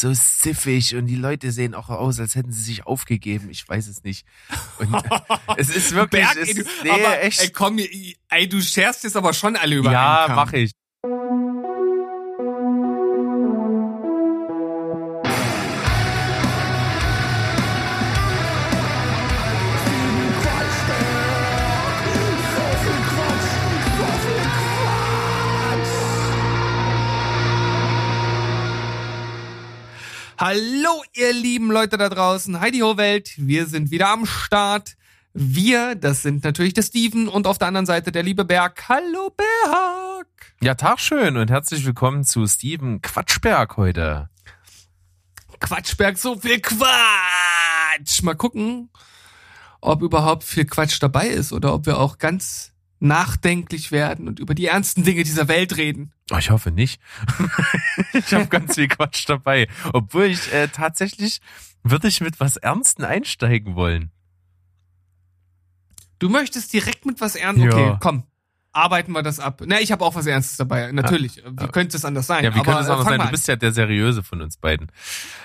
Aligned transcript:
so 0.00 0.12
siffig 0.14 0.94
und 0.96 1.06
die 1.06 1.16
Leute 1.16 1.52
sehen 1.52 1.74
auch 1.74 1.88
aus, 1.88 2.18
als 2.20 2.34
hätten 2.34 2.52
sie 2.52 2.62
sich 2.62 2.86
aufgegeben. 2.86 3.50
Ich 3.50 3.68
weiß 3.68 3.88
es 3.88 4.02
nicht. 4.02 4.26
Und 4.78 4.94
es 5.56 5.68
ist 5.68 5.94
wirklich, 5.94 6.22
Berg, 6.22 6.36
es 6.36 6.48
ey, 6.48 6.54
du, 6.54 6.60
ist, 6.62 6.70
nee, 6.84 6.90
aber, 6.90 7.22
echt. 7.22 7.40
Ey, 7.40 7.50
komm, 7.50 7.78
ey, 7.78 8.48
du 8.48 8.60
scherst 8.60 9.04
jetzt 9.04 9.16
aber 9.16 9.32
schon 9.32 9.56
alle 9.56 9.76
über 9.76 9.92
ja, 9.92 10.18
einen 10.18 10.26
Kamm. 10.28 10.36
mach 10.36 10.52
ich. 10.52 10.72
Ihr 31.30 31.40
lieben 31.40 31.70
Leute 31.70 31.96
da 31.96 32.08
draußen. 32.08 32.60
Heidi 32.60 32.80
Ho 32.80 32.96
Welt. 32.96 33.34
Wir 33.36 33.66
sind 33.66 33.92
wieder 33.92 34.08
am 34.08 34.26
Start. 34.26 34.96
Wir, 35.32 35.94
das 35.94 36.22
sind 36.22 36.42
natürlich 36.42 36.74
der 36.74 36.82
Steven 36.82 37.28
und 37.28 37.46
auf 37.46 37.56
der 37.56 37.68
anderen 37.68 37.86
Seite 37.86 38.10
der 38.10 38.24
liebe 38.24 38.44
Berg. 38.44 38.88
Hallo, 38.88 39.30
Berg. 39.36 40.26
Ja, 40.60 40.74
Tag 40.74 40.98
schön 40.98 41.36
und 41.36 41.48
herzlich 41.48 41.86
willkommen 41.86 42.24
zu 42.24 42.48
Steven 42.48 43.00
Quatschberg 43.00 43.76
heute. 43.76 44.28
Quatschberg, 45.60 46.18
so 46.18 46.36
viel 46.36 46.60
Quatsch. 46.60 48.22
Mal 48.22 48.34
gucken, 48.34 48.90
ob 49.80 50.02
überhaupt 50.02 50.42
viel 50.42 50.64
Quatsch 50.64 51.00
dabei 51.00 51.28
ist 51.28 51.52
oder 51.52 51.74
ob 51.74 51.86
wir 51.86 51.98
auch 51.98 52.18
ganz 52.18 52.72
nachdenklich 53.00 53.92
werden 53.92 54.28
und 54.28 54.38
über 54.38 54.54
die 54.54 54.66
ernsten 54.66 55.04
Dinge 55.04 55.24
dieser 55.24 55.48
Welt 55.48 55.76
reden. 55.76 56.12
Oh, 56.30 56.36
ich 56.36 56.50
hoffe 56.50 56.70
nicht. 56.70 57.00
ich 58.12 58.32
habe 58.32 58.46
ganz 58.46 58.74
viel 58.74 58.88
Quatsch 58.88 59.28
dabei. 59.28 59.68
Obwohl 59.92 60.24
ich 60.26 60.52
äh, 60.52 60.68
tatsächlich 60.68 61.40
würde 61.82 62.08
ich 62.08 62.20
mit 62.20 62.38
was 62.40 62.56
Ernsten 62.56 63.04
einsteigen 63.04 63.74
wollen. 63.74 64.10
Du 66.18 66.28
möchtest 66.28 66.72
direkt 66.72 67.06
mit 67.06 67.20
was 67.20 67.34
Ernstes. 67.34 67.64
Ja. 67.64 67.70
Okay, 67.72 67.96
komm. 68.00 68.24
Arbeiten 68.72 69.12
wir 69.12 69.22
das 69.22 69.40
ab. 69.40 69.62
Na, 69.64 69.80
ich 69.80 69.90
habe 69.90 70.04
auch 70.04 70.14
was 70.14 70.26
Ernstes 70.26 70.58
dabei. 70.58 70.92
Natürlich. 70.92 71.42
Wie 71.44 71.66
könnte 71.68 71.96
es 71.96 72.04
anders 72.04 72.26
sein? 72.28 72.44
Ja, 72.44 72.54
wie 72.54 72.60
Aber, 72.60 72.64
könnte 72.64 72.82
es 72.82 72.88
äh, 72.88 72.92
anders 72.92 73.08
sein? 73.08 73.20
Du 73.20 73.30
bist 73.30 73.48
ja 73.48 73.56
der 73.56 73.72
seriöse 73.72 74.22
von 74.22 74.42
uns 74.42 74.58
beiden. 74.58 74.88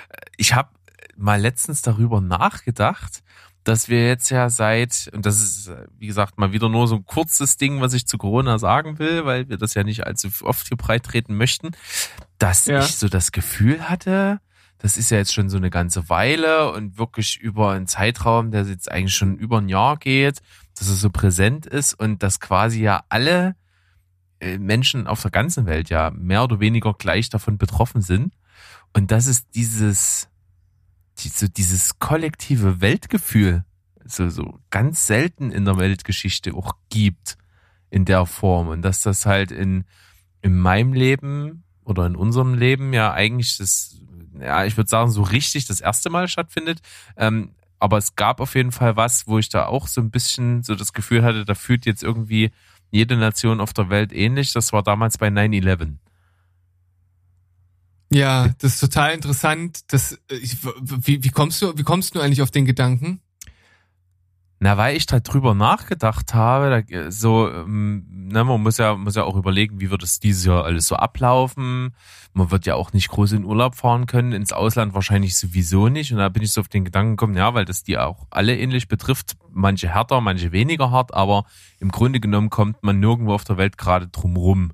Äh, 0.10 0.18
Ich 0.38 0.54
habe 0.54 0.70
mal 1.16 1.40
letztens 1.40 1.82
darüber 1.82 2.22
nachgedacht, 2.22 3.24
dass 3.66 3.90
wir 3.90 4.08
jetzt 4.08 4.30
ja 4.30 4.50
seit, 4.50 5.10
und 5.14 5.26
das 5.26 5.42
ist, 5.42 5.72
wie 5.98 6.08
gesagt, 6.08 6.38
mal 6.38 6.54
wieder 6.54 6.70
nur 6.70 6.88
so 6.88 6.96
ein 6.96 7.06
kurzes 7.06 7.58
Ding, 7.58 7.82
was 7.82 7.94
ich 7.94 8.08
zu 8.08 8.18
Corona 8.18 8.58
sagen 8.60 9.00
will, 9.00 9.26
weil 9.26 9.50
wir 9.50 9.58
das 9.58 9.74
ja 9.74 9.84
nicht 9.84 10.06
allzu 10.06 10.30
oft 10.44 10.68
hier 10.68 10.78
breit 10.78 11.04
treten 11.04 11.36
möchten, 11.36 11.72
dass 12.38 12.66
Ja. 12.66 12.80
ich 12.80 12.96
so 12.96 13.10
das 13.10 13.32
Gefühl 13.32 13.90
hatte, 13.90 14.40
das 14.78 14.98
ist 14.98 15.10
ja 15.10 15.18
jetzt 15.18 15.34
schon 15.34 15.50
so 15.50 15.58
eine 15.58 15.70
ganze 15.72 16.10
Weile 16.10 16.72
und 16.72 16.98
wirklich 16.98 17.38
über 17.40 17.72
einen 17.72 17.88
Zeitraum, 17.88 18.52
der 18.52 18.64
jetzt 18.66 18.92
eigentlich 18.92 19.16
schon 19.16 19.36
über 19.36 19.58
ein 19.60 19.70
Jahr 19.70 19.98
geht, 19.98 20.42
dass 20.78 20.88
es 20.88 21.02
so 21.02 21.10
präsent 21.10 21.66
ist 21.66 21.94
und 21.94 22.22
dass 22.22 22.40
quasi 22.40 22.82
ja 22.82 23.04
alle 23.10 23.56
äh, 24.42 24.58
Menschen 24.60 25.08
auf 25.08 25.22
der 25.22 25.32
ganzen 25.32 25.66
Welt 25.66 25.90
ja 25.90 26.12
mehr 26.12 26.44
oder 26.44 26.60
weniger 26.60 26.94
gleich 26.94 27.30
davon 27.30 27.58
betroffen 27.58 28.02
sind. 28.02 28.34
Und 28.94 29.12
dass 29.12 29.26
es 29.28 29.50
dieses, 29.50 30.28
die- 31.20 31.30
so 31.30 31.48
dieses 31.48 32.00
kollektive 32.00 32.82
Weltgefühl 32.82 33.64
so, 34.06 34.30
so 34.30 34.60
ganz 34.70 35.08
selten 35.08 35.52
in 35.52 35.66
der 35.66 35.78
Weltgeschichte 35.78 36.54
auch 36.54 36.74
gibt 36.90 37.38
in 37.90 38.06
der 38.06 38.26
Form. 38.26 38.68
Und 38.68 38.82
dass 38.84 39.02
das 39.02 39.26
halt 39.26 39.52
in, 39.52 39.84
in 40.42 40.58
meinem 40.58 40.94
Leben 40.94 41.64
oder 41.84 42.06
in 42.06 42.16
unserem 42.16 42.54
Leben 42.54 42.94
ja 42.94 43.14
eigentlich 43.14 43.58
das, 43.58 44.00
ja, 44.40 44.66
ich 44.66 44.78
würde 44.78 44.90
sagen, 44.90 45.10
so 45.12 45.24
richtig 45.24 45.66
das 45.66 45.82
erste 45.82 46.10
Mal 46.10 46.28
stattfindet. 46.28 46.82
Ähm, 47.18 47.52
aber 47.80 47.98
es 47.98 48.16
gab 48.16 48.40
auf 48.42 48.56
jeden 48.56 48.72
Fall 48.72 48.96
was, 48.96 49.28
wo 49.28 49.40
ich 49.40 49.50
da 49.50 49.66
auch 49.66 49.88
so 49.88 50.02
ein 50.02 50.12
bisschen 50.12 50.64
so 50.64 50.76
das 50.76 50.94
Gefühl 50.94 51.24
hatte, 51.24 51.46
da 51.46 51.56
fühlt 51.56 51.86
jetzt 51.86 52.04
irgendwie 52.04 52.52
jede 52.92 53.18
Nation 53.18 53.60
auf 53.60 53.74
der 53.74 53.90
Welt 53.90 54.14
ähnlich. 54.14 54.54
Das 54.54 54.72
war 54.72 54.84
damals 54.84 55.18
bei 55.18 55.28
9-11. 55.30 55.96
Ja, 58.16 58.48
das 58.60 58.76
ist 58.76 58.80
total 58.80 59.14
interessant. 59.14 59.92
Das, 59.92 60.14
äh, 60.32 60.36
ich, 60.36 60.64
wie, 60.64 61.22
wie 61.22 61.30
kommst 61.30 61.62
du, 61.62 61.78
wie 61.78 61.84
kommst 61.84 62.16
du 62.16 62.22
eigentlich 62.22 62.42
auf 62.42 62.50
den 62.50 62.64
Gedanken? 62.64 63.20
Na, 64.62 64.78
weil 64.78 64.96
ich 64.96 65.06
da 65.06 65.20
drüber 65.20 65.54
nachgedacht 65.54 66.34
habe, 66.34 66.86
da, 66.90 67.12
so, 67.12 67.52
ähm, 67.52 68.06
ne, 68.10 68.46
man 68.46 68.64
muss 68.64 68.78
ja, 68.78 68.96
muss 68.96 69.16
ja 69.16 69.26
auch 69.26 69.36
überlegen, 69.36 69.82
wie 69.82 69.92
wird 69.92 70.02
es 70.02 70.22
dieses 70.22 70.46
Jahr 70.46 70.64
alles 70.64 70.88
so 70.88 70.96
ablaufen. 70.96 71.94
Man 72.32 72.52
wird 72.52 72.66
ja 72.66 72.76
auch 72.76 72.94
nicht 72.94 73.10
groß 73.10 73.34
in 73.34 73.44
Urlaub 73.44 73.76
fahren 73.76 74.06
können, 74.06 74.32
ins 74.32 74.54
Ausland 74.54 74.94
wahrscheinlich 74.94 75.38
sowieso 75.38 75.90
nicht. 75.90 76.14
Und 76.14 76.20
da 76.20 76.30
bin 76.30 76.42
ich 76.42 76.54
so 76.54 76.62
auf 76.62 76.70
den 76.70 76.86
Gedanken 76.86 77.18
gekommen, 77.18 77.36
ja, 77.36 77.54
weil 77.54 77.66
das 77.66 77.84
die 77.84 77.98
auch 77.98 78.28
alle 78.30 78.58
ähnlich 78.58 78.88
betrifft, 78.88 79.36
manche 79.52 79.90
härter, 79.90 80.22
manche 80.22 80.54
weniger 80.54 80.90
hart, 80.90 81.14
aber 81.14 81.44
im 81.82 81.92
Grunde 81.92 82.22
genommen 82.22 82.50
kommt 82.50 82.82
man 82.82 82.98
nirgendwo 83.02 83.34
auf 83.34 83.44
der 83.44 83.58
Welt 83.58 83.78
gerade 83.78 84.08
drum 84.08 84.38
rum. 84.38 84.72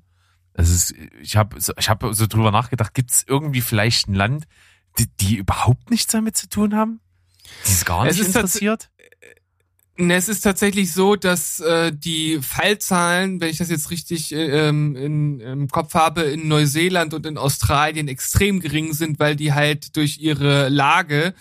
Es 0.54 0.70
ist, 0.70 0.94
ich 1.20 1.36
habe 1.36 1.60
so, 1.60 1.72
ich 1.78 1.88
hab 1.88 2.04
so 2.12 2.26
drüber 2.26 2.50
nachgedacht, 2.50 2.94
gibt 2.94 3.10
es 3.10 3.24
irgendwie 3.26 3.60
vielleicht 3.62 4.08
ein 4.08 4.14
Land, 4.14 4.44
die, 4.98 5.06
die 5.20 5.36
überhaupt 5.36 5.90
nichts 5.90 6.12
damit 6.12 6.36
zu 6.36 6.48
tun 6.48 6.74
haben? 6.74 7.00
Die 7.66 7.72
es 7.72 7.84
gar 7.84 8.06
Es 8.06 8.16
nicht 8.18 8.26
ist 8.28 8.36
tats- 8.36 8.56
interessiert? 8.56 8.90
Ne, 9.98 10.14
Es 10.14 10.28
ist 10.28 10.40
tatsächlich 10.40 10.92
so, 10.94 11.16
dass 11.16 11.60
äh, 11.60 11.92
die 11.94 12.38
Fallzahlen, 12.40 13.40
wenn 13.42 13.50
ich 13.50 13.58
das 13.58 13.68
jetzt 13.68 13.90
richtig 13.90 14.32
äh, 14.32 14.68
ähm, 14.68 14.96
in, 14.96 15.40
im 15.40 15.68
Kopf 15.68 15.92
habe, 15.94 16.22
in 16.22 16.48
Neuseeland 16.48 17.12
und 17.12 17.26
in 17.26 17.36
Australien 17.36 18.08
extrem 18.08 18.60
gering 18.60 18.94
sind, 18.94 19.18
weil 19.20 19.36
die 19.36 19.52
halt 19.52 19.94
durch 19.96 20.18
ihre 20.18 20.70
Lage 20.70 21.34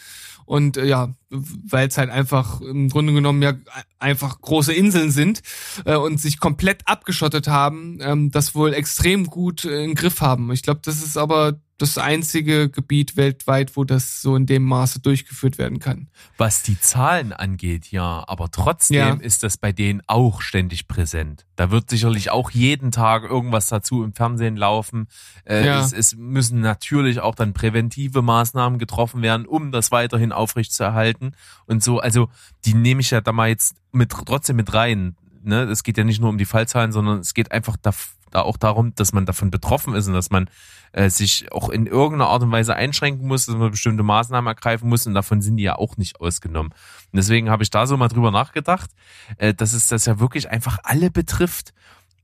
und 0.51 0.75
äh, 0.75 0.85
ja, 0.85 1.13
weil 1.29 1.88
es 1.88 1.97
halt 1.97 2.09
einfach 2.09 2.59
im 2.59 2.89
Grunde 2.89 3.13
genommen 3.13 3.41
ja 3.41 3.53
einfach 4.00 4.41
große 4.41 4.73
Inseln 4.73 5.09
sind 5.09 5.41
äh, 5.85 5.95
und 5.95 6.19
sich 6.19 6.41
komplett 6.41 6.81
abgeschottet 6.89 7.47
haben, 7.47 8.00
ähm, 8.01 8.31
das 8.31 8.53
wohl 8.53 8.73
extrem 8.73 9.28
gut 9.28 9.63
äh, 9.63 9.85
im 9.85 9.95
Griff 9.95 10.19
haben. 10.19 10.51
Ich 10.51 10.61
glaube, 10.61 10.81
das 10.84 11.01
ist 11.01 11.16
aber 11.16 11.61
das 11.81 11.97
einzige 11.97 12.69
Gebiet 12.69 13.17
weltweit, 13.17 13.75
wo 13.75 13.83
das 13.83 14.21
so 14.21 14.35
in 14.35 14.45
dem 14.45 14.63
Maße 14.63 14.99
durchgeführt 14.99 15.57
werden 15.57 15.79
kann. 15.79 16.07
Was 16.37 16.63
die 16.63 16.79
Zahlen 16.79 17.33
angeht, 17.33 17.91
ja, 17.91 18.23
aber 18.27 18.49
trotzdem 18.51 18.97
Ja. 18.97 19.13
ist 19.15 19.43
das 19.43 19.57
bei 19.57 19.71
denen 19.71 20.01
auch 20.07 20.41
ständig 20.41 20.87
präsent. 20.87 21.45
Da 21.55 21.71
wird 21.71 21.89
sicherlich 21.89 22.31
auch 22.31 22.51
jeden 22.51 22.91
Tag 22.91 23.23
irgendwas 23.23 23.67
dazu 23.67 24.03
im 24.03 24.13
Fernsehen 24.13 24.55
laufen. 24.57 25.07
Äh, 25.45 25.65
Ja. 25.65 25.79
es, 25.83 25.93
es 25.93 26.15
müssen 26.15 26.61
natürlich 26.61 27.19
auch 27.19 27.35
dann 27.35 27.53
präventive 27.53 28.21
Maßnahmen 28.21 28.79
getroffen 28.79 29.21
werden, 29.21 29.45
um 29.45 29.71
das 29.71 29.91
weiterhin 29.91 30.31
aufrechtzuerhalten 30.31 31.35
und 31.65 31.83
so. 31.83 31.99
Also 31.99 32.29
die 32.65 32.73
nehme 32.73 33.01
ich 33.01 33.11
ja 33.11 33.21
da 33.21 33.31
mal 33.31 33.49
jetzt 33.49 33.75
mit 33.91 34.09
trotzdem 34.11 34.55
mit 34.55 34.73
rein. 34.73 35.15
Ne? 35.43 35.63
Es 35.63 35.83
geht 35.83 35.97
ja 35.97 36.03
nicht 36.03 36.21
nur 36.21 36.29
um 36.29 36.37
die 36.37 36.45
Fallzahlen, 36.45 36.91
sondern 36.91 37.19
es 37.19 37.33
geht 37.33 37.51
einfach 37.51 37.75
da, 37.81 37.91
da 38.31 38.41
auch 38.41 38.57
darum, 38.57 38.93
dass 38.95 39.13
man 39.13 39.25
davon 39.25 39.51
betroffen 39.51 39.93
ist 39.93 40.07
und 40.07 40.13
dass 40.13 40.29
man 40.31 40.49
äh, 40.93 41.09
sich 41.09 41.51
auch 41.51 41.69
in 41.69 41.85
irgendeiner 41.87 42.29
Art 42.29 42.43
und 42.43 42.51
Weise 42.51 42.75
einschränken 42.75 43.27
muss, 43.27 43.45
dass 43.45 43.55
man 43.55 43.71
bestimmte 43.71 44.03
Maßnahmen 44.03 44.47
ergreifen 44.47 44.89
muss 44.89 45.05
und 45.07 45.13
davon 45.13 45.41
sind 45.41 45.57
die 45.57 45.63
ja 45.63 45.75
auch 45.77 45.97
nicht 45.97 46.19
ausgenommen. 46.19 46.71
Und 46.71 47.17
deswegen 47.17 47.49
habe 47.49 47.63
ich 47.63 47.69
da 47.69 47.85
so 47.87 47.95
mal 47.97 48.07
drüber 48.09 48.31
nachgedacht, 48.31 48.89
äh, 49.37 49.53
dass 49.53 49.73
es 49.73 49.87
das 49.87 50.05
ja 50.05 50.19
wirklich 50.19 50.49
einfach 50.49 50.79
alle 50.83 51.11
betrifft. 51.11 51.73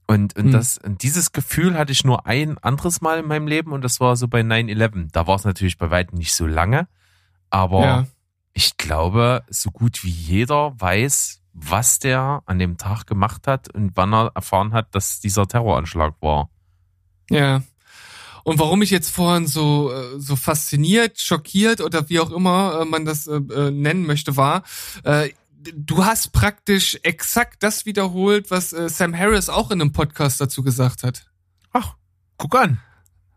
Und, 0.09 0.35
und, 0.37 0.45
Hm. 0.45 0.51
das, 0.51 0.77
und 0.77 1.03
dieses 1.03 1.33
Gefühl 1.33 1.77
hatte 1.77 1.91
ich 1.91 2.05
nur 2.05 2.25
ein 2.25 2.57
anderes 2.59 3.01
Mal 3.01 3.19
in 3.19 3.27
meinem 3.27 3.45
Leben 3.47 3.73
und 3.73 3.81
das 3.83 3.99
war 3.99 4.15
so 4.15 4.27
bei 4.29 4.39
9-11. 4.41 5.09
Da 5.11 5.27
war 5.27 5.35
es 5.35 5.43
natürlich 5.43 5.77
bei 5.77 5.89
weitem 5.91 6.17
nicht 6.17 6.33
so 6.33 6.47
lange, 6.47 6.87
aber 7.49 7.81
Ja. 7.83 8.05
ich 8.53 8.77
glaube, 8.77 9.43
so 9.49 9.69
gut 9.69 10.03
wie 10.05 10.09
jeder 10.09 10.73
weiß, 10.79 11.41
was 11.59 11.99
der 11.99 12.43
an 12.45 12.59
dem 12.59 12.77
Tag 12.77 13.07
gemacht 13.07 13.47
hat 13.47 13.73
und 13.73 13.91
wann 13.95 14.13
er 14.13 14.31
erfahren 14.35 14.73
hat, 14.73 14.93
dass 14.93 15.19
dieser 15.19 15.47
Terroranschlag 15.47 16.13
war. 16.21 16.49
Ja. 17.29 17.63
Und 18.43 18.59
warum 18.59 18.81
ich 18.81 18.91
jetzt 18.91 19.09
vorhin 19.09 19.47
so 19.47 19.91
äh, 19.91 20.19
so 20.19 20.35
fasziniert, 20.35 21.19
schockiert 21.19 21.81
oder 21.81 22.07
wie 22.09 22.19
auch 22.19 22.31
immer 22.31 22.81
äh, 22.81 22.85
man 22.85 23.05
das 23.05 23.27
äh, 23.27 23.39
nennen 23.71 24.05
möchte, 24.05 24.37
war, 24.37 24.63
du 25.73 26.05
hast 26.05 26.31
praktisch 26.31 26.97
exakt 27.03 27.63
das 27.63 27.85
wiederholt, 27.85 28.51
was 28.51 28.69
Sam 28.69 29.17
Harris 29.17 29.49
auch 29.49 29.71
in 29.71 29.81
einem 29.81 29.91
Podcast 29.91 30.39
dazu 30.39 30.63
gesagt 30.63 31.03
hat. 31.03 31.25
Ach, 31.73 31.95
guck 32.37 32.55
an. 32.55 32.79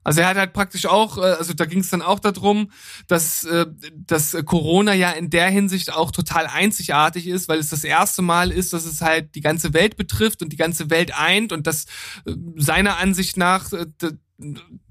Also 0.03 0.23
er 0.23 0.29
hat 0.29 0.37
halt 0.39 0.53
praktisch 0.55 0.87
auch, 0.87 1.19
äh, 1.19 1.21
also 1.21 1.53
da 1.53 1.67
ging 1.67 1.81
es 1.81 1.91
dann 1.91 2.01
auch 2.01 2.21
darum, 2.21 2.71
dass, 3.07 3.45
äh, 3.45 3.67
dass 4.07 4.35
Corona 4.47 4.95
ja 4.95 5.11
in 5.11 5.29
der 5.29 5.49
Hinsicht 5.51 5.93
auch 5.93 6.11
total 6.11 6.47
einzigartig 6.47 7.27
ist, 7.27 7.49
weil 7.49 7.59
es 7.59 7.69
das 7.69 7.85
erste 7.85 8.23
Mal 8.23 8.51
ist, 8.51 8.73
dass 8.73 8.87
es 8.87 9.03
halt 9.03 9.35
die 9.35 9.43
ganze 9.43 9.75
Welt 9.75 9.97
betrifft 9.97 10.41
und 10.43 10.53
die 10.53 10.57
ganze 10.57 10.89
Welt 10.91 11.17
eint 11.19 11.53
und 11.53 11.67
das 11.67 11.85
äh, 12.25 12.33
seiner 12.57 12.97
Ansicht 12.97 13.37
nach 13.37 13.73
äh, 13.73 13.87
d- 14.01 14.13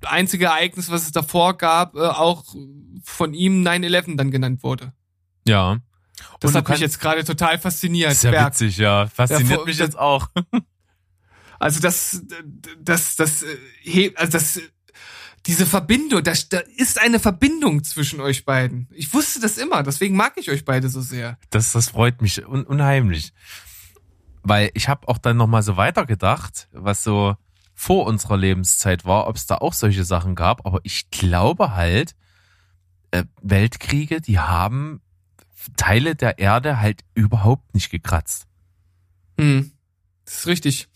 einzige 0.05 0.45
Ereignis, 0.45 0.91
was 0.91 1.03
es 1.03 1.11
davor 1.11 1.57
gab, 1.57 1.95
auch 1.95 2.43
von 3.03 3.33
ihm 3.33 3.63
9-11 3.67 4.15
dann 4.15 4.29
genannt 4.29 4.61
wurde. 4.61 4.93
Ja. 5.47 5.79
Das 6.39 6.51
Und 6.51 6.57
hat 6.57 6.69
mich 6.69 6.79
jetzt 6.81 6.99
gerade 6.99 7.23
total 7.23 7.57
fasziniert. 7.57 8.13
Sehr 8.13 8.29
Berg. 8.29 8.51
witzig, 8.53 8.77
ja. 8.77 9.07
Fasziniert 9.07 9.59
Ja, 9.61 9.65
mich 9.65 9.77
das- 9.77 9.87
jetzt 9.87 9.97
auch. 9.97 10.27
Also 11.57 11.79
das, 11.81 12.21
das, 12.79 13.15
das, 13.15 13.43
he- 13.81 14.13
also 14.15 14.31
das, 14.33 14.61
diese 15.45 15.65
Verbindung, 15.65 16.23
da, 16.23 16.33
da 16.49 16.59
ist 16.75 16.99
eine 16.99 17.19
Verbindung 17.19 17.83
zwischen 17.83 18.21
euch 18.21 18.45
beiden. 18.45 18.87
Ich 18.91 19.13
wusste 19.13 19.39
das 19.39 19.57
immer, 19.57 19.83
deswegen 19.83 20.15
mag 20.15 20.33
ich 20.37 20.49
euch 20.49 20.65
beide 20.65 20.89
so 20.89 21.01
sehr. 21.01 21.37
Das, 21.49 21.71
das 21.71 21.89
freut 21.89 22.21
mich 22.21 22.45
un 22.45 22.63
unheimlich. 22.63 23.33
Weil 24.43 24.71
ich 24.73 24.87
habe 24.87 25.07
auch 25.07 25.17
dann 25.17 25.37
nochmal 25.37 25.63
so 25.63 25.77
weitergedacht, 25.77 26.69
was 26.71 27.03
so 27.03 27.35
vor 27.73 28.05
unserer 28.05 28.37
Lebenszeit 28.37 29.05
war, 29.05 29.27
ob 29.27 29.37
es 29.37 29.45
da 29.45 29.55
auch 29.55 29.73
solche 29.73 30.03
Sachen 30.03 30.35
gab. 30.35 30.65
Aber 30.65 30.79
ich 30.83 31.09
glaube 31.11 31.75
halt, 31.75 32.15
äh, 33.11 33.23
Weltkriege, 33.41 34.21
die 34.21 34.39
haben 34.39 35.01
Teile 35.77 36.15
der 36.15 36.39
Erde 36.39 36.79
halt 36.79 37.03
überhaupt 37.13 37.73
nicht 37.73 37.89
gekratzt. 37.89 38.47
Hm, 39.37 39.71
das 40.25 40.39
ist 40.39 40.47
richtig. 40.47 40.89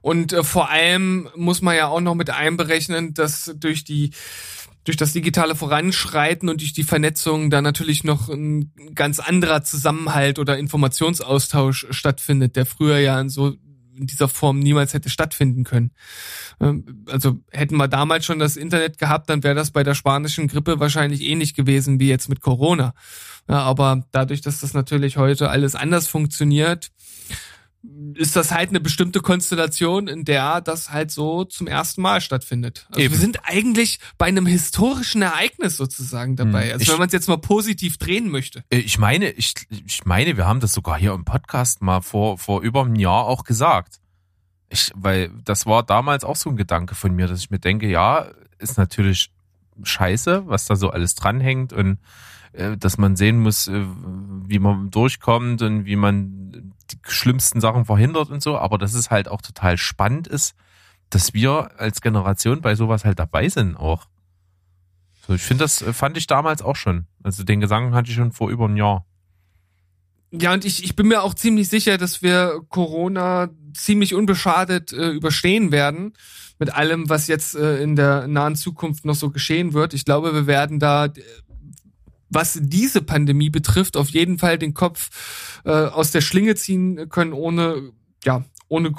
Und 0.00 0.32
äh, 0.32 0.44
vor 0.44 0.70
allem 0.70 1.28
muss 1.36 1.62
man 1.62 1.76
ja 1.76 1.88
auch 1.88 2.00
noch 2.00 2.14
mit 2.14 2.30
einberechnen, 2.30 3.14
dass 3.14 3.52
durch 3.56 3.84
die 3.84 4.10
durch 4.84 4.96
das 4.96 5.12
digitale 5.12 5.54
Voranschreiten 5.54 6.48
und 6.48 6.62
durch 6.62 6.72
die 6.72 6.82
Vernetzung 6.82 7.50
da 7.50 7.60
natürlich 7.60 8.04
noch 8.04 8.30
ein 8.30 8.72
ganz 8.94 9.18
anderer 9.18 9.62
Zusammenhalt 9.62 10.38
oder 10.38 10.56
Informationsaustausch 10.56 11.88
stattfindet, 11.90 12.56
der 12.56 12.64
früher 12.64 12.98
ja 12.98 13.20
in 13.20 13.28
so 13.28 13.54
in 13.98 14.06
dieser 14.06 14.28
Form 14.28 14.60
niemals 14.60 14.94
hätte 14.94 15.10
stattfinden 15.10 15.64
können. 15.64 15.90
Ähm, 16.60 17.04
also 17.06 17.40
hätten 17.50 17.76
wir 17.76 17.88
damals 17.88 18.24
schon 18.24 18.38
das 18.38 18.56
Internet 18.56 18.98
gehabt, 18.98 19.28
dann 19.28 19.42
wäre 19.42 19.54
das 19.54 19.72
bei 19.72 19.82
der 19.82 19.94
spanischen 19.94 20.48
Grippe 20.48 20.80
wahrscheinlich 20.80 21.22
ähnlich 21.22 21.54
gewesen 21.54 22.00
wie 22.00 22.08
jetzt 22.08 22.28
mit 22.28 22.40
Corona. 22.40 22.94
Ja, 23.48 23.60
aber 23.60 24.06
dadurch, 24.12 24.40
dass 24.40 24.60
das 24.60 24.74
natürlich 24.74 25.16
heute 25.16 25.50
alles 25.50 25.74
anders 25.74 26.06
funktioniert, 26.06 26.90
ist 28.14 28.34
das 28.34 28.50
halt 28.50 28.70
eine 28.70 28.80
bestimmte 28.80 29.20
Konstellation, 29.20 30.08
in 30.08 30.24
der 30.24 30.60
das 30.60 30.90
halt 30.90 31.10
so 31.10 31.44
zum 31.44 31.66
ersten 31.66 32.02
Mal 32.02 32.20
stattfindet. 32.20 32.86
Also 32.90 33.00
Eben. 33.00 33.14
wir 33.14 33.20
sind 33.20 33.40
eigentlich 33.44 34.00
bei 34.18 34.26
einem 34.26 34.46
historischen 34.46 35.22
Ereignis 35.22 35.76
sozusagen 35.76 36.34
dabei. 36.34 36.66
Hm. 36.66 36.72
Also 36.72 36.82
ich, 36.82 36.88
wenn 36.90 36.98
man 36.98 37.06
es 37.06 37.12
jetzt 37.12 37.28
mal 37.28 37.38
positiv 37.38 37.96
drehen 37.96 38.30
möchte. 38.30 38.64
Äh, 38.70 38.78
ich 38.78 38.98
meine, 38.98 39.30
ich, 39.30 39.54
ich 39.70 40.04
meine, 40.04 40.36
wir 40.36 40.46
haben 40.46 40.60
das 40.60 40.72
sogar 40.72 40.98
hier 40.98 41.12
im 41.12 41.24
Podcast 41.24 41.80
mal 41.80 42.00
vor, 42.00 42.36
vor 42.38 42.62
über 42.62 42.84
einem 42.84 42.96
Jahr 42.96 43.24
auch 43.24 43.44
gesagt. 43.44 44.00
Ich, 44.70 44.90
weil 44.94 45.30
das 45.44 45.64
war 45.64 45.82
damals 45.82 46.24
auch 46.24 46.36
so 46.36 46.50
ein 46.50 46.56
Gedanke 46.56 46.94
von 46.94 47.14
mir, 47.14 47.28
dass 47.28 47.40
ich 47.40 47.50
mir 47.50 47.60
denke, 47.60 47.88
ja, 47.88 48.28
ist 48.58 48.76
natürlich 48.76 49.30
scheiße, 49.82 50.42
was 50.46 50.66
da 50.66 50.74
so 50.74 50.90
alles 50.90 51.14
dranhängt 51.14 51.72
und 51.72 51.98
äh, 52.52 52.76
dass 52.76 52.98
man 52.98 53.16
sehen 53.16 53.38
muss, 53.38 53.68
äh, 53.68 53.84
wie 54.46 54.58
man 54.58 54.90
durchkommt 54.90 55.62
und 55.62 55.86
wie 55.86 55.96
man 55.96 56.74
die 56.92 56.98
schlimmsten 57.06 57.60
Sachen 57.60 57.84
verhindert 57.84 58.30
und 58.30 58.42
so, 58.42 58.58
aber 58.58 58.78
dass 58.78 58.94
es 58.94 59.10
halt 59.10 59.28
auch 59.28 59.42
total 59.42 59.76
spannend 59.78 60.26
ist, 60.26 60.54
dass 61.10 61.34
wir 61.34 61.70
als 61.78 62.00
Generation 62.00 62.60
bei 62.60 62.74
sowas 62.74 63.04
halt 63.04 63.18
dabei 63.18 63.48
sind 63.48 63.76
auch. 63.76 64.06
So, 65.26 65.34
ich 65.34 65.42
finde, 65.42 65.64
das 65.64 65.82
äh, 65.82 65.92
fand 65.92 66.16
ich 66.16 66.26
damals 66.26 66.62
auch 66.62 66.76
schon. 66.76 67.06
Also 67.22 67.44
den 67.44 67.60
Gesang 67.60 67.94
hatte 67.94 68.10
ich 68.10 68.16
schon 68.16 68.32
vor 68.32 68.50
über 68.50 68.64
einem 68.64 68.76
Jahr. 68.76 69.04
Ja, 70.30 70.52
und 70.52 70.64
ich, 70.64 70.84
ich 70.84 70.94
bin 70.94 71.08
mir 71.08 71.22
auch 71.22 71.34
ziemlich 71.34 71.68
sicher, 71.68 71.96
dass 71.96 72.22
wir 72.22 72.60
Corona 72.68 73.48
ziemlich 73.72 74.14
unbeschadet 74.14 74.92
äh, 74.92 75.10
überstehen 75.10 75.72
werden 75.72 76.14
mit 76.58 76.74
allem, 76.74 77.08
was 77.08 77.28
jetzt 77.28 77.54
äh, 77.54 77.82
in 77.82 77.96
der 77.96 78.26
nahen 78.26 78.56
Zukunft 78.56 79.04
noch 79.04 79.14
so 79.14 79.30
geschehen 79.30 79.72
wird. 79.72 79.94
Ich 79.94 80.04
glaube, 80.04 80.34
wir 80.34 80.46
werden 80.46 80.80
da 80.80 81.06
äh, 81.06 81.12
was 82.30 82.58
diese 82.60 83.02
Pandemie 83.02 83.50
betrifft, 83.50 83.96
auf 83.96 84.08
jeden 84.10 84.38
Fall 84.38 84.58
den 84.58 84.74
Kopf 84.74 85.60
äh, 85.64 85.70
aus 85.70 86.10
der 86.10 86.20
Schlinge 86.20 86.54
ziehen 86.54 87.08
können, 87.08 87.32
ohne, 87.32 87.92
ja, 88.24 88.44
ohne 88.68 88.92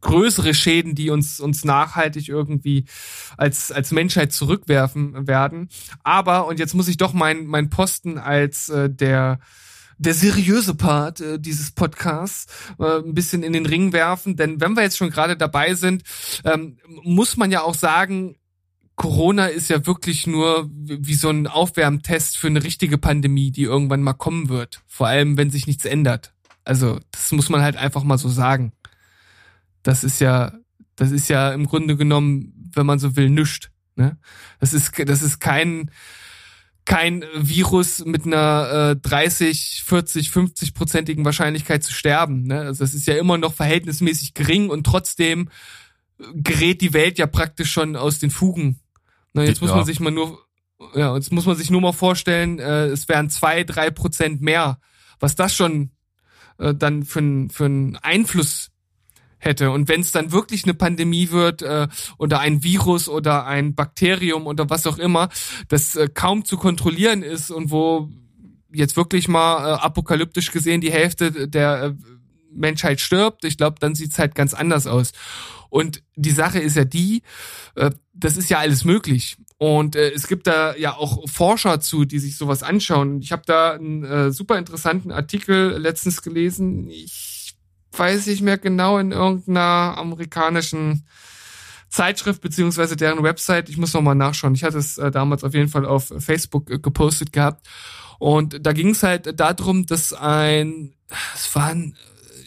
größere 0.00 0.54
Schäden, 0.54 0.94
die 0.94 1.10
uns, 1.10 1.40
uns 1.40 1.64
nachhaltig 1.64 2.28
irgendwie 2.28 2.84
als, 3.36 3.72
als 3.72 3.90
Menschheit 3.90 4.32
zurückwerfen 4.32 5.26
werden. 5.26 5.68
Aber, 6.02 6.46
und 6.46 6.58
jetzt 6.58 6.74
muss 6.74 6.88
ich 6.88 6.96
doch 6.96 7.12
mein, 7.12 7.46
mein 7.46 7.70
Posten 7.70 8.18
als 8.18 8.68
äh, 8.68 8.90
der, 8.90 9.40
der 9.98 10.14
seriöse 10.14 10.74
Part 10.74 11.20
äh, 11.20 11.40
dieses 11.40 11.72
Podcasts 11.72 12.46
äh, 12.78 12.98
ein 12.98 13.14
bisschen 13.14 13.42
in 13.42 13.52
den 13.52 13.66
Ring 13.66 13.92
werfen. 13.92 14.36
Denn 14.36 14.60
wenn 14.60 14.74
wir 14.74 14.82
jetzt 14.82 14.98
schon 14.98 15.10
gerade 15.10 15.36
dabei 15.36 15.74
sind, 15.74 16.02
ähm, 16.44 16.78
muss 17.02 17.36
man 17.36 17.50
ja 17.50 17.62
auch 17.62 17.74
sagen, 17.74 18.36
Corona 18.98 19.46
ist 19.46 19.70
ja 19.70 19.86
wirklich 19.86 20.26
nur 20.26 20.68
wie 20.72 21.14
so 21.14 21.30
ein 21.30 21.46
Aufwärmtest 21.46 22.36
für 22.36 22.48
eine 22.48 22.64
richtige 22.64 22.98
Pandemie, 22.98 23.52
die 23.52 23.62
irgendwann 23.62 24.02
mal 24.02 24.12
kommen 24.12 24.48
wird. 24.48 24.82
Vor 24.88 25.06
allem, 25.06 25.36
wenn 25.36 25.50
sich 25.50 25.68
nichts 25.68 25.84
ändert. 25.84 26.34
Also, 26.64 26.98
das 27.12 27.30
muss 27.30 27.48
man 27.48 27.62
halt 27.62 27.76
einfach 27.76 28.02
mal 28.02 28.18
so 28.18 28.28
sagen. 28.28 28.72
Das 29.84 30.02
ist 30.02 30.20
ja, 30.20 30.52
das 30.96 31.12
ist 31.12 31.28
ja 31.28 31.52
im 31.52 31.66
Grunde 31.66 31.96
genommen, 31.96 32.52
wenn 32.74 32.86
man 32.86 32.98
so 32.98 33.14
will, 33.14 33.30
nüscht. 33.30 33.70
Ne? 33.94 34.18
Das 34.58 34.72
ist, 34.72 34.92
das 35.06 35.22
ist 35.22 35.38
kein, 35.38 35.92
kein 36.84 37.24
Virus 37.36 38.04
mit 38.04 38.26
einer 38.26 38.96
äh, 38.96 38.96
30, 38.96 39.84
40, 39.86 40.32
50 40.32 40.74
prozentigen 40.74 41.24
Wahrscheinlichkeit 41.24 41.84
zu 41.84 41.92
sterben. 41.92 42.48
Ne? 42.48 42.62
Also 42.62 42.82
das 42.82 42.94
ist 42.94 43.06
ja 43.06 43.16
immer 43.16 43.38
noch 43.38 43.54
verhältnismäßig 43.54 44.34
gering 44.34 44.70
und 44.70 44.84
trotzdem 44.84 45.50
gerät 46.34 46.80
die 46.80 46.94
Welt 46.94 47.16
ja 47.18 47.28
praktisch 47.28 47.70
schon 47.70 47.94
aus 47.94 48.18
den 48.18 48.30
Fugen 48.30 48.80
na, 49.38 49.44
jetzt 49.44 49.60
muss 49.60 49.70
ja. 49.70 49.76
man 49.76 49.84
sich 49.84 50.00
mal 50.00 50.10
nur, 50.10 50.38
ja, 50.94 51.14
jetzt 51.14 51.32
muss 51.32 51.46
man 51.46 51.56
sich 51.56 51.70
nur 51.70 51.80
mal 51.80 51.92
vorstellen, 51.92 52.58
äh, 52.58 52.86
es 52.86 53.08
wären 53.08 53.30
zwei, 53.30 53.64
drei 53.64 53.90
Prozent 53.90 54.40
mehr, 54.42 54.78
was 55.20 55.34
das 55.34 55.54
schon 55.54 55.90
äh, 56.58 56.74
dann 56.74 57.04
für, 57.04 57.48
für 57.50 57.64
einen 57.64 57.96
Einfluss 57.96 58.70
hätte. 59.38 59.70
Und 59.70 59.88
wenn 59.88 60.00
es 60.00 60.12
dann 60.12 60.32
wirklich 60.32 60.64
eine 60.64 60.74
Pandemie 60.74 61.30
wird 61.30 61.62
äh, 61.62 61.88
oder 62.18 62.40
ein 62.40 62.62
Virus 62.62 63.08
oder 63.08 63.46
ein 63.46 63.74
Bakterium 63.74 64.46
oder 64.46 64.68
was 64.68 64.86
auch 64.86 64.98
immer, 64.98 65.28
das 65.68 65.96
äh, 65.96 66.08
kaum 66.12 66.44
zu 66.44 66.56
kontrollieren 66.56 67.22
ist 67.22 67.50
und 67.50 67.70
wo 67.70 68.08
jetzt 68.72 68.96
wirklich 68.96 69.28
mal 69.28 69.58
äh, 69.58 69.78
apokalyptisch 69.78 70.50
gesehen 70.50 70.80
die 70.80 70.92
Hälfte 70.92 71.48
der 71.48 71.82
äh, 71.82 71.94
Menschheit 72.58 73.00
stirbt, 73.00 73.44
ich 73.44 73.56
glaube, 73.56 73.76
dann 73.80 73.94
sieht's 73.94 74.18
halt 74.18 74.34
ganz 74.34 74.54
anders 74.54 74.86
aus. 74.86 75.12
Und 75.70 76.02
die 76.16 76.30
Sache 76.30 76.58
ist 76.58 76.76
ja 76.76 76.84
die, 76.84 77.22
äh, 77.74 77.90
das 78.14 78.36
ist 78.36 78.50
ja 78.50 78.58
alles 78.58 78.84
möglich. 78.84 79.36
Und 79.58 79.96
äh, 79.96 80.10
es 80.10 80.28
gibt 80.28 80.46
da 80.46 80.76
ja 80.76 80.96
auch 80.96 81.28
Forscher 81.28 81.80
zu, 81.80 82.04
die 82.04 82.20
sich 82.20 82.36
sowas 82.36 82.62
anschauen. 82.62 83.20
Ich 83.20 83.32
habe 83.32 83.42
da 83.44 83.72
einen 83.72 84.04
äh, 84.04 84.30
super 84.30 84.56
interessanten 84.56 85.10
Artikel 85.10 85.76
letztens 85.78 86.22
gelesen. 86.22 86.88
Ich 86.88 87.56
weiß 87.92 88.26
nicht 88.26 88.42
mehr 88.42 88.58
genau 88.58 88.98
in 88.98 89.12
irgendeiner 89.12 89.96
amerikanischen 89.98 91.06
Zeitschrift 91.88 92.40
beziehungsweise 92.40 92.96
deren 92.96 93.22
Website. 93.22 93.68
Ich 93.68 93.78
muss 93.78 93.94
noch 93.94 94.02
mal 94.02 94.14
nachschauen. 94.14 94.54
Ich 94.54 94.62
hatte 94.62 94.78
es 94.78 94.98
äh, 94.98 95.10
damals 95.10 95.42
auf 95.42 95.54
jeden 95.54 95.68
Fall 95.68 95.86
auf 95.86 96.12
Facebook 96.18 96.70
äh, 96.70 96.78
gepostet 96.78 97.32
gehabt. 97.32 97.66
Und 98.18 98.64
da 98.64 98.72
ging 98.72 98.90
es 98.90 99.02
halt 99.02 99.38
darum, 99.40 99.86
dass 99.86 100.12
ein, 100.12 100.94
es 101.34 101.54
war 101.54 101.68
ein 101.68 101.96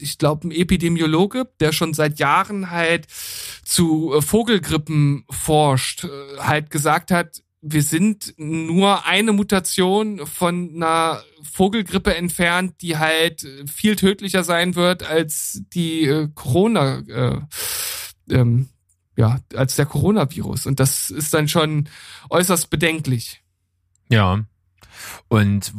ich 0.01 0.17
glaube, 0.17 0.47
ein 0.47 0.51
Epidemiologe, 0.51 1.49
der 1.59 1.71
schon 1.71 1.93
seit 1.93 2.19
Jahren 2.19 2.71
halt 2.71 3.07
zu 3.63 4.13
äh, 4.13 4.21
Vogelgrippen 4.21 5.25
forscht, 5.29 6.05
äh, 6.05 6.09
halt 6.39 6.69
gesagt 6.69 7.11
hat, 7.11 7.41
wir 7.61 7.83
sind 7.83 8.33
nur 8.37 9.05
eine 9.05 9.33
Mutation 9.33 10.25
von 10.25 10.71
einer 10.75 11.21
Vogelgrippe 11.43 12.15
entfernt, 12.15 12.81
die 12.81 12.97
halt 12.97 13.47
viel 13.71 13.95
tödlicher 13.95 14.43
sein 14.43 14.75
wird 14.75 15.03
als 15.03 15.61
die 15.73 16.05
äh, 16.05 16.29
Corona, 16.33 16.99
äh, 17.07 17.41
ähm, 18.31 18.69
ja, 19.15 19.39
als 19.55 19.75
der 19.75 19.85
Coronavirus. 19.85 20.65
Und 20.65 20.79
das 20.79 21.11
ist 21.11 21.33
dann 21.35 21.47
schon 21.47 21.87
äußerst 22.31 22.71
bedenklich. 22.71 23.43
Ja. 24.09 24.43
Und 25.27 25.71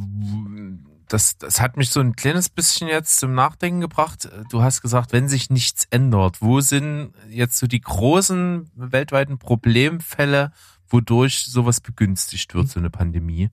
das, 1.12 1.36
das 1.36 1.60
hat 1.60 1.76
mich 1.76 1.90
so 1.90 2.00
ein 2.00 2.16
kleines 2.16 2.48
bisschen 2.48 2.88
jetzt 2.88 3.18
zum 3.18 3.34
Nachdenken 3.34 3.80
gebracht. 3.80 4.28
Du 4.50 4.62
hast 4.62 4.80
gesagt, 4.80 5.12
wenn 5.12 5.28
sich 5.28 5.50
nichts 5.50 5.86
ändert, 5.90 6.40
wo 6.40 6.60
sind 6.60 7.12
jetzt 7.28 7.58
so 7.58 7.66
die 7.66 7.82
großen 7.82 8.70
weltweiten 8.74 9.38
Problemfälle, 9.38 10.52
wodurch 10.88 11.44
sowas 11.44 11.80
begünstigt 11.80 12.54
wird, 12.54 12.68
so 12.68 12.80
eine 12.80 12.88
Pandemie? 12.88 13.50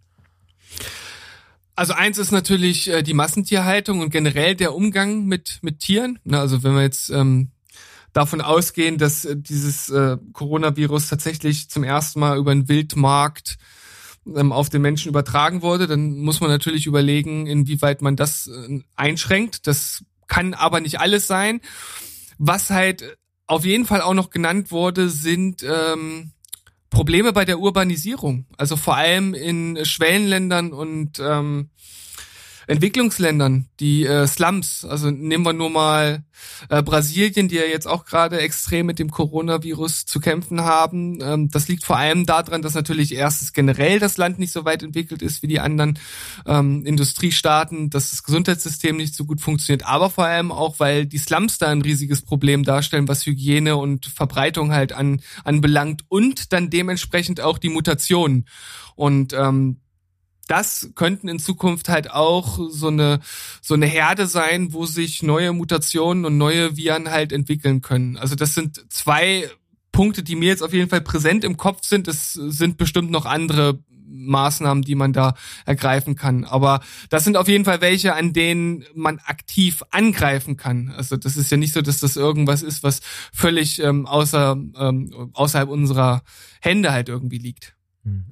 Also 1.75 1.93
eins 1.93 2.17
ist 2.17 2.31
natürlich 2.31 2.89
äh, 2.89 3.03
die 3.03 3.13
Massentierhaltung 3.13 3.99
und 3.99 4.09
generell 4.09 4.55
der 4.55 4.73
Umgang 4.73 5.25
mit, 5.25 5.59
mit 5.61 5.79
Tieren. 5.79 6.19
Also 6.29 6.63
wenn 6.63 6.75
wir 6.75 6.81
jetzt 6.81 7.09
ähm, 7.09 7.51
davon 8.13 8.41
ausgehen, 8.41 8.97
dass 8.97 9.25
äh, 9.25 9.35
dieses 9.37 9.89
äh, 9.89 10.17
Coronavirus 10.33 11.09
tatsächlich 11.09 11.69
zum 11.69 11.83
ersten 11.83 12.19
Mal 12.19 12.37
über 12.37 12.53
den 12.53 12.69
Wildmarkt 12.69 13.57
ähm, 14.25 14.51
auf 14.51 14.69
den 14.69 14.81
Menschen 14.81 15.09
übertragen 15.09 15.61
wurde, 15.61 15.87
dann 15.87 16.19
muss 16.19 16.41
man 16.41 16.49
natürlich 16.49 16.85
überlegen, 16.85 17.47
inwieweit 17.47 18.01
man 18.01 18.15
das 18.15 18.47
äh, 18.47 18.79
einschränkt. 18.95 19.67
Das 19.67 20.03
kann 20.27 20.53
aber 20.53 20.79
nicht 20.79 20.99
alles 20.99 21.27
sein. 21.27 21.61
Was 22.37 22.69
halt 22.69 23.17
auf 23.47 23.65
jeden 23.65 23.85
Fall 23.85 24.01
auch 24.01 24.13
noch 24.13 24.29
genannt 24.29 24.71
wurde, 24.71 25.09
sind 25.09 25.63
ähm, 25.63 26.31
Probleme 26.89 27.33
bei 27.33 27.45
der 27.45 27.59
Urbanisierung. 27.59 28.45
Also 28.57 28.77
vor 28.77 28.95
allem 28.95 29.33
in 29.33 29.83
Schwellenländern 29.83 30.71
und 30.73 31.19
ähm, 31.19 31.69
Entwicklungsländern, 32.69 33.65
die 33.79 34.05
äh, 34.05 34.27
Slums, 34.27 34.85
also 34.85 35.09
nehmen 35.09 35.43
wir 35.43 35.53
nur 35.53 35.71
mal 35.71 36.23
äh, 36.69 36.83
Brasilien, 36.83 37.47
die 37.47 37.55
ja 37.55 37.63
jetzt 37.63 37.87
auch 37.87 38.05
gerade 38.05 38.39
extrem 38.39 38.85
mit 38.85 38.99
dem 38.99 39.09
Coronavirus 39.09 40.05
zu 40.05 40.19
kämpfen 40.19 40.61
haben. 40.61 41.17
Ähm, 41.19 41.49
das 41.49 41.67
liegt 41.67 41.83
vor 41.83 41.97
allem 41.97 42.27
daran, 42.27 42.61
dass 42.61 42.75
natürlich 42.75 43.15
erstens 43.15 43.53
generell 43.53 43.97
das 43.97 44.17
Land 44.17 44.37
nicht 44.37 44.51
so 44.51 44.65
weit 44.65 44.83
entwickelt 44.83 45.23
ist 45.23 45.41
wie 45.41 45.47
die 45.47 45.59
anderen 45.59 45.97
ähm, 46.45 46.85
Industriestaaten, 46.85 47.89
dass 47.89 48.11
das 48.11 48.21
Gesundheitssystem 48.21 48.95
nicht 48.95 49.15
so 49.15 49.25
gut 49.25 49.41
funktioniert, 49.41 49.87
aber 49.87 50.11
vor 50.11 50.25
allem 50.25 50.51
auch, 50.51 50.79
weil 50.79 51.07
die 51.07 51.17
Slums 51.17 51.57
da 51.57 51.69
ein 51.69 51.81
riesiges 51.81 52.21
Problem 52.21 52.63
darstellen, 52.63 53.07
was 53.07 53.25
Hygiene 53.25 53.77
und 53.77 54.05
Verbreitung 54.05 54.73
halt 54.73 54.93
an, 54.93 55.21
anbelangt 55.43 56.03
und 56.07 56.53
dann 56.53 56.69
dementsprechend 56.69 57.41
auch 57.41 57.57
die 57.57 57.69
Mutationen. 57.69 58.45
Und 58.95 59.33
ähm, 59.33 59.77
das 60.49 60.89
könnten 60.95 61.27
in 61.27 61.39
Zukunft 61.39 61.89
halt 61.89 62.09
auch 62.09 62.59
so 62.69 62.87
eine 62.87 63.19
so 63.61 63.75
eine 63.75 63.85
Herde 63.85 64.27
sein, 64.27 64.73
wo 64.73 64.85
sich 64.85 65.21
neue 65.21 65.53
Mutationen 65.53 66.25
und 66.25 66.37
neue 66.37 66.75
Viren 66.75 67.11
halt 67.11 67.31
entwickeln 67.31 67.81
können. 67.81 68.17
Also 68.17 68.35
das 68.35 68.55
sind 68.55 68.91
zwei 68.91 69.49
Punkte, 69.91 70.23
die 70.23 70.35
mir 70.35 70.47
jetzt 70.47 70.63
auf 70.63 70.73
jeden 70.73 70.89
Fall 70.89 71.01
präsent 71.01 71.43
im 71.43 71.57
Kopf 71.57 71.85
sind. 71.85 72.07
Es 72.07 72.33
sind 72.33 72.77
bestimmt 72.77 73.11
noch 73.11 73.25
andere 73.25 73.79
Maßnahmen, 74.07 74.83
die 74.83 74.95
man 74.95 75.13
da 75.13 75.35
ergreifen 75.65 76.15
kann. 76.15 76.45
Aber 76.45 76.81
das 77.09 77.23
sind 77.23 77.37
auf 77.37 77.47
jeden 77.47 77.65
Fall 77.65 77.81
welche, 77.81 78.15
an 78.15 78.33
denen 78.33 78.85
man 78.95 79.19
aktiv 79.19 79.83
angreifen 79.91 80.57
kann. 80.57 80.91
Also 80.95 81.15
das 81.15 81.37
ist 81.37 81.51
ja 81.51 81.57
nicht 81.57 81.73
so, 81.73 81.81
dass 81.81 81.99
das 81.99 82.15
irgendwas 82.15 82.63
ist, 82.63 82.81
was 82.81 83.01
völlig 83.33 83.79
ähm, 83.83 84.07
außer, 84.07 84.57
ähm, 84.77 85.31
außerhalb 85.33 85.69
unserer 85.69 86.23
Hände 86.59 86.91
halt 86.91 87.09
irgendwie 87.09 87.37
liegt. 87.37 87.75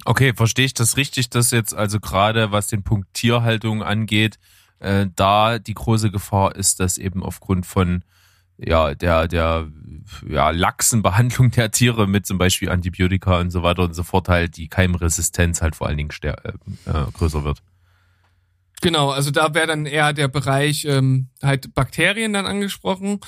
Okay, 0.04 0.32
verstehe 0.34 0.66
ich 0.66 0.74
das 0.74 0.96
richtig, 0.96 1.30
dass 1.30 1.50
jetzt 1.50 1.74
also 1.74 2.00
gerade 2.00 2.52
was 2.52 2.66
den 2.68 2.82
Punkt 2.82 3.12
Tierhaltung 3.14 3.82
angeht, 3.82 4.38
äh, 4.78 5.06
da 5.14 5.58
die 5.58 5.74
große 5.74 6.10
Gefahr 6.10 6.56
ist, 6.56 6.80
dass 6.80 6.98
eben 6.98 7.22
aufgrund 7.22 7.66
von 7.66 8.04
ja 8.56 8.94
der 8.94 9.28
der 9.28 9.68
ja 10.28 10.50
laxen 10.50 11.02
Behandlung 11.02 11.50
der 11.50 11.70
Tiere 11.70 12.08
mit 12.08 12.26
zum 12.26 12.38
Beispiel 12.38 12.70
Antibiotika 12.70 13.38
und 13.40 13.50
so 13.50 13.62
weiter 13.62 13.82
und 13.84 13.94
so 13.94 14.02
fort 14.02 14.28
halt 14.28 14.56
die 14.56 14.68
Keimresistenz 14.68 15.62
halt 15.62 15.76
vor 15.76 15.86
allen 15.86 15.98
Dingen 15.98 16.10
äh, 16.22 16.28
äh, 16.28 17.10
größer 17.12 17.44
wird. 17.44 17.62
Genau, 18.80 19.10
also 19.10 19.30
da 19.32 19.54
wäre 19.54 19.66
dann 19.66 19.86
eher 19.86 20.12
der 20.12 20.28
Bereich 20.28 20.84
ähm, 20.84 21.28
halt 21.42 21.74
Bakterien 21.74 22.32
dann 22.32 22.46
angesprochen. 22.46 23.20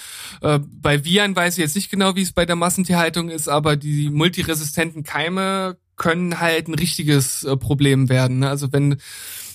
Äh, 0.42 0.60
bei 0.64 1.04
Viren 1.04 1.34
weiß 1.34 1.54
ich 1.54 1.62
jetzt 1.62 1.74
nicht 1.74 1.90
genau, 1.90 2.14
wie 2.14 2.22
es 2.22 2.32
bei 2.32 2.46
der 2.46 2.54
Massentierhaltung 2.54 3.30
ist, 3.30 3.48
aber 3.48 3.76
die 3.76 4.10
multiresistenten 4.10 5.02
Keime 5.02 5.76
können 6.00 6.40
halt 6.40 6.66
ein 6.66 6.74
richtiges 6.74 7.44
äh, 7.44 7.58
Problem 7.58 8.08
werden. 8.08 8.38
Ne? 8.38 8.48
Also 8.48 8.72
wenn 8.72 8.96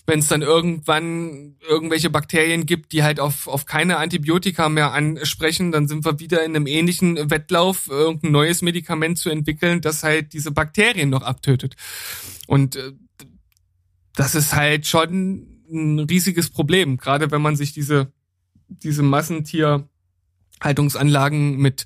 wenn 0.06 0.20
es 0.20 0.28
dann 0.28 0.44
irgendwann 0.44 1.56
irgendwelche 1.68 2.12
Bakterien 2.12 2.68
gibt, 2.68 2.92
die 2.92 3.02
halt 3.02 3.20
auf, 3.20 3.48
auf 3.48 3.66
keine 3.66 3.98
Antibiotika 3.98 4.70
mehr 4.70 4.92
ansprechen, 4.92 5.72
dann 5.72 5.88
sind 5.88 6.06
wir 6.06 6.20
wieder 6.20 6.46
in 6.46 6.56
einem 6.56 6.68
ähnlichen 6.68 7.32
Wettlauf, 7.32 7.88
irgendein 7.90 8.32
neues 8.32 8.62
Medikament 8.62 9.18
zu 9.18 9.32
entwickeln, 9.32 9.82
das 9.82 10.04
halt 10.04 10.34
diese 10.34 10.52
Bakterien 10.52 11.10
noch 11.10 11.24
abtötet. 11.24 11.76
Und 12.46 12.76
äh, 12.76 12.92
das 14.14 14.36
ist 14.36 14.54
halt 14.54 14.86
schon 14.86 15.48
ein 15.72 15.98
riesiges 16.02 16.52
Problem, 16.52 16.98
gerade 16.98 17.32
wenn 17.32 17.42
man 17.42 17.56
sich 17.56 17.74
diese, 17.74 18.14
diese 18.68 19.02
Massentier 19.02 19.90
Haltungsanlagen 20.62 21.58
mit 21.58 21.86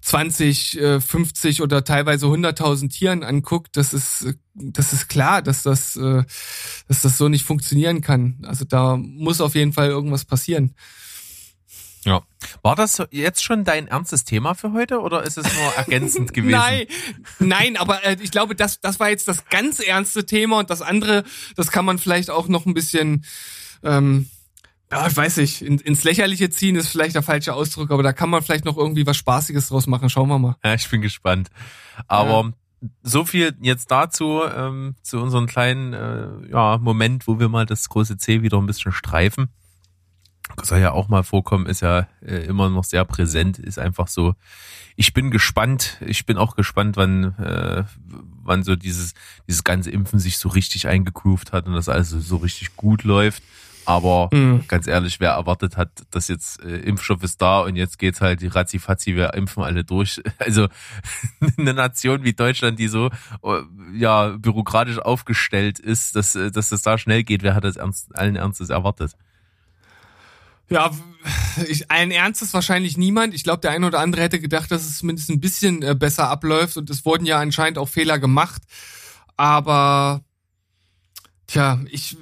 20, 0.00 0.78
50 1.00 1.58
äh, 1.58 1.62
oder 1.62 1.84
teilweise 1.84 2.26
100.000 2.26 2.90
Tieren 2.90 3.22
anguckt, 3.22 3.76
das 3.76 3.92
ist, 3.92 4.36
das 4.54 4.92
ist 4.92 5.08
klar, 5.08 5.42
dass 5.42 5.62
das, 5.62 5.96
äh, 5.96 6.24
dass 6.88 7.02
das 7.02 7.18
so 7.18 7.28
nicht 7.28 7.44
funktionieren 7.44 8.00
kann. 8.00 8.38
Also 8.46 8.64
da 8.64 8.96
muss 8.96 9.40
auf 9.40 9.54
jeden 9.54 9.72
Fall 9.72 9.88
irgendwas 9.88 10.24
passieren. 10.24 10.74
Ja. 12.06 12.22
War 12.62 12.76
das 12.76 13.02
jetzt 13.10 13.42
schon 13.42 13.64
dein 13.64 13.88
ernstes 13.88 14.22
Thema 14.22 14.54
für 14.54 14.72
heute 14.72 15.00
oder 15.00 15.24
ist 15.24 15.38
es 15.38 15.44
nur 15.44 15.74
ergänzend 15.74 16.32
gewesen? 16.32 16.52
nein, 16.52 16.86
nein, 17.40 17.76
aber 17.76 18.04
äh, 18.04 18.16
ich 18.22 18.30
glaube, 18.30 18.54
das, 18.54 18.80
das 18.80 19.00
war 19.00 19.10
jetzt 19.10 19.26
das 19.26 19.46
ganz 19.46 19.80
ernste 19.80 20.24
Thema 20.24 20.60
und 20.60 20.70
das 20.70 20.82
andere, 20.82 21.24
das 21.56 21.72
kann 21.72 21.84
man 21.84 21.98
vielleicht 21.98 22.30
auch 22.30 22.46
noch 22.46 22.64
ein 22.64 22.74
bisschen 22.74 23.24
ähm, 23.82 24.30
ja, 24.90 25.06
ich 25.06 25.16
weiß 25.16 25.38
nicht, 25.38 25.62
in, 25.62 25.78
ins 25.78 26.04
Lächerliche 26.04 26.48
ziehen 26.50 26.76
ist 26.76 26.88
vielleicht 26.88 27.16
der 27.16 27.22
falsche 27.22 27.54
Ausdruck, 27.54 27.90
aber 27.90 28.02
da 28.02 28.12
kann 28.12 28.30
man 28.30 28.42
vielleicht 28.42 28.64
noch 28.64 28.76
irgendwie 28.76 29.06
was 29.06 29.16
Spaßiges 29.16 29.68
draus 29.68 29.86
machen. 29.86 30.08
Schauen 30.10 30.28
wir 30.28 30.38
mal. 30.38 30.56
Ja, 30.64 30.74
ich 30.74 30.88
bin 30.88 31.02
gespannt. 31.02 31.50
Aber 32.06 32.44
ja. 32.80 32.88
so 33.02 33.24
viel 33.24 33.56
jetzt 33.60 33.90
dazu, 33.90 34.42
ähm, 34.44 34.94
zu 35.02 35.20
unserem 35.20 35.46
kleinen 35.46 35.92
äh, 35.92 36.50
ja, 36.50 36.78
Moment, 36.78 37.26
wo 37.26 37.40
wir 37.40 37.48
mal 37.48 37.66
das 37.66 37.88
große 37.88 38.16
C 38.16 38.42
wieder 38.42 38.58
ein 38.58 38.66
bisschen 38.66 38.92
streifen. 38.92 39.48
Das 40.56 40.68
soll 40.68 40.78
ja 40.78 40.92
auch 40.92 41.08
mal 41.08 41.24
vorkommen, 41.24 41.66
ist 41.66 41.80
ja 41.80 42.06
äh, 42.24 42.44
immer 42.46 42.70
noch 42.70 42.84
sehr 42.84 43.04
präsent, 43.04 43.58
ist 43.58 43.80
einfach 43.80 44.06
so. 44.06 44.36
Ich 44.94 45.12
bin 45.12 45.32
gespannt, 45.32 46.00
ich 46.06 46.24
bin 46.24 46.38
auch 46.38 46.54
gespannt, 46.54 46.96
wann, 46.96 47.36
äh, 47.38 47.82
wann 48.44 48.62
so 48.62 48.76
dieses, 48.76 49.14
dieses 49.48 49.64
ganze 49.64 49.90
Impfen 49.90 50.20
sich 50.20 50.38
so 50.38 50.48
richtig 50.48 50.86
eingegroovt 50.86 51.52
hat 51.52 51.66
und 51.66 51.74
das 51.74 51.88
alles 51.88 52.10
so 52.10 52.36
richtig 52.36 52.76
gut 52.76 53.02
läuft. 53.02 53.42
Aber 53.86 54.28
mhm. 54.32 54.64
ganz 54.66 54.88
ehrlich, 54.88 55.20
wer 55.20 55.30
erwartet 55.30 55.76
hat, 55.76 55.90
dass 56.10 56.26
jetzt 56.26 56.60
äh, 56.62 56.76
Impfstoff 56.78 57.22
ist 57.22 57.40
da 57.40 57.60
und 57.60 57.76
jetzt 57.76 58.00
geht's 58.00 58.20
halt 58.20 58.40
die 58.40 58.48
Razzi-Fatzi, 58.48 59.14
wir 59.14 59.32
impfen 59.34 59.62
alle 59.62 59.84
durch. 59.84 60.20
Also 60.38 60.68
eine 61.58 61.72
Nation 61.72 62.22
wie 62.24 62.32
Deutschland, 62.32 62.78
die 62.78 62.88
so 62.88 63.10
äh, 63.42 63.62
ja 63.94 64.36
bürokratisch 64.36 64.98
aufgestellt 64.98 65.78
ist, 65.78 66.14
dass, 66.16 66.34
äh, 66.34 66.50
dass 66.50 66.68
das 66.68 66.82
da 66.82 66.98
schnell 66.98 67.22
geht, 67.22 67.42
wer 67.42 67.54
hat 67.54 67.64
das 67.64 67.76
ernst, 67.76 68.14
allen 68.16 68.36
Ernstes 68.36 68.70
erwartet? 68.70 69.16
Ja, 70.68 70.90
ich, 71.68 71.90
allen 71.90 72.10
Ernstes 72.10 72.52
wahrscheinlich 72.54 72.96
niemand. 72.96 73.34
Ich 73.34 73.44
glaube, 73.44 73.60
der 73.60 73.70
eine 73.70 73.86
oder 73.86 74.00
andere 74.00 74.22
hätte 74.22 74.40
gedacht, 74.40 74.70
dass 74.70 74.84
es 74.84 74.98
zumindest 74.98 75.30
ein 75.30 75.40
bisschen 75.40 75.82
äh, 75.82 75.94
besser 75.94 76.28
abläuft 76.28 76.76
und 76.76 76.90
es 76.90 77.04
wurden 77.04 77.24
ja 77.24 77.38
anscheinend 77.38 77.78
auch 77.78 77.88
Fehler 77.88 78.18
gemacht. 78.18 78.62
Aber 79.36 80.24
tja, 81.46 81.80
ich 81.88 82.16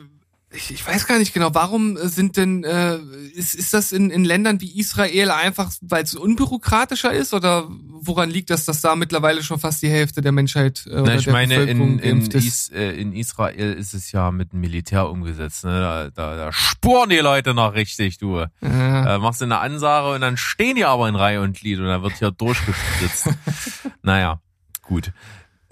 ich, 0.55 0.73
ich 0.73 0.87
weiß 0.87 1.07
gar 1.07 1.19
nicht 1.19 1.35
genau, 1.35 1.51
warum 1.53 1.97
sind 1.97 2.37
denn, 2.37 2.65
äh, 2.65 2.99
ist, 3.35 3.55
ist 3.55 3.75
das 3.75 3.93
in, 3.93 4.11
in 4.11 4.25
Ländern 4.25 4.61
wie 4.61 4.79
Israel 4.79 5.31
einfach, 5.31 5.73
weil 5.81 6.05
es 6.05 6.15
unbürokratischer 6.15 7.13
ist 7.13 7.35
oder 7.35 7.69
woran 7.69 8.31
liegt 8.31 8.51
das, 8.51 8.65
dass 8.65 8.81
da 8.81 8.97
mittlerweile 8.97 9.43
schon 9.43 9.59
fast 9.59 9.83
die 9.83 9.89
Hälfte 9.89 10.23
der 10.23 10.33
Menschheit 10.33 10.87
äh, 10.87 11.03
Na, 11.05 11.15
ich 11.15 11.27
meine, 11.27 11.63
in, 11.65 11.99
in, 11.99 12.21
Is, 12.31 12.71
äh, 12.71 12.91
in 12.93 13.13
Israel 13.13 13.73
ist 13.75 13.95
es 13.95 14.13
ja 14.13 14.31
mit 14.31 14.53
dem 14.53 14.61
Militär 14.61 15.09
umgesetzt, 15.09 15.65
ne? 15.65 15.81
Da, 15.81 16.11
da, 16.11 16.37
da 16.37 16.53
spuren 16.53 17.11
die 17.11 17.19
Leute 17.19 17.55
noch 17.55 17.75
richtig, 17.75 18.19
du. 18.19 18.45
Ja. 18.61 19.17
Äh, 19.17 19.19
machst 19.19 19.41
du 19.41 19.47
eine 19.47 19.59
Ansage 19.59 20.15
und 20.15 20.21
dann 20.21 20.37
stehen 20.37 20.77
die 20.77 20.85
aber 20.85 21.09
in 21.09 21.17
Reihe 21.17 21.41
und 21.41 21.57
Glied 21.57 21.79
und 21.79 21.87
dann 21.87 22.03
wird 22.03 22.19
hier 22.19 22.31
durchgespritzt. 22.31 23.31
naja, 24.03 24.41
gut 24.83 25.13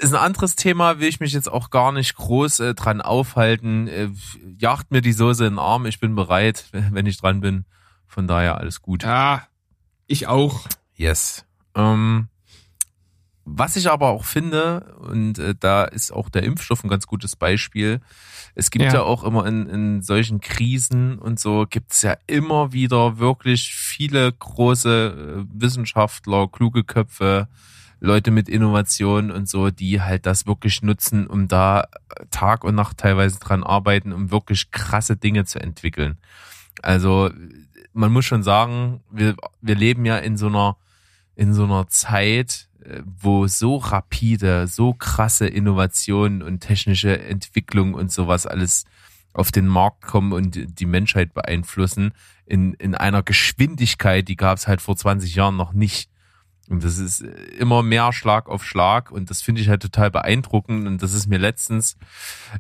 ist 0.03 0.13
ein 0.13 0.21
anderes 0.21 0.57
Thema, 0.57 0.99
will 0.99 1.09
ich 1.09 1.21
mich 1.21 1.33
jetzt 1.33 1.51
auch 1.51 1.71
gar 1.71 1.93
nicht 1.93 2.17
groß 2.17 2.61
äh, 2.61 2.75
dran 2.75 3.01
aufhalten. 3.01 3.87
Äh, 3.87 4.11
jagt 4.59 4.91
mir 4.91 5.01
die 5.01 5.13
Soße 5.13 5.47
in 5.47 5.55
den 5.55 5.59
Arm, 5.59 5.87
ich 5.87 6.01
bin 6.01 6.15
bereit, 6.15 6.67
wenn 6.73 7.07
ich 7.07 7.19
dran 7.19 7.41
bin. 7.41 7.65
Von 8.07 8.27
daher 8.27 8.59
alles 8.59 8.83
gut. 8.83 9.05
Ja, 9.05 9.47
ich 10.07 10.27
auch. 10.27 10.67
Yes. 10.97 11.45
Ähm, 11.75 12.29
was 13.45 13.77
ich 13.77 13.91
aber 13.91 14.09
auch 14.09 14.25
finde, 14.25 14.95
und 15.01 15.39
äh, 15.39 15.55
da 15.59 15.85
ist 15.85 16.13
auch 16.13 16.29
der 16.29 16.43
Impfstoff 16.43 16.85
ein 16.85 16.91
ganz 16.91 17.07
gutes 17.07 17.37
Beispiel, 17.37 18.01
es 18.55 18.71
gibt 18.71 18.85
ja, 18.85 18.95
ja 18.95 19.03
auch 19.03 19.25
immer 19.25 19.47
in, 19.47 19.69
in 19.69 20.03
solchen 20.03 20.41
Krisen 20.41 21.19
und 21.19 21.41
so, 21.41 21.67
gibt 21.69 21.93
es 21.93 22.03
ja 22.03 22.17
immer 22.27 22.73
wieder 22.73 23.19
wirklich 23.19 23.75
viele 23.75 24.31
große 24.31 25.47
äh, 25.47 25.61
Wissenschaftler, 25.61 26.49
kluge 26.49 26.85
Köpfe, 26.85 27.49
Leute 28.05 28.33
mit 28.33 28.49
Innovation 28.49 29.31
und 29.31 29.49
so, 29.49 29.71
die 29.71 30.01
halt 30.01 30.27
das 30.27 30.45
wirklich 30.45 30.83
nutzen, 30.83 31.29
um 31.29 31.47
da 31.47 31.87
Tag 32.33 32.65
und 32.65 32.75
Nacht 32.75 32.99
teilweise 32.99 33.39
dran 33.39 33.63
arbeiten, 33.63 34.13
um 34.13 34.33
wirklich 34.33 34.73
krasse 34.73 35.17
Dinge 35.17 35.45
zu 35.45 35.61
entwickeln. 35.61 36.19
Also 36.83 37.31
man 37.93 38.13
muss 38.13 38.25
schon 38.25 38.43
sagen, 38.43 39.03
wir, 39.11 39.37
wir 39.61 39.77
leben 39.77 40.05
ja 40.05 40.17
in 40.17 40.37
so 40.37 40.49
einer, 40.49 40.77
in 41.37 41.55
so 41.55 41.63
einer 41.63 41.87
Zeit, 41.87 42.69
äh, 42.85 43.03
wo 43.05 43.47
so 43.47 43.77
rapide, 43.77 44.67
so 44.67 44.95
krasse 44.95 45.47
Innovationen 45.47 46.43
und 46.43 46.59
technische 46.59 47.21
Entwicklung 47.21 47.95
und 47.95 48.11
sowas 48.11 48.47
alles 48.47 48.85
auf 49.33 49.53
den 49.53 49.69
Markt 49.69 50.03
kommen 50.03 50.33
und 50.33 50.81
die 50.81 50.87
Menschheit 50.87 51.35
beeinflussen 51.35 52.13
in, 52.47 52.75
in 52.75 52.97
einer 52.97 53.23
Geschwindigkeit, 53.23 54.27
die 54.27 54.37
gab 54.37 54.59
es 54.59 54.67
halt 54.67 54.81
vor 54.81 54.97
20 54.97 55.37
Jahren 55.37 55.57
noch 55.57 55.73
nicht. 55.73 56.11
Und 56.73 56.83
das 56.83 56.97
ist 56.97 57.21
immer 57.21 57.83
mehr 57.83 58.15
Schlag 58.15 58.49
auf 58.49 58.65
Schlag 58.65 59.11
und 59.11 59.29
das 59.29 59.43
finde 59.43 59.61
ich 59.61 59.69
halt 59.69 59.83
total 59.83 60.11
beeindruckend 60.11 60.87
und 60.87 61.03
das 61.03 61.13
ist 61.13 61.27
mir 61.27 61.39
letztens 61.39 61.99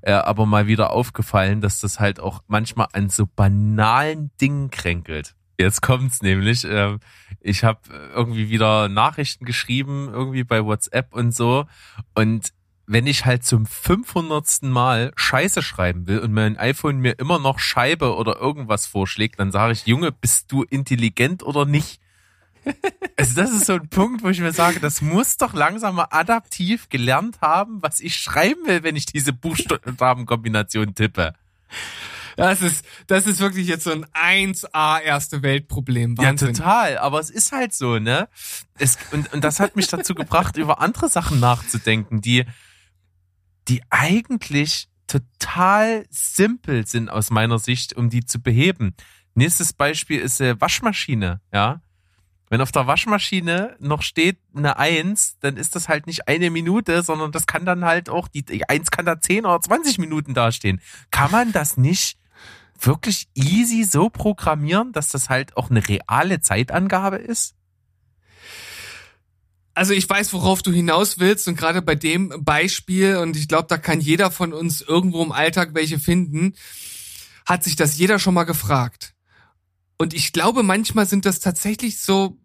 äh, 0.02 0.12
aber 0.12 0.44
mal 0.44 0.66
wieder 0.66 0.90
aufgefallen, 0.90 1.62
dass 1.62 1.80
das 1.80 1.98
halt 1.98 2.20
auch 2.20 2.42
manchmal 2.46 2.88
an 2.92 3.08
so 3.08 3.26
banalen 3.26 4.30
Dingen 4.38 4.70
kränkelt. 4.70 5.34
Jetzt 5.58 5.80
kommt's 5.80 6.20
nämlich. 6.20 6.64
Äh, 6.64 6.98
ich 7.40 7.64
habe 7.64 7.80
irgendwie 8.14 8.50
wieder 8.50 8.90
Nachrichten 8.90 9.46
geschrieben, 9.46 10.10
irgendwie 10.12 10.44
bei 10.44 10.62
WhatsApp 10.62 11.14
und 11.14 11.34
so 11.34 11.64
und 12.14 12.52
wenn 12.86 13.06
ich 13.06 13.24
halt 13.24 13.44
zum 13.44 13.64
500. 13.64 14.64
Mal 14.64 15.12
Scheiße 15.16 15.62
schreiben 15.62 16.06
will 16.06 16.18
und 16.18 16.34
mein 16.34 16.58
iPhone 16.58 16.98
mir 16.98 17.18
immer 17.18 17.38
noch 17.38 17.58
Scheibe 17.58 18.14
oder 18.14 18.36
irgendwas 18.36 18.84
vorschlägt, 18.84 19.40
dann 19.40 19.52
sage 19.52 19.72
ich, 19.72 19.86
Junge, 19.86 20.12
bist 20.12 20.52
du 20.52 20.64
intelligent 20.64 21.42
oder 21.42 21.64
nicht? 21.64 22.02
Also 23.16 23.34
das 23.34 23.52
ist 23.52 23.66
so 23.66 23.74
ein 23.74 23.88
Punkt, 23.88 24.22
wo 24.22 24.28
ich 24.30 24.40
mir 24.40 24.52
sage, 24.52 24.80
das 24.80 25.00
muss 25.00 25.36
doch 25.36 25.52
langsam 25.52 25.96
mal 25.96 26.08
adaptiv 26.10 26.88
gelernt 26.88 27.40
haben, 27.40 27.82
was 27.82 28.00
ich 28.00 28.16
schreiben 28.16 28.66
will, 28.66 28.82
wenn 28.82 28.96
ich 28.96 29.06
diese 29.06 29.32
Buchstabenkombination 29.32 30.94
tippe. 30.94 31.34
Das 32.36 32.62
ist, 32.62 32.84
das 33.06 33.26
ist 33.26 33.40
wirklich 33.40 33.66
jetzt 33.66 33.84
so 33.84 33.92
ein 33.92 34.06
1A 34.06 35.00
erste 35.00 35.42
Weltproblem. 35.42 36.16
Wahnsinn. 36.16 36.48
Ja, 36.48 36.54
total. 36.54 36.98
Aber 36.98 37.20
es 37.20 37.30
ist 37.30 37.52
halt 37.52 37.74
so, 37.74 37.98
ne? 37.98 38.28
Es, 38.78 38.98
und, 39.12 39.32
und 39.32 39.44
das 39.44 39.60
hat 39.60 39.76
mich 39.76 39.88
dazu 39.88 40.14
gebracht, 40.14 40.56
über 40.56 40.80
andere 40.80 41.08
Sachen 41.08 41.40
nachzudenken, 41.40 42.20
die, 42.20 42.44
die 43.68 43.82
eigentlich 43.90 44.88
total 45.06 46.06
simpel 46.08 46.86
sind 46.86 47.10
aus 47.10 47.30
meiner 47.30 47.58
Sicht, 47.58 47.94
um 47.94 48.08
die 48.08 48.24
zu 48.24 48.40
beheben. 48.40 48.94
Nächstes 49.34 49.72
Beispiel 49.72 50.20
ist 50.20 50.40
äh, 50.40 50.60
Waschmaschine, 50.60 51.40
ja. 51.52 51.82
Wenn 52.52 52.60
auf 52.60 52.70
der 52.70 52.86
Waschmaschine 52.86 53.76
noch 53.78 54.02
steht 54.02 54.36
eine 54.54 54.76
Eins, 54.76 55.38
dann 55.40 55.56
ist 55.56 55.74
das 55.74 55.88
halt 55.88 56.06
nicht 56.06 56.28
eine 56.28 56.50
Minute, 56.50 57.02
sondern 57.02 57.32
das 57.32 57.46
kann 57.46 57.64
dann 57.64 57.86
halt 57.86 58.10
auch, 58.10 58.28
die, 58.28 58.44
Eins 58.68 58.90
kann 58.90 59.06
da 59.06 59.18
10 59.18 59.46
oder 59.46 59.58
20 59.58 59.96
Minuten 59.96 60.34
dastehen. 60.34 60.82
Kann 61.10 61.30
man 61.30 61.52
das 61.52 61.78
nicht 61.78 62.18
wirklich 62.78 63.26
easy 63.32 63.84
so 63.84 64.10
programmieren, 64.10 64.92
dass 64.92 65.08
das 65.08 65.30
halt 65.30 65.56
auch 65.56 65.70
eine 65.70 65.88
reale 65.88 66.42
Zeitangabe 66.42 67.16
ist? 67.16 67.54
Also 69.72 69.94
ich 69.94 70.06
weiß, 70.06 70.34
worauf 70.34 70.60
du 70.60 70.72
hinaus 70.72 71.18
willst 71.18 71.48
und 71.48 71.56
gerade 71.56 71.80
bei 71.80 71.94
dem 71.94 72.44
Beispiel, 72.44 73.16
und 73.16 73.34
ich 73.34 73.48
glaube, 73.48 73.68
da 73.68 73.78
kann 73.78 73.98
jeder 73.98 74.30
von 74.30 74.52
uns 74.52 74.82
irgendwo 74.82 75.22
im 75.22 75.32
Alltag 75.32 75.70
welche 75.72 75.98
finden, 75.98 76.52
hat 77.46 77.64
sich 77.64 77.76
das 77.76 77.96
jeder 77.96 78.18
schon 78.18 78.34
mal 78.34 78.44
gefragt. 78.44 79.14
Und 79.96 80.12
ich 80.12 80.32
glaube, 80.32 80.62
manchmal 80.62 81.06
sind 81.06 81.24
das 81.24 81.40
tatsächlich 81.40 81.98
so 81.98 82.41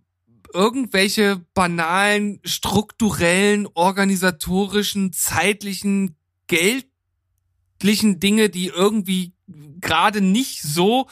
irgendwelche 0.54 1.46
banalen, 1.54 2.40
strukturellen, 2.44 3.68
organisatorischen, 3.74 5.14
zeitlichen, 5.14 6.16
geldlichen 6.48 8.20
Dinge, 8.20 8.50
die 8.50 8.68
irgendwie 8.68 9.34
gerade 9.80 10.22
nicht 10.22 10.62
so 10.62 11.08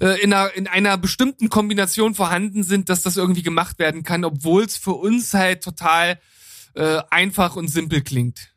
äh, 0.00 0.20
in, 0.22 0.32
einer, 0.32 0.54
in 0.54 0.66
einer 0.66 0.98
bestimmten 0.98 1.48
Kombination 1.48 2.14
vorhanden 2.14 2.62
sind, 2.62 2.88
dass 2.88 3.02
das 3.02 3.16
irgendwie 3.16 3.42
gemacht 3.42 3.78
werden 3.78 4.02
kann, 4.02 4.24
obwohl 4.24 4.64
es 4.64 4.76
für 4.76 4.92
uns 4.92 5.32
halt 5.32 5.62
total 5.62 6.20
äh, 6.74 7.00
einfach 7.10 7.56
und 7.56 7.68
simpel 7.68 8.02
klingt. 8.02 8.52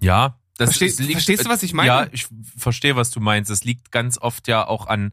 Ja, 0.00 0.38
das 0.56 0.76
Versteh, 0.76 1.02
liegt, 1.02 1.12
verstehst 1.12 1.44
du, 1.44 1.48
was 1.48 1.62
ich 1.62 1.72
meine? 1.72 1.88
Ja, 1.88 2.06
ich 2.10 2.26
verstehe, 2.56 2.96
was 2.96 3.10
du 3.10 3.20
meinst. 3.20 3.50
Es 3.50 3.64
liegt 3.64 3.92
ganz 3.92 4.18
oft 4.18 4.48
ja 4.48 4.66
auch 4.66 4.86
an 4.86 5.12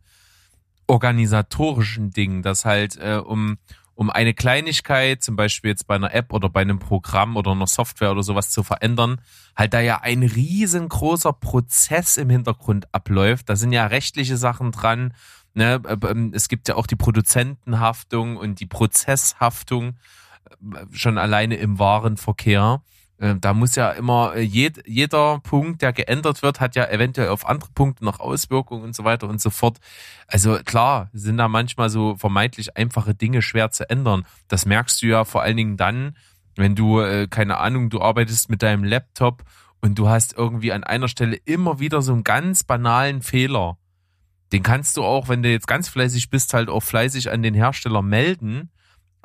organisatorischen 0.88 2.12
Dingen, 2.12 2.42
dass 2.42 2.66
halt 2.66 2.98
äh, 2.98 3.22
um 3.24 3.58
um 3.96 4.10
eine 4.10 4.34
Kleinigkeit, 4.34 5.24
zum 5.24 5.38
Beispiel 5.38 5.72
jetzt 5.72 5.88
bei 5.88 5.96
einer 5.96 6.14
App 6.14 6.34
oder 6.34 6.50
bei 6.50 6.62
einem 6.62 6.80
Programm 6.80 7.38
oder 7.38 7.52
einer 7.52 7.68
Software 7.68 8.12
oder 8.12 8.24
sowas 8.24 8.50
zu 8.50 8.62
verändern, 8.62 9.22
halt 9.56 9.74
da 9.74 9.80
ja 9.80 10.02
ein 10.02 10.22
riesengroßer 10.22 11.34
Prozess 11.34 12.18
im 12.18 12.30
Hintergrund 12.30 12.94
abläuft. 12.94 13.50
Da 13.50 13.56
sind 13.56 13.72
ja 13.72 13.88
rechtliche 13.88 14.36
Sachen 14.36 14.72
dran. 14.72 15.14
Ne? 15.54 15.82
Ähm, 16.08 16.34
es 16.36 16.50
gibt 16.50 16.68
ja 16.68 16.76
auch 16.76 16.88
die 16.88 16.98
Produzentenhaftung 16.98 18.36
und 18.36 18.60
die 18.60 18.66
Prozesshaftung 18.66 19.96
äh, 20.50 20.86
schon 20.92 21.18
alleine 21.18 21.56
im 21.56 21.80
Warenverkehr. 21.80 22.82
Äh, 23.18 23.36
da 23.40 23.54
muss 23.54 23.76
ja 23.76 23.92
immer 23.92 24.36
äh, 24.36 24.42
jed, 24.42 24.84
jeder 24.88 25.40
Punkt, 25.40 25.82
der 25.82 25.94
geändert 25.94 26.42
wird, 26.42 26.60
hat 26.60 26.76
ja 26.76 26.86
eventuell 26.90 27.30
auf 27.30 27.48
andere 27.48 27.72
Punkte 27.74 28.04
noch 28.04 28.20
Auswirkungen 28.20 28.84
und 28.84 28.96
so 28.96 29.04
weiter 29.04 29.30
und 29.30 29.40
so 29.40 29.50
fort. 29.50 29.78
Also 30.28 30.58
klar, 30.66 31.10
sind 31.14 31.38
da 31.38 31.48
manchmal 31.48 31.90
so 31.90 32.16
vermeintlich 32.18 32.76
einfache 32.78 33.16
Dinge 33.16 33.42
schwer 33.42 33.72
zu 33.72 33.90
ändern. 33.90 34.26
Das 34.48 34.66
merkst 34.66 35.02
du 35.02 35.08
ja 35.08 35.24
vor 35.24 35.42
allen 35.42 35.58
Dingen 35.58 35.78
dann, 35.78 36.18
wenn 36.56 36.76
du, 36.76 37.00
äh, 37.00 37.28
keine 37.28 37.58
Ahnung, 37.58 37.90
du 37.90 38.02
arbeitest 38.02 38.50
mit 38.50 38.62
deinem 38.62 38.84
Laptop 38.84 39.44
und 39.82 39.98
du 39.98 40.10
hast 40.10 40.34
irgendwie 40.38 40.72
an 40.72 40.84
einer 40.84 41.08
Stelle 41.08 41.38
immer 41.46 41.80
wieder 41.80 42.02
so 42.02 42.14
einen 42.14 42.24
ganz 42.24 42.64
banalen 42.64 43.22
Fehler. 43.22 43.78
Den 44.52 44.64
kannst 44.64 44.98
du 44.98 45.04
auch, 45.04 45.28
wenn 45.30 45.44
du 45.44 45.50
jetzt 45.50 45.68
ganz 45.68 45.90
fleißig 45.90 46.30
bist, 46.30 46.54
halt 46.54 46.70
auch 46.70 46.82
fleißig 46.82 47.32
an 47.32 47.44
den 47.44 47.54
Hersteller 47.54 48.02
melden 48.02 48.70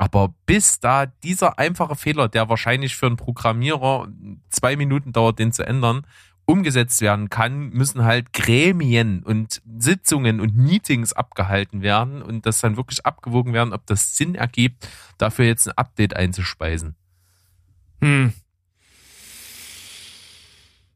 aber 0.01 0.35
bis 0.47 0.81
da 0.81 1.05
dieser 1.05 1.59
einfache 1.59 1.95
Fehler, 1.95 2.31
der 2.31 2.49
wahrscheinlich 2.49 2.97
für 2.97 3.05
einen 3.05 3.19
Programmierer 3.19 4.09
zwei 4.49 4.75
Minuten 4.75 5.13
dauert, 5.13 5.39
den 5.39 5.53
zu 5.53 5.63
ändern, 5.63 6.07
umgesetzt 6.47 7.03
werden 7.03 7.29
kann, 7.29 7.69
müssen 7.69 8.03
halt 8.03 8.33
Gremien 8.33 9.23
und 9.23 9.61
Sitzungen 9.79 10.41
und 10.41 10.57
Meetings 10.57 11.13
abgehalten 11.13 11.83
werden 11.83 12.23
und 12.23 12.47
das 12.47 12.63
dann 12.63 12.79
wirklich 12.79 13.05
abgewogen 13.05 13.53
werden, 13.53 13.75
ob 13.75 13.85
das 13.85 14.17
Sinn 14.17 14.37
ergibt, 14.37 14.89
dafür 15.19 15.45
jetzt 15.45 15.69
ein 15.69 15.77
Update 15.77 16.17
einzuspeisen. 16.17 16.97
Hm. 18.01 18.33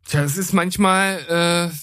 Tja, 0.06 0.22
es 0.22 0.38
ist 0.38 0.54
manchmal, 0.54 1.70
äh, 1.70 1.76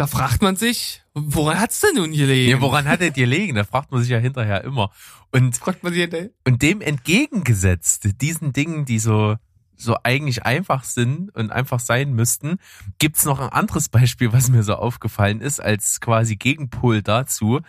da 0.00 0.06
fragt 0.06 0.40
man 0.40 0.56
sich, 0.56 1.02
woran 1.12 1.60
hat's 1.60 1.80
denn 1.80 1.96
nun 1.96 2.12
gelegen? 2.12 2.50
Ja, 2.50 2.60
woran 2.62 2.88
hat 2.88 3.02
es 3.02 3.12
gelegen? 3.12 3.54
Da 3.54 3.64
fragt 3.64 3.92
man 3.92 4.00
sich 4.00 4.08
ja 4.08 4.16
hinterher 4.16 4.64
immer. 4.64 4.90
Und, 5.30 5.58
fragt 5.58 5.82
man 5.82 5.92
sich 5.92 6.00
hinterher? 6.00 6.30
und 6.46 6.62
dem 6.62 6.80
entgegengesetzt, 6.80 8.08
diesen 8.22 8.54
Dingen, 8.54 8.86
die 8.86 8.98
so, 8.98 9.36
so 9.76 9.98
eigentlich 10.02 10.46
einfach 10.46 10.84
sind 10.84 11.28
und 11.34 11.52
einfach 11.52 11.80
sein 11.80 12.14
müssten, 12.14 12.56
gibt's 12.98 13.26
noch 13.26 13.40
ein 13.40 13.50
anderes 13.50 13.90
Beispiel, 13.90 14.32
was 14.32 14.48
mir 14.48 14.62
so 14.62 14.76
aufgefallen 14.76 15.42
ist, 15.42 15.60
als 15.60 16.00
quasi 16.00 16.36
Gegenpol 16.36 17.02
dazu. 17.02 17.60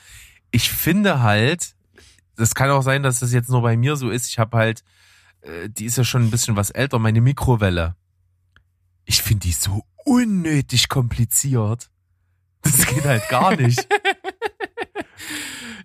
Ich 0.52 0.72
finde 0.72 1.22
halt, 1.22 1.76
das 2.38 2.56
kann 2.56 2.70
auch 2.70 2.82
sein, 2.82 3.04
dass 3.04 3.20
das 3.20 3.34
jetzt 3.34 3.50
nur 3.50 3.62
bei 3.62 3.76
mir 3.76 3.98
so 3.98 4.10
ist. 4.10 4.30
Ich 4.30 4.40
habe 4.40 4.56
halt, 4.56 4.86
äh, 5.42 5.68
die 5.68 5.84
ist 5.84 5.98
ja 5.98 6.06
schon 6.06 6.24
ein 6.24 6.32
bisschen 6.32 6.56
was 6.56 6.70
älter, 6.70 6.98
meine 6.98 7.20
Mikrowelle. 7.20 7.98
Ich 9.04 9.22
finde 9.22 9.48
die 9.48 9.52
so 9.52 9.84
unnötig 10.06 10.88
kompliziert. 10.88 11.91
Das 12.64 12.86
geht 12.86 13.04
halt 13.04 13.28
gar 13.30 13.56
nicht. 13.56 13.88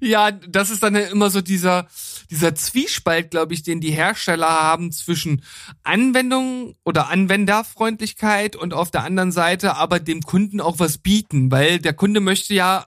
ja, 0.01 0.31
das 0.31 0.71
ist 0.71 0.83
dann 0.83 0.95
immer 0.95 1.31
so 1.31 1.41
dieser, 1.41 1.87
dieser 2.31 2.55
Zwiespalt, 2.55 3.31
glaube 3.31 3.55
ich, 3.55 3.63
den 3.63 3.81
die 3.81 3.93
Hersteller 3.93 4.49
haben 4.49 4.93
zwischen 4.93 5.43
Anwendung 5.83 6.75
oder 6.85 7.09
Anwenderfreundlichkeit 7.09 8.57
und 8.57 8.75
auf 8.75 8.91
der 8.91 9.05
anderen 9.05 9.33
Seite 9.33 9.77
aber 9.77 10.01
dem 10.01 10.23
Kunden 10.23 10.61
auch 10.61 10.79
was 10.79 10.99
bieten, 10.99 11.51
weil 11.51 11.79
der 11.79 11.95
Kunde 11.95 12.21
möchte 12.21 12.55
ja 12.55 12.87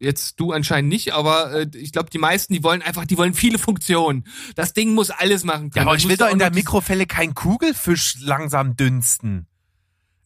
Jetzt 0.00 0.38
du 0.38 0.52
anscheinend 0.52 0.90
nicht, 0.90 1.12
aber 1.12 1.52
äh, 1.52 1.66
ich 1.74 1.90
glaube, 1.90 2.08
die 2.10 2.18
meisten, 2.18 2.52
die 2.52 2.62
wollen 2.62 2.82
einfach, 2.82 3.04
die 3.04 3.18
wollen 3.18 3.34
viele 3.34 3.58
Funktionen. 3.58 4.24
Das 4.54 4.72
Ding 4.72 4.94
muss 4.94 5.10
alles 5.10 5.42
machen 5.42 5.70
können. 5.70 5.86
Ja, 5.86 5.90
aber 5.90 5.96
ich 5.96 6.08
will 6.08 6.16
doch 6.16 6.30
in 6.30 6.38
der 6.38 6.52
Mikrofelle 6.52 7.04
kein 7.04 7.34
Kugelfisch 7.34 8.14
langsam 8.20 8.76
dünsten. 8.76 9.48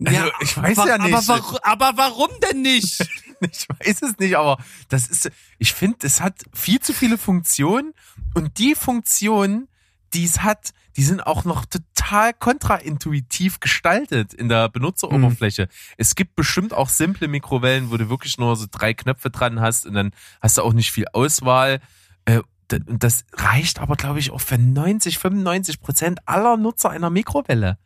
Also, 0.06 0.20
ja, 0.20 0.30
ich 0.40 0.56
weiß 0.56 0.78
aber, 0.78 0.88
ja 0.88 0.98
nicht. 0.98 1.14
Aber, 1.14 1.28
warum, 1.28 1.58
aber 1.62 1.92
warum 1.96 2.30
denn 2.42 2.62
nicht? 2.62 3.00
ich 3.40 3.66
weiß 3.68 4.02
es 4.02 4.18
nicht, 4.18 4.36
aber 4.36 4.62
das 4.88 5.08
ist, 5.08 5.30
ich 5.58 5.72
finde, 5.72 6.06
es 6.06 6.20
hat 6.20 6.42
viel 6.52 6.80
zu 6.80 6.92
viele 6.92 7.18
Funktionen 7.18 7.94
und 8.34 8.58
die 8.58 8.74
Funktionen, 8.74 9.68
die 10.14 10.24
es 10.24 10.42
hat, 10.42 10.72
die 10.96 11.02
sind 11.02 11.26
auch 11.26 11.44
noch 11.44 11.64
total 11.64 12.34
kontraintuitiv 12.34 13.60
gestaltet 13.60 14.34
in 14.34 14.48
der 14.48 14.68
Benutzeroberfläche. 14.68 15.62
Mhm. 15.64 15.94
Es 15.96 16.14
gibt 16.14 16.36
bestimmt 16.36 16.74
auch 16.74 16.88
simple 16.88 17.28
Mikrowellen, 17.28 17.90
wo 17.90 17.96
du 17.96 18.10
wirklich 18.10 18.36
nur 18.38 18.56
so 18.56 18.66
drei 18.70 18.92
Knöpfe 18.92 19.30
dran 19.30 19.60
hast 19.60 19.86
und 19.86 19.94
dann 19.94 20.12
hast 20.40 20.58
du 20.58 20.62
auch 20.62 20.74
nicht 20.74 20.92
viel 20.92 21.06
Auswahl. 21.12 21.80
Äh, 22.26 22.40
das 22.68 23.24
reicht 23.34 23.80
aber, 23.80 23.96
glaube 23.96 24.18
ich, 24.18 24.30
auch 24.30 24.40
für 24.40 24.58
90, 24.58 25.18
95 25.18 25.80
Prozent 25.80 26.20
aller 26.26 26.56
Nutzer 26.56 26.90
einer 26.90 27.10
Mikrowelle. 27.10 27.78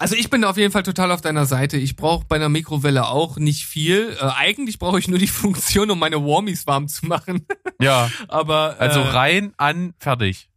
Also 0.00 0.14
ich 0.14 0.30
bin 0.30 0.44
auf 0.44 0.56
jeden 0.56 0.72
Fall 0.72 0.82
total 0.82 1.12
auf 1.12 1.20
deiner 1.20 1.44
Seite. 1.44 1.76
Ich 1.76 1.94
brauche 1.94 2.24
bei 2.24 2.36
einer 2.36 2.48
Mikrowelle 2.48 3.08
auch 3.08 3.36
nicht 3.36 3.66
viel. 3.66 4.16
Äh, 4.18 4.30
eigentlich 4.34 4.78
brauche 4.78 4.98
ich 4.98 5.08
nur 5.08 5.18
die 5.18 5.26
Funktion, 5.28 5.90
um 5.90 5.98
meine 5.98 6.24
Warmies 6.24 6.66
warm 6.66 6.88
zu 6.88 7.04
machen. 7.04 7.46
Ja. 7.78 8.10
Aber 8.28 8.76
äh, 8.78 8.84
also 8.84 9.02
rein 9.02 9.52
an 9.58 9.92
fertig. 9.98 10.48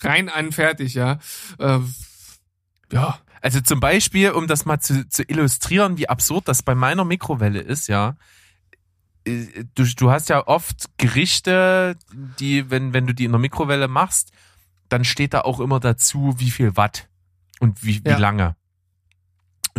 Rein 0.00 0.30
an 0.30 0.52
fertig, 0.52 0.94
ja. 0.94 1.18
Äh, 1.58 1.80
ja. 2.90 3.18
Also 3.42 3.60
zum 3.60 3.78
Beispiel, 3.78 4.30
um 4.30 4.46
das 4.46 4.64
mal 4.64 4.80
zu, 4.80 5.06
zu 5.06 5.22
illustrieren, 5.22 5.98
wie 5.98 6.08
absurd 6.08 6.48
das 6.48 6.62
bei 6.62 6.74
meiner 6.74 7.04
Mikrowelle 7.04 7.60
ist, 7.60 7.88
ja. 7.88 8.16
Äh, 9.26 9.64
du, 9.74 9.84
du 9.84 10.10
hast 10.10 10.30
ja 10.30 10.46
oft 10.46 10.86
Gerichte, 10.96 11.98
die, 12.40 12.70
wenn, 12.70 12.94
wenn 12.94 13.06
du 13.06 13.12
die 13.12 13.26
in 13.26 13.32
der 13.32 13.38
Mikrowelle 13.38 13.86
machst, 13.86 14.32
dann 14.88 15.04
steht 15.04 15.34
da 15.34 15.42
auch 15.42 15.60
immer 15.60 15.78
dazu, 15.78 16.36
wie 16.38 16.50
viel 16.50 16.74
Watt 16.78 17.10
und 17.60 17.84
wie, 17.84 18.02
wie 18.02 18.08
ja. 18.08 18.16
lange. 18.16 18.56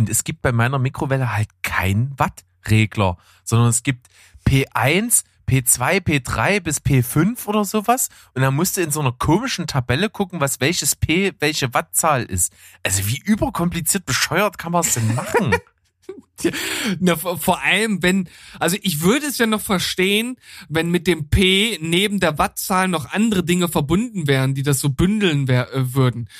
Und 0.00 0.08
es 0.08 0.24
gibt 0.24 0.40
bei 0.40 0.50
meiner 0.50 0.78
Mikrowelle 0.78 1.36
halt 1.36 1.50
keinen 1.62 2.18
Wattregler, 2.18 3.18
sondern 3.44 3.68
es 3.68 3.82
gibt 3.82 4.06
P1, 4.48 5.24
P2, 5.46 6.00
P3 6.00 6.60
bis 6.60 6.78
P5 6.78 7.44
oder 7.46 7.66
sowas. 7.66 8.08
Und 8.32 8.40
dann 8.40 8.54
musst 8.54 8.78
du 8.78 8.80
in 8.80 8.92
so 8.92 9.00
einer 9.00 9.12
komischen 9.12 9.66
Tabelle 9.66 10.08
gucken, 10.08 10.40
was 10.40 10.58
welches 10.58 10.96
P, 10.96 11.34
welche 11.38 11.74
Wattzahl 11.74 12.22
ist. 12.22 12.50
Also 12.82 13.06
wie 13.08 13.20
überkompliziert 13.22 14.06
bescheuert 14.06 14.56
kann 14.56 14.72
man 14.72 14.80
es 14.80 14.94
denn 14.94 15.14
machen? 15.14 15.54
Na, 16.98 17.16
vor 17.16 17.62
allem, 17.62 18.02
wenn, 18.02 18.26
also 18.58 18.78
ich 18.80 19.02
würde 19.02 19.26
es 19.26 19.36
ja 19.36 19.44
noch 19.44 19.60
verstehen, 19.60 20.36
wenn 20.70 20.90
mit 20.90 21.06
dem 21.06 21.28
P 21.28 21.76
neben 21.82 22.20
der 22.20 22.38
Wattzahl 22.38 22.88
noch 22.88 23.12
andere 23.12 23.44
Dinge 23.44 23.68
verbunden 23.68 24.26
wären, 24.26 24.54
die 24.54 24.62
das 24.62 24.80
so 24.80 24.88
bündeln 24.88 25.46
wär, 25.46 25.70
äh, 25.74 25.92
würden 25.92 26.30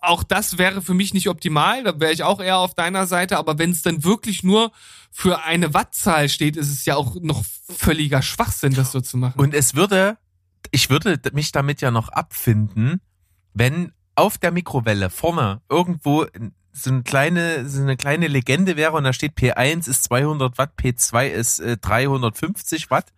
auch 0.00 0.22
das 0.22 0.58
wäre 0.58 0.82
für 0.82 0.94
mich 0.94 1.14
nicht 1.14 1.28
optimal, 1.28 1.84
da 1.84 1.98
wäre 2.00 2.12
ich 2.12 2.22
auch 2.22 2.40
eher 2.40 2.58
auf 2.58 2.74
deiner 2.74 3.06
Seite, 3.06 3.38
aber 3.38 3.58
wenn 3.58 3.70
es 3.70 3.82
dann 3.82 4.04
wirklich 4.04 4.42
nur 4.42 4.72
für 5.10 5.42
eine 5.42 5.74
Wattzahl 5.74 6.28
steht, 6.28 6.56
ist 6.56 6.70
es 6.70 6.84
ja 6.84 6.96
auch 6.96 7.16
noch 7.20 7.44
völliger 7.68 8.22
Schwachsinn, 8.22 8.74
das 8.74 8.92
so 8.92 9.00
zu 9.00 9.16
machen. 9.16 9.38
Und 9.38 9.54
es 9.54 9.74
würde, 9.74 10.18
ich 10.70 10.90
würde 10.90 11.20
mich 11.32 11.52
damit 11.52 11.80
ja 11.80 11.90
noch 11.90 12.08
abfinden, 12.08 13.00
wenn 13.52 13.92
auf 14.14 14.38
der 14.38 14.52
Mikrowelle 14.52 15.10
vorne 15.10 15.60
irgendwo 15.68 16.26
so 16.72 16.90
eine 16.90 17.02
kleine, 17.02 17.68
so 17.68 17.82
eine 17.82 17.96
kleine 17.96 18.28
Legende 18.28 18.76
wäre 18.76 18.92
und 18.92 19.04
da 19.04 19.12
steht 19.12 19.36
P1 19.36 19.88
ist 19.88 20.04
200 20.04 20.56
Watt, 20.58 20.72
P2 20.78 21.26
ist 21.28 21.58
äh, 21.58 21.76
350 21.76 22.90
Watt. 22.90 23.12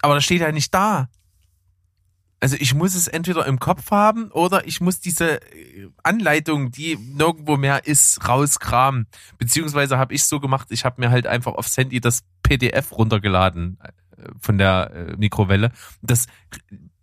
Aber 0.00 0.14
das 0.14 0.24
steht 0.24 0.40
ja 0.40 0.52
nicht 0.52 0.72
da. 0.72 1.08
Also 2.38 2.56
ich 2.58 2.74
muss 2.74 2.94
es 2.94 3.08
entweder 3.08 3.46
im 3.46 3.58
Kopf 3.58 3.90
haben 3.90 4.30
oder 4.30 4.66
ich 4.66 4.80
muss 4.80 5.00
diese 5.00 5.40
äh, 5.40 5.88
Anleitung, 6.02 6.70
die 6.70 6.96
nirgendwo 6.96 7.56
mehr 7.56 7.86
ist, 7.86 8.28
rauskramen. 8.28 9.06
Beziehungsweise 9.38 9.96
habe 9.96 10.14
ich 10.14 10.24
so 10.24 10.38
gemacht, 10.38 10.68
ich 10.70 10.84
habe 10.84 11.00
mir 11.00 11.10
halt 11.10 11.26
einfach 11.26 11.54
aufs 11.54 11.76
Handy 11.76 12.00
das 12.00 12.24
PDF 12.42 12.92
runtergeladen 12.92 13.78
äh, 13.82 14.28
von 14.38 14.58
der 14.58 14.90
äh, 14.92 15.16
Mikrowelle. 15.16 15.72
Das, 16.02 16.26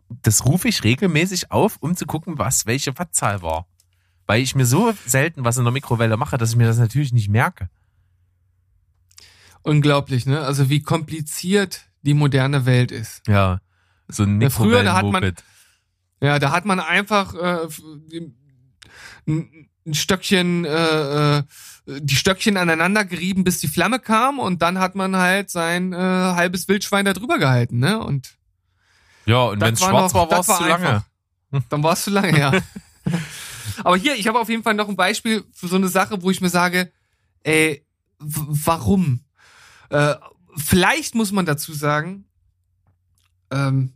das 0.07 0.45
rufe 0.45 0.67
ich 0.67 0.83
regelmäßig 0.83 1.51
auf, 1.51 1.77
um 1.79 1.95
zu 1.95 2.05
gucken, 2.05 2.37
was 2.37 2.67
welche 2.67 2.97
Wattzahl 2.99 3.41
war. 3.41 3.65
Weil 4.27 4.41
ich 4.41 4.53
mir 4.53 4.65
so 4.65 4.93
selten 5.05 5.43
was 5.43 5.57
in 5.57 5.63
der 5.63 5.73
Mikrowelle 5.73 6.15
mache, 6.15 6.37
dass 6.37 6.51
ich 6.51 6.55
mir 6.57 6.67
das 6.67 6.77
natürlich 6.77 7.11
nicht 7.11 7.29
merke. 7.29 7.69
Unglaublich, 9.63 10.25
ne? 10.25 10.41
Also 10.41 10.69
wie 10.69 10.81
kompliziert 10.81 11.87
die 12.03 12.13
moderne 12.13 12.65
Welt 12.65 12.91
ist. 12.91 13.27
Ja. 13.27 13.61
So 14.07 14.23
ein 14.23 14.41
ja, 14.41 14.49
Früher, 14.49 14.83
da 14.83 14.93
hat 14.93 15.05
man, 15.05 15.33
ja, 16.21 16.39
da 16.39 16.51
hat 16.51 16.65
man 16.65 16.79
einfach 16.79 17.33
äh, 17.35 17.67
ein 19.35 19.93
Stöckchen, 19.93 20.65
äh, 20.65 21.37
äh, 21.37 21.43
die 21.87 22.15
Stöckchen 22.15 22.57
aneinander 22.57 23.05
gerieben, 23.05 23.43
bis 23.43 23.59
die 23.59 23.67
Flamme 23.67 23.99
kam 23.99 24.39
und 24.39 24.61
dann 24.61 24.79
hat 24.79 24.95
man 24.95 25.15
halt 25.15 25.49
sein 25.49 25.93
äh, 25.93 25.97
halbes 25.97 26.67
Wildschwein 26.67 27.05
da 27.05 27.13
drüber 27.13 27.37
gehalten, 27.37 27.79
ne? 27.79 27.99
Und 27.99 28.37
ja, 29.25 29.43
und 29.43 29.61
wenn 29.61 29.73
es 29.73 29.79
schwarz 29.79 30.13
war, 30.13 30.29
war 30.29 30.39
es 30.39 30.47
zu 30.47 30.63
lange. 30.63 31.05
Dann 31.69 31.83
war 31.83 31.93
es 31.93 32.03
zu 32.03 32.09
lange, 32.09 32.37
ja. 32.37 32.51
Aber 33.83 33.97
hier, 33.97 34.15
ich 34.15 34.27
habe 34.27 34.39
auf 34.39 34.49
jeden 34.49 34.63
Fall 34.63 34.73
noch 34.73 34.89
ein 34.89 34.95
Beispiel 34.95 35.43
für 35.53 35.67
so 35.67 35.75
eine 35.75 35.87
Sache, 35.87 36.21
wo 36.21 36.31
ich 36.31 36.41
mir 36.41 36.49
sage, 36.49 36.91
ey, 37.43 37.85
warum? 38.19 39.21
Äh, 39.89 40.15
vielleicht 40.57 41.15
muss 41.15 41.31
man 41.31 41.45
dazu 41.45 41.73
sagen, 41.73 42.25
ähm, 43.51 43.93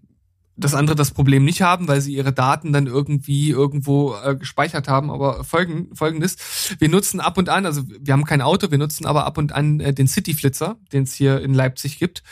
dass 0.58 0.74
andere 0.74 0.96
das 0.96 1.12
Problem 1.12 1.46
nicht 1.46 1.62
haben, 1.62 1.88
weil 1.88 2.02
sie 2.02 2.16
ihre 2.16 2.34
Daten 2.34 2.74
dann 2.74 2.88
irgendwie 2.88 3.52
irgendwo 3.52 4.16
äh, 4.16 4.36
gespeichert 4.36 4.88
haben. 4.88 5.12
Aber 5.12 5.44
folgen, 5.44 5.90
folgendes, 5.94 6.76
wir 6.80 6.90
nutzen 6.90 7.20
ab 7.20 7.38
und 7.38 7.50
an, 7.50 7.66
also 7.66 7.84
wir 7.88 8.14
haben 8.14 8.26
kein 8.26 8.42
Auto, 8.42 8.72
wir 8.72 8.80
nutzen 8.80 9.06
aber 9.06 9.26
ab 9.26 9.38
und 9.38 9.54
an 9.54 9.80
äh, 9.80 9.94
den 9.94 10.08
Cityflitzer, 10.08 10.78
den 10.92 11.04
es 11.04 11.14
hier 11.14 11.42
in 11.42 11.54
Leipzig 11.54 12.00
gibt. 12.00 12.24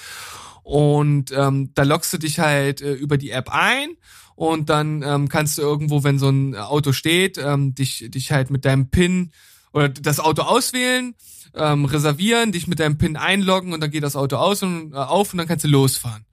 Und 0.63 1.31
ähm, 1.31 1.69
da 1.75 1.83
loggst 1.83 2.11
du 2.13 2.17
dich 2.17 2.39
halt 2.39 2.81
äh, 2.81 2.93
über 2.93 3.17
die 3.17 3.29
App 3.29 3.49
ein 3.51 3.89
und 4.35 4.69
dann 4.69 5.03
ähm, 5.03 5.29
kannst 5.29 5.59
du 5.59 5.61
irgendwo, 5.61 6.03
wenn 6.03 6.17
so 6.17 6.29
ein 6.29 6.55
Auto 6.55 6.91
steht, 6.91 7.37
ähm, 7.37 7.75
dich, 7.75 8.05
dich 8.09 8.31
halt 8.31 8.49
mit 8.49 8.65
deinem 8.65 8.89
PIN 8.89 9.31
oder 9.71 9.89
das 9.89 10.19
Auto 10.19 10.41
auswählen, 10.41 11.13
ähm, 11.53 11.85
reservieren, 11.85 12.51
dich 12.51 12.65
mit 12.65 12.79
deinem 12.79 12.97
PIN 12.97 13.15
einloggen 13.15 13.73
und 13.73 13.81
dann 13.81 13.91
geht 13.91 14.03
das 14.03 14.15
Auto 14.15 14.37
aus 14.37 14.63
und 14.63 14.93
äh, 14.93 14.95
auf 14.95 15.31
und 15.33 15.37
dann 15.37 15.47
kannst 15.47 15.65
du 15.65 15.69
losfahren. 15.69 16.25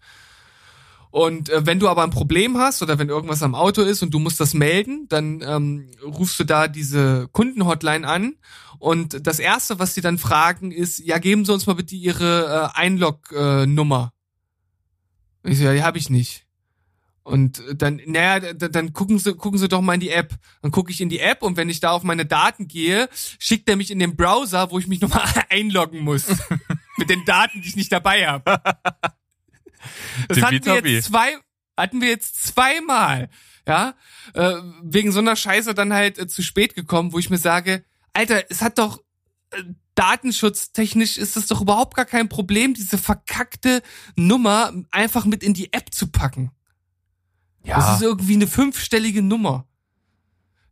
Und 1.13 1.51
äh, 1.51 1.67
wenn 1.67 1.79
du 1.79 1.89
aber 1.91 2.03
ein 2.03 2.11
Problem 2.11 2.57
hast 2.57 2.81
oder 2.81 2.99
wenn 2.99 3.11
irgendwas 3.11 3.43
am 3.43 3.55
Auto 3.55 3.83
ist 3.83 4.03
und 4.03 4.15
du 4.15 4.19
musst 4.19 4.41
das 4.41 4.55
melden, 4.55 5.09
dann 5.11 5.45
ähm, 5.47 5.91
rufst 6.03 6.41
du 6.41 6.45
da 6.45 6.69
diese 6.69 7.29
Kundenhotline 7.33 8.09
an 8.09 8.37
und 8.79 9.27
das 9.27 9.39
erste, 9.39 9.79
was 9.79 9.95
sie 9.95 10.01
dann 10.01 10.17
fragen, 10.17 10.73
ist, 10.73 11.01
ja, 11.01 11.19
geben 11.19 11.45
Sie 11.45 11.53
uns 11.53 11.67
mal 11.67 11.75
bitte 11.75 11.95
Ihre 11.95 12.71
äh, 12.75 12.79
Einlog-Nummer. 12.81 14.13
Äh, 15.45 15.51
ich 15.51 15.59
so, 15.59 15.65
ja, 15.65 15.75
die 15.75 15.83
habe 15.83 15.99
ich 15.99 16.09
nicht. 16.09 16.47
Und 17.25 17.63
dann, 17.75 18.01
naja, 18.07 18.55
dann, 18.55 18.73
dann 18.73 18.93
gucken 18.95 19.19
Sie, 19.19 19.35
gucken 19.35 19.59
Sie 19.59 19.69
doch 19.69 19.83
mal 19.83 19.95
in 19.95 20.01
die 20.01 20.09
App. 20.09 20.35
Dann 20.63 20.71
gucke 20.71 20.91
ich 20.91 21.03
in 21.03 21.11
die 21.11 21.21
App 21.21 21.43
und 21.43 21.59
wenn 21.59 21.69
ich 21.69 21.81
da 21.81 21.91
auf 21.91 22.05
meine 22.05 22.25
Daten 22.25 22.69
gehe, 22.69 23.11
schickt 23.39 23.69
er 23.69 23.77
mich 23.77 23.91
in 23.91 23.99
den 23.99 24.17
Browser, 24.17 24.71
wo 24.71 24.79
ich 24.79 24.87
mich 24.87 25.01
nochmal 25.03 25.29
einloggen 25.51 26.01
muss. 26.01 26.27
Mit 26.97 27.11
den 27.11 27.25
Daten, 27.27 27.61
die 27.61 27.69
ich 27.69 27.77
nicht 27.77 27.93
dabei 27.93 28.27
habe. 28.27 28.63
Das 30.29 30.43
hatten 30.43 30.65
wir 30.65 30.91
jetzt 30.91 31.07
zwei, 31.09 31.37
hatten 31.77 32.01
wir 32.01 32.09
jetzt 32.09 32.47
zweimal, 32.47 33.29
ja, 33.67 33.95
äh, 34.35 34.57
wegen 34.83 35.13
so 35.13 35.21
einer 35.21 35.37
Scheiße 35.37 35.75
dann 35.75 35.93
halt 35.93 36.19
äh, 36.19 36.27
zu 36.27 36.43
spät 36.43 36.75
gekommen, 36.75 37.13
wo 37.13 37.19
ich 37.19 37.31
mir 37.31 37.39
sage, 37.39 37.85
Alter, 38.13 38.45
es 38.51 38.63
hat 38.63 38.79
doch 38.79 39.03
äh, 39.51 39.63
datenschutztechnisch 39.95 41.19
ist 41.19 41.37
das 41.37 41.47
doch 41.47 41.61
überhaupt 41.61 41.97
gar 41.97 42.07
kein 42.07 42.29
Problem, 42.29 42.75
diese 42.75 42.99
verkackte 42.99 43.83
Nummer 44.17 44.73
einfach 44.91 45.25
mit 45.25 45.43
in 45.43 45.55
die 45.55 45.73
App 45.73 45.93
zu 45.93 46.07
packen. 46.09 46.51
Ja. 47.65 47.77
Das 47.77 47.97
ist 47.97 48.03
irgendwie 48.03 48.35
eine 48.35 48.47
fünfstellige 48.47 49.23
Nummer. 49.23 49.67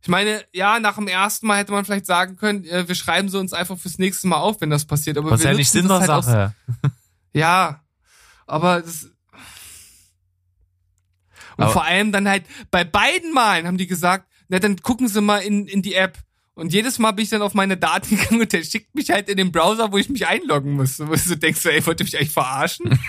Ich 0.01 0.07
meine, 0.07 0.43
ja, 0.51 0.79
nach 0.79 0.95
dem 0.95 1.07
ersten 1.07 1.45
Mal 1.45 1.59
hätte 1.59 1.71
man 1.71 1.85
vielleicht 1.85 2.07
sagen 2.07 2.35
können, 2.35 2.65
äh, 2.65 2.87
wir 2.87 2.95
schreiben 2.95 3.29
sie 3.29 3.37
uns 3.37 3.53
einfach 3.53 3.77
fürs 3.77 3.99
nächste 3.99 4.27
Mal 4.27 4.37
auf, 4.37 4.59
wenn 4.59 4.71
das 4.71 4.85
passiert. 4.85 5.17
Aber 5.17 5.29
Was 5.29 5.41
wir 5.41 5.51
ja 5.51 5.55
nicht 5.55 5.69
Sinn 5.69 5.87
der 5.87 5.99
halt 5.99 6.07
Sache. 6.07 6.55
Aus, 6.81 6.89
ja, 7.33 7.81
aber 8.51 8.81
das, 8.81 9.09
und 11.57 11.63
aber 11.63 11.73
vor 11.73 11.85
allem 11.85 12.11
dann 12.11 12.27
halt 12.27 12.45
bei 12.69 12.83
beiden 12.83 13.33
Malen 13.33 13.67
haben 13.67 13.77
die 13.77 13.87
gesagt, 13.87 14.27
na 14.49 14.59
dann 14.59 14.77
gucken 14.77 15.07
Sie 15.07 15.21
mal 15.21 15.39
in, 15.39 15.67
in 15.67 15.81
die 15.81 15.95
App. 15.95 16.17
Und 16.53 16.73
jedes 16.73 16.99
Mal 16.99 17.11
bin 17.11 17.23
ich 17.23 17.29
dann 17.29 17.41
auf 17.41 17.53
meine 17.53 17.77
Daten 17.77 18.09
gegangen 18.17 18.41
und 18.41 18.51
der 18.51 18.63
schickt 18.63 18.93
mich 18.93 19.09
halt 19.09 19.29
in 19.29 19.37
den 19.37 19.51
Browser, 19.51 19.91
wo 19.91 19.97
ich 19.97 20.09
mich 20.09 20.27
einloggen 20.27 20.73
muss. 20.73 20.99
Wo 20.99 21.13
du 21.13 21.37
denkst, 21.37 21.65
ey, 21.65 21.85
wollte 21.85 22.03
mich 22.03 22.17
eigentlich 22.17 22.31
verarschen? 22.31 22.99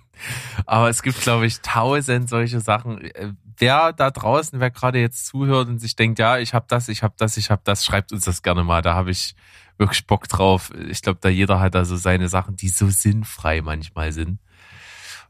Aber 0.66 0.88
es 0.88 1.02
gibt, 1.02 1.20
glaube 1.20 1.46
ich, 1.46 1.60
tausend 1.60 2.28
solche 2.28 2.60
Sachen. 2.60 3.00
Äh, 3.00 3.32
wer 3.58 3.92
da 3.92 4.10
draußen, 4.10 4.60
wer 4.60 4.70
gerade 4.70 5.00
jetzt 5.00 5.26
zuhört 5.26 5.68
und 5.68 5.78
sich 5.78 5.96
denkt, 5.96 6.18
ja, 6.18 6.38
ich 6.38 6.54
habe 6.54 6.66
das, 6.68 6.88
ich 6.88 7.02
habe 7.02 7.14
das, 7.16 7.36
ich 7.36 7.50
habe 7.50 7.62
das, 7.64 7.84
schreibt 7.84 8.12
uns 8.12 8.24
das 8.24 8.42
gerne 8.42 8.62
mal. 8.62 8.82
Da 8.82 8.94
habe 8.94 9.10
ich 9.10 9.34
wirklich 9.78 10.06
Bock 10.06 10.28
drauf. 10.28 10.72
Ich 10.88 11.02
glaube, 11.02 11.18
da 11.20 11.28
jeder 11.28 11.60
hat 11.60 11.74
da 11.74 11.84
so 11.84 11.96
seine 11.96 12.28
Sachen, 12.28 12.56
die 12.56 12.68
so 12.68 12.88
sinnfrei 12.88 13.62
manchmal 13.62 14.12
sind 14.12 14.38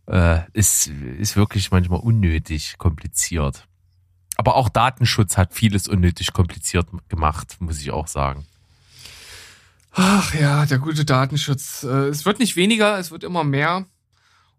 äh, 0.06 0.40
ist, 0.52 0.86
ist 0.86 1.36
wirklich 1.36 1.70
manchmal 1.70 2.00
unnötig 2.00 2.78
kompliziert. 2.78 3.66
Aber 4.36 4.54
auch 4.56 4.68
Datenschutz 4.68 5.36
hat 5.36 5.54
vieles 5.54 5.88
unnötig 5.88 6.32
kompliziert 6.32 6.88
gemacht, 7.08 7.56
muss 7.60 7.80
ich 7.80 7.90
auch 7.90 8.06
sagen. 8.06 8.46
Ach 9.92 10.34
ja, 10.34 10.66
der 10.66 10.78
gute 10.78 11.06
Datenschutz. 11.06 11.82
Äh, 11.82 12.08
es 12.08 12.26
wird 12.26 12.38
nicht 12.38 12.54
weniger, 12.56 12.98
es 12.98 13.10
wird 13.10 13.24
immer 13.24 13.44
mehr. 13.44 13.86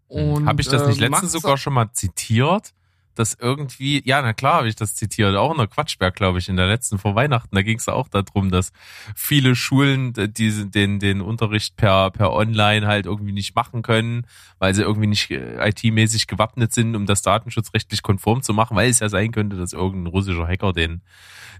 Und, 0.08 0.46
Habe 0.46 0.60
ich 0.60 0.68
das 0.68 0.86
nicht 0.86 1.00
äh, 1.00 1.06
letztens 1.06 1.32
sogar 1.32 1.56
schon 1.58 1.74
mal 1.74 1.92
zitiert? 1.92 2.72
Dass 3.18 3.34
irgendwie, 3.34 4.02
ja, 4.04 4.22
na 4.22 4.32
klar 4.32 4.54
habe 4.54 4.68
ich 4.68 4.76
das 4.76 4.94
zitiert, 4.94 5.34
auch 5.36 5.50
in 5.50 5.58
der 5.58 5.66
Quatschberg, 5.66 6.14
glaube 6.14 6.38
ich, 6.38 6.48
in 6.48 6.56
der 6.56 6.66
letzten 6.66 6.98
vor 6.98 7.14
Weihnachten, 7.14 7.54
da 7.54 7.62
ging 7.62 7.78
es 7.78 7.88
auch 7.88 8.08
darum, 8.08 8.50
dass 8.50 8.72
viele 9.16 9.56
Schulen 9.56 10.12
diese, 10.16 10.66
den, 10.66 11.00
den 11.00 11.20
Unterricht 11.20 11.76
per, 11.76 12.10
per 12.10 12.32
Online 12.32 12.86
halt 12.86 13.06
irgendwie 13.06 13.32
nicht 13.32 13.56
machen 13.56 13.82
können, 13.82 14.26
weil 14.58 14.74
sie 14.74 14.82
irgendwie 14.82 15.08
nicht 15.08 15.30
äh, 15.30 15.68
IT-mäßig 15.68 16.26
gewappnet 16.26 16.72
sind, 16.72 16.94
um 16.94 17.06
das 17.06 17.22
datenschutzrechtlich 17.22 18.02
konform 18.02 18.42
zu 18.42 18.54
machen, 18.54 18.76
weil 18.76 18.90
es 18.90 19.00
ja 19.00 19.08
sein 19.08 19.32
könnte, 19.32 19.56
dass 19.56 19.72
irgendein 19.72 20.12
russischer 20.12 20.46
Hacker 20.46 20.72
den, 20.72 21.02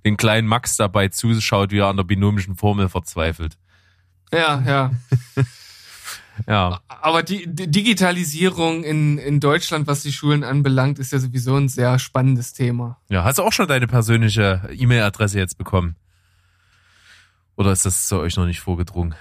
den 0.05 0.16
kleinen 0.16 0.47
Max 0.47 0.77
dabei 0.77 1.09
zuschaut, 1.09 1.73
wie 1.73 1.79
er 1.79 1.88
an 1.88 1.97
der 1.97 2.05
binomischen 2.05 2.57
Formel 2.57 2.88
verzweifelt. 2.88 3.59
Ja, 4.33 4.62
ja. 4.66 4.90
Ja. 6.47 6.81
Aber 6.88 7.23
die, 7.23 7.47
die 7.47 7.71
Digitalisierung 7.71 8.85
in, 8.85 9.18
in 9.18 9.40
Deutschland, 9.40 9.87
was 9.87 10.03
die 10.03 10.12
Schulen 10.12 10.44
anbelangt, 10.44 10.99
ist 10.99 11.12
ja 11.12 11.18
sowieso 11.18 11.57
ein 11.57 11.68
sehr 11.68 11.99
spannendes 11.99 12.53
Thema. 12.53 12.99
Ja, 13.09 13.25
hast 13.25 13.38
du 13.38 13.42
auch 13.42 13.53
schon 13.53 13.68
deine 13.68 13.87
persönliche 13.87 14.68
E-Mail-Adresse 14.73 15.38
jetzt 15.38 15.59
bekommen? 15.59 15.97
Oder 17.57 17.73
ist 17.73 17.85
das 17.85 18.07
zu 18.07 18.18
euch 18.18 18.37
noch 18.37 18.47
nicht 18.47 18.61
vorgedrungen? 18.61 19.14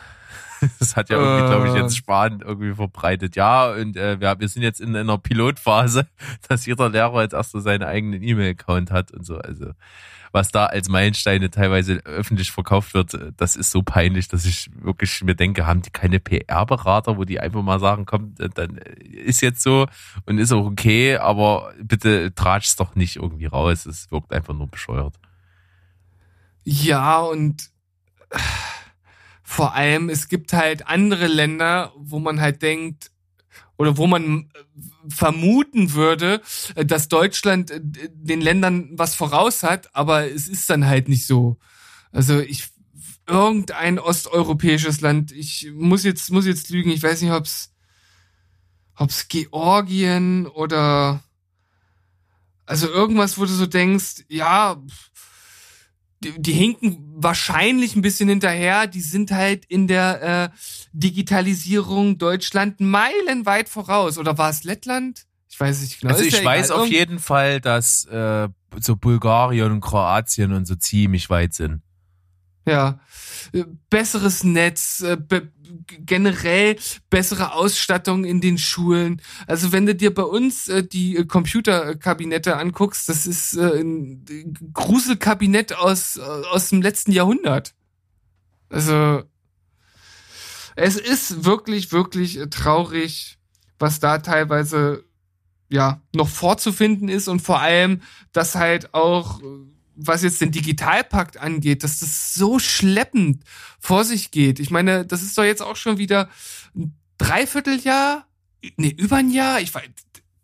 Das 0.80 0.96
hat 0.96 1.10
ja 1.10 1.17
irgendwie, 1.17 1.48
glaube 1.48 1.67
ich, 1.67 1.74
Äh. 1.76 1.82
jetzt 1.82 1.98
Spahn 1.98 2.41
irgendwie 2.41 2.74
verbreitet. 2.74 3.36
Ja, 3.36 3.72
und 3.72 3.96
äh, 3.98 4.20
wir, 4.20 4.39
wir 4.39 4.48
sind 4.48 4.63
jetzt 4.63 4.82
in 4.82 4.96
einer 4.96 5.17
Pilotphase, 5.17 6.08
dass 6.50 6.65
jeder 6.65 6.89
Lehrer 6.89 7.22
jetzt 7.22 7.34
erst 7.34 7.52
so 7.52 7.60
seinen 7.60 7.84
eigenen 7.84 8.22
E-Mail-Account 8.24 8.91
hat 8.91 9.12
und 9.12 9.26
so. 9.26 9.38
Also 9.38 9.72
was 10.34 10.52
da 10.52 10.65
als 10.65 10.89
Meilensteine 10.89 11.50
teilweise 11.50 12.02
öffentlich 12.06 12.52
verkauft 12.52 12.93
wird, 12.93 13.13
äh, 13.13 13.32
das 13.38 13.56
ist 13.56 13.72
so 13.72 13.82
peinlich, 13.82 14.28
dass 14.28 14.46
ich 14.46 14.70
wirklich 14.82 15.24
mir 15.24 15.36
denke, 15.36 15.65
haben 15.65 15.82
die 15.82 15.89
keine 15.89 16.20
PR-Berater, 16.20 17.17
wo 17.17 17.24
die 17.24 17.39
einfach 17.39 17.62
mal 17.63 17.80
sagen, 17.80 18.06
komm, 18.06 18.36
äh, 18.39 18.50
dann 18.54 18.78
ist 18.78 19.41
jetzt 19.41 19.63
so 19.63 19.88
und 20.26 20.38
ist 20.38 20.52
auch 20.52 20.65
okay, 20.65 21.17
aber 21.17 21.74
bitte 21.82 22.34
tratsch's 22.36 22.76
doch 22.76 22.96
nicht 22.96 23.15
irgendwie 23.15 23.46
raus. 23.46 23.86
Es 23.86 24.12
wirkt 24.12 24.34
einfach 24.34 24.54
nur 24.54 24.67
bescheuert. 24.67 25.15
Ja, 26.63 27.20
und 27.20 27.70
äh, 28.30 28.38
vor 29.50 29.76
allem, 29.76 30.10
es 30.10 30.28
gibt 30.28 30.52
halt 30.52 30.88
andere 30.88 31.28
Länder, 31.28 31.94
wo 31.96 32.20
man 32.20 32.42
halt 32.42 32.62
denkt, 32.62 33.12
oder 33.78 33.96
wo 33.96 34.06
man 34.06 34.52
äh, 34.54 35.10
vermuten 35.10 35.94
würde, 35.94 36.42
äh, 36.76 36.86
dass 36.86 37.08
Deutschland 37.08 37.72
äh, 37.72 37.80
den 37.82 38.42
Ländern 38.42 38.90
was 38.92 39.16
voraus 39.16 39.64
hat, 39.64 39.96
aber 39.96 40.30
es 40.30 40.50
ist 40.50 40.70
dann 40.70 40.86
halt 40.86 41.08
nicht 41.08 41.26
so. 41.26 41.58
Also 42.12 42.42
ich 42.42 42.68
irgendein 43.26 44.00
osteuropäisches 44.00 45.00
Land, 45.00 45.32
ich 45.32 45.72
muss 45.74 46.04
jetzt 46.04 46.30
muss 46.30 46.46
jetzt 46.46 46.70
lügen, 46.70 46.92
ich 46.92 47.02
weiß 47.02 47.22
nicht, 47.22 47.32
ob's 47.32 47.74
ob's 48.98 49.30
Georgien 49.30 50.46
oder 50.46 51.24
also 52.66 52.90
irgendwas, 52.90 53.38
wo 53.38 53.46
du 53.46 53.54
so 53.54 53.66
denkst, 53.66 54.26
ja, 54.28 54.76
die, 54.76 55.16
die 56.38 56.54
hinken 56.54 56.98
wahrscheinlich 57.16 57.96
ein 57.96 58.02
bisschen 58.02 58.30
hinterher. 58.30 58.88
Die 58.88 59.02
sind 59.02 59.32
halt 59.32 59.66
in 59.66 59.88
der 59.88 60.52
äh, 60.54 60.58
Digitalisierung 60.94 62.18
Deutschland 62.18 62.80
meilenweit 62.80 63.70
voraus. 63.70 64.18
Oder 64.18 64.38
war 64.38 64.50
es 64.50 64.63
Lettland? 64.63 65.26
Ich 65.50 65.60
weiß 65.60 65.82
nicht 65.82 66.02
genau. 66.02 66.13
Also 66.13 66.26
ich 66.26 66.38
ja 66.38 66.44
weiß 66.46 66.70
egal. 66.70 66.82
auf 66.82 66.88
jeden 66.88 67.20
Fall, 67.20 67.62
dass 67.62 68.06
äh, 68.06 68.48
so 68.80 68.96
Bulgarien 68.96 69.72
und 69.72 69.82
Kroatien 69.82 70.54
und 70.54 70.66
so 70.66 70.76
ziemlich 70.76 71.30
weit 71.30 71.54
sind. 71.54 71.82
Ja. 72.68 73.00
Äh, 73.54 73.63
Besseres 73.90 74.44
Netz, 74.44 75.02
äh, 75.02 75.18
be 75.18 75.52
generell 75.88 76.78
bessere 77.10 77.54
Ausstattung 77.54 78.26
in 78.26 78.41
den 78.41 78.58
Schulen. 78.58 79.21
Also 79.47 79.71
wenn 79.71 79.86
du 79.86 79.95
dir 79.95 80.13
bei 80.13 80.23
uns 80.23 80.67
äh, 80.67 80.84
die 80.84 81.17
äh, 81.17 81.26
Computerkabinette 81.26 82.58
anguckst, 82.58 83.10
das 83.10 83.26
ist 83.26 83.56
äh, 83.56 83.82
ein 83.82 84.71
Gruselkabinett 84.73 85.73
aus, 85.73 86.17
äh, 86.17 86.21
aus 86.21 86.69
dem 86.69 86.82
letzten 86.82 87.12
Jahrhundert. 87.12 87.73
Also 88.69 89.23
es 90.76 90.95
ist 90.95 91.43
wirklich, 91.43 91.91
wirklich 91.91 92.38
äh, 92.38 92.47
traurig, 92.47 93.38
was 93.80 94.00
da 94.00 94.19
teilweise 94.19 95.04
ja 95.69 96.02
noch 96.13 96.30
vorzufinden 96.30 97.10
ist 97.10 97.28
und 97.28 97.41
vor 97.41 97.60
allem, 97.60 98.02
dass 98.32 98.56
halt 98.56 98.93
auch, 98.93 99.41
was 99.98 100.24
jetzt 100.24 100.42
den 100.42 100.52
Digitalpakt 100.52 101.38
angeht, 101.38 101.84
dass 101.84 102.00
das 102.00 102.34
so 102.34 102.60
schleppend 102.60 103.44
vor 103.80 104.04
sich 104.04 104.32
geht. 104.32 104.60
Ich 104.60 104.70
meine, 104.70 105.06
das 105.06 105.24
ist 105.24 105.38
doch 105.38 105.44
jetzt 105.44 105.62
auch 105.62 105.76
schon 105.76 105.98
wieder 105.98 106.30
ein 106.76 106.96
Dreivierteljahr, 107.18 108.28
nee, 108.78 108.94
über 108.96 109.18
ein 109.18 109.32
Jahr, 109.32 109.60
ich 109.60 109.74
weiß, 109.74 109.90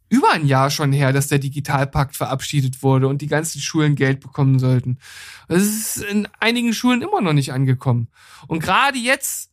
über 0.10 0.32
ein 0.32 0.46
Jahr 0.46 0.70
schon 0.70 0.92
her, 0.92 1.12
dass 1.14 1.28
der 1.28 1.40
Digitalpakt 1.40 2.16
verabschiedet 2.16 2.84
wurde 2.84 3.08
und 3.08 3.22
die 3.22 3.28
ganzen 3.28 3.62
Schulen 3.62 3.96
Geld 3.96 4.20
bekommen 4.20 4.60
sollten. 4.60 5.00
Das 5.48 5.64
ist 5.64 5.98
in 5.98 6.28
einigen 6.40 6.74
Schulen 6.74 7.02
immer 7.02 7.22
noch 7.22 7.34
nicht 7.34 7.54
angekommen. 7.54 8.10
Und 8.48 8.62
gerade 8.62 8.98
jetzt, 8.98 9.52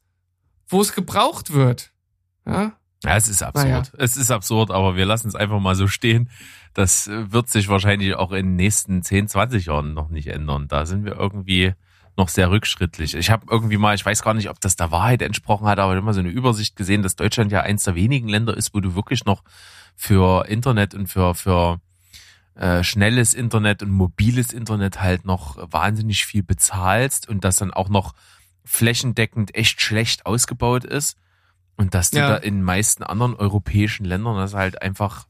wo 0.68 0.80
es 0.80 0.92
gebraucht 0.92 1.52
wird, 1.52 1.92
ja, 2.46 2.72
Ja, 3.04 3.16
es 3.16 3.28
ist 3.28 3.42
absurd. 3.42 3.64
Naja. 3.66 3.82
Es 3.98 4.16
ist 4.16 4.30
absurd, 4.30 4.70
aber 4.70 4.96
wir 4.96 5.06
lassen 5.06 5.28
es 5.28 5.34
einfach 5.34 5.58
mal 5.58 5.74
so 5.74 5.88
stehen. 5.88 6.28
Das 6.74 7.08
wird 7.08 7.48
sich 7.48 7.68
wahrscheinlich 7.68 8.14
auch 8.14 8.32
in 8.32 8.46
den 8.46 8.56
nächsten 8.56 9.02
10, 9.02 9.28
20 9.28 9.66
Jahren 9.66 9.94
noch 9.94 10.10
nicht 10.10 10.28
ändern. 10.28 10.68
Da 10.68 10.86
sind 10.86 11.04
wir 11.04 11.16
irgendwie 11.16 11.72
noch 12.16 12.28
sehr 12.28 12.50
rückschrittlich. 12.50 13.14
Ich 13.14 13.30
habe 13.30 13.46
irgendwie 13.50 13.78
mal, 13.78 13.94
ich 13.94 14.04
weiß 14.04 14.22
gar 14.22 14.34
nicht, 14.34 14.50
ob 14.50 14.60
das 14.60 14.76
der 14.76 14.90
Wahrheit 14.90 15.22
entsprochen 15.22 15.66
hat, 15.66 15.78
aber 15.78 15.96
immer 15.96 16.12
so 16.12 16.20
eine 16.20 16.28
Übersicht 16.28 16.76
gesehen, 16.76 17.02
dass 17.02 17.16
Deutschland 17.16 17.50
ja 17.50 17.62
eins 17.62 17.84
der 17.84 17.94
wenigen 17.94 18.28
Länder 18.28 18.56
ist, 18.56 18.74
wo 18.74 18.80
du 18.80 18.94
wirklich 18.94 19.24
noch 19.24 19.42
für 19.96 20.46
Internet 20.46 20.94
und 20.94 21.06
für, 21.06 21.34
für 21.34 21.80
äh, 22.54 22.84
schnelles 22.84 23.32
Internet 23.32 23.82
und 23.82 23.90
mobiles 23.90 24.52
Internet 24.52 25.00
halt 25.00 25.24
noch 25.24 25.56
wahnsinnig 25.72 26.26
viel 26.26 26.42
bezahlst 26.42 27.28
und 27.28 27.44
das 27.44 27.56
dann 27.56 27.72
auch 27.72 27.88
noch 27.88 28.14
flächendeckend 28.64 29.54
echt 29.54 29.80
schlecht 29.80 30.26
ausgebaut 30.26 30.84
ist. 30.84 31.16
Und 31.80 31.94
dass 31.94 32.10
du 32.10 32.18
Ja. 32.18 32.28
da 32.28 32.36
in 32.36 32.56
den 32.56 32.62
meisten 32.62 33.02
anderen 33.02 33.34
europäischen 33.34 34.04
Ländern 34.04 34.36
das 34.36 34.52
halt 34.52 34.82
einfach 34.82 35.26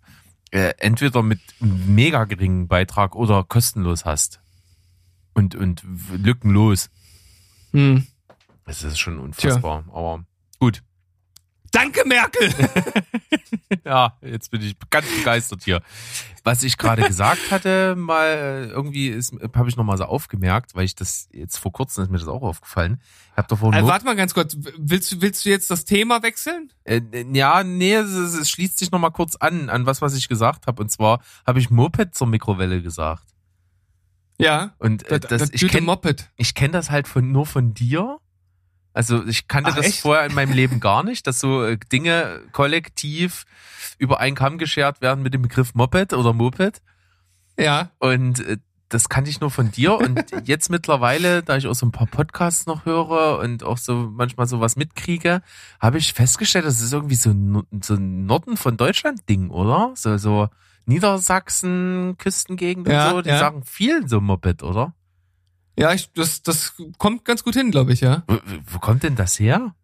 äh, 0.51 0.75
entweder 0.79 1.23
mit 1.23 1.39
mega 1.61 2.25
geringem 2.25 2.67
Beitrag 2.67 3.15
oder 3.15 3.45
kostenlos 3.45 4.05
hast. 4.05 4.41
Und, 5.33 5.55
und 5.55 5.85
lückenlos. 6.11 6.91
hm. 7.71 8.05
Das 8.65 8.83
ist 8.83 8.99
schon 8.99 9.21
unfassbar. 9.21 9.85
Aber 9.93 10.25
gut. 10.59 10.83
Danke, 11.73 12.03
Merkel! 12.07 12.53
Ja, 13.85 14.17
jetzt 14.21 14.51
bin 14.51 14.63
ich 14.63 14.75
ganz 14.91 15.07
begeistert 15.17 15.63
hier. 15.63 15.81
Was 16.43 16.63
ich 16.65 16.77
gerade 16.77 17.03
gesagt 17.03 17.51
hatte, 17.51 17.95
mal 17.97 18.27
äh, 18.27 18.65
irgendwie 18.67 19.09
ist, 19.09 19.33
habe 19.55 19.69
ich 19.69 19.77
noch 19.77 19.85
mal 19.85 19.97
so 19.97 20.05
aufgemerkt, 20.05 20.75
weil 20.75 20.85
ich 20.85 20.95
das 20.97 21.29
jetzt 21.33 21.57
vor 21.57 21.73
kurzem 21.73 22.03
ist 22.05 22.11
mir 22.11 22.19
das 22.19 22.27
auch 22.29 22.43
aufgefallen. 22.43 23.01
Ich 23.33 23.37
habe 23.37 23.49
davor 23.49 23.73
Äh, 23.73 23.81
nur, 23.81 23.89
warte 23.89 24.05
mal 24.05 24.17
ganz 24.17 24.35
kurz. 24.35 24.57
Willst 24.77 25.13
du, 25.13 25.21
willst 25.23 25.45
du 25.45 25.51
jetzt 25.51 25.71
das 25.71 25.85
Thema 25.85 26.23
wechseln? 26.23 26.73
äh, 26.85 27.01
ja, 27.33 27.63
nee, 27.63 27.95
es, 27.95 28.11
es 28.11 28.51
schließt 28.51 28.79
sich 28.79 28.91
noch 28.91 28.99
mal 28.99 29.11
kurz 29.11 29.37
an 29.37 29.71
an 29.71 29.87
was, 29.87 30.03
was 30.03 30.15
ich 30.17 30.29
gesagt 30.29 30.67
habe. 30.67 30.83
Und 30.83 30.91
zwar 30.91 31.21
habe 31.47 31.61
ich 31.61 31.71
Moped 31.71 32.15
zur 32.15 32.27
Mikrowelle 32.27 32.83
gesagt. 32.83 33.25
Ja. 34.39 34.75
Und 34.79 35.05
äh, 35.09 35.21
Das, 35.21 35.31
das, 35.31 35.51
das 35.51 35.63
ich 35.63 35.69
kenne 35.71 35.87
Moped. 35.87 36.29
ich 36.37 36.55
kenn 36.55 36.73
das 36.73 36.91
halt 36.91 37.07
von, 37.09 37.31
nur 37.31 37.47
von 37.47 37.73
dir. 37.73 38.19
Also 38.93 39.25
ich 39.27 39.49
kannte 39.49 39.71
Ach, 39.71 39.77
das 39.77 39.87
echt? 39.87 40.01
vorher 40.01 40.27
in 40.27 40.35
meinem 40.35 40.53
Leben 40.53 40.81
gar 40.81 41.03
nicht, 41.03 41.27
dass 41.27 41.41
so 41.41 41.65
äh, 41.65 41.79
Dinge 41.93 42.41
kollektiv 42.53 43.45
über 43.99 44.21
einen 44.21 44.35
Kamm 44.35 44.59
geschert 44.59 45.01
werden 45.01 45.23
mit 45.23 45.35
dem 45.35 45.43
Begriff 45.43 45.75
Moped 45.75 46.13
oder 46.13 46.33
Moped. 46.33 46.81
Ja. 47.59 47.91
Und 47.99 48.41
äh, 48.41 48.57
das 48.89 49.09
kannte 49.09 49.31
ich 49.31 49.41
nur 49.41 49.51
von 49.51 49.71
dir. 49.71 49.97
Und 49.97 50.25
jetzt 50.45 50.71
mittlerweile, 50.71 51.43
da 51.43 51.57
ich 51.57 51.67
auch 51.67 51.75
so 51.75 51.87
ein 51.87 51.93
paar 51.93 52.09
Podcasts 52.09 52.67
noch 52.67 52.85
höre 52.85 53.39
und 53.39 53.63
auch 53.63 53.79
so 53.79 54.11
manchmal 54.13 54.47
sowas 54.47 54.77
mitkriege, 54.77 55.43
habe 55.81 55.99
ich 55.99 56.13
festgestellt, 56.13 56.65
das 56.65 56.81
ist 56.81 56.93
irgendwie 56.93 57.15
so 57.15 57.31
ein, 57.31 57.63
so 57.83 57.95
ein 57.95 58.27
Norden 58.27 58.57
von 58.57 58.77
Deutschland 58.77 59.29
Ding, 59.29 59.51
oder? 59.51 59.93
So, 59.95 60.17
so 60.19 60.49
Niedersachsen, 60.87 62.17
Küstengegend 62.19 62.89
Ja, 62.89 63.11
und 63.11 63.17
so, 63.17 63.23
die 63.23 63.29
ja. 63.31 63.39
sagen 63.39 63.63
viel 63.65 64.09
so 64.09 64.21
Moped, 64.21 64.63
oder? 64.63 64.95
Ja, 65.81 65.95
ich, 65.95 66.11
das, 66.13 66.43
das 66.43 66.75
kommt 66.99 67.25
ganz 67.25 67.43
gut 67.43 67.55
hin, 67.55 67.71
glaube 67.71 67.93
ich, 67.93 68.01
ja. 68.03 68.23
Wo, 68.27 68.39
wo 68.67 68.79
kommt 68.79 69.03
denn 69.03 69.17
das 69.17 69.39
her? 69.39 69.75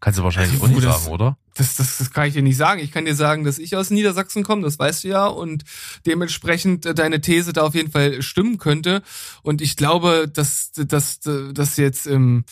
Kannst 0.00 0.18
du 0.18 0.24
wahrscheinlich 0.24 0.52
Also, 0.54 0.64
auch 0.64 0.68
nicht 0.68 0.84
das- 0.84 1.02
sagen, 1.04 1.12
oder? 1.14 1.38
Das, 1.58 1.76
das, 1.76 1.96
das 1.96 2.10
kann 2.10 2.26
ich 2.28 2.34
dir 2.34 2.42
nicht 2.42 2.58
sagen. 2.58 2.80
Ich 2.82 2.92
kann 2.92 3.06
dir 3.06 3.14
sagen, 3.14 3.44
dass 3.44 3.58
ich 3.58 3.76
aus 3.76 3.88
Niedersachsen 3.88 4.42
komme, 4.42 4.60
das 4.62 4.78
weißt 4.78 5.04
du 5.04 5.08
ja, 5.08 5.26
und 5.26 5.64
dementsprechend 6.04 6.84
äh, 6.84 6.94
deine 6.94 7.22
These 7.22 7.54
da 7.54 7.62
auf 7.62 7.74
jeden 7.74 7.90
Fall 7.90 8.20
stimmen 8.20 8.58
könnte. 8.58 9.02
Und 9.42 9.62
ich 9.62 9.76
glaube, 9.76 10.28
dass, 10.30 10.72
dass, 10.72 11.20
dass 11.20 11.76
jetzt 11.78 12.06
im, 12.06 12.44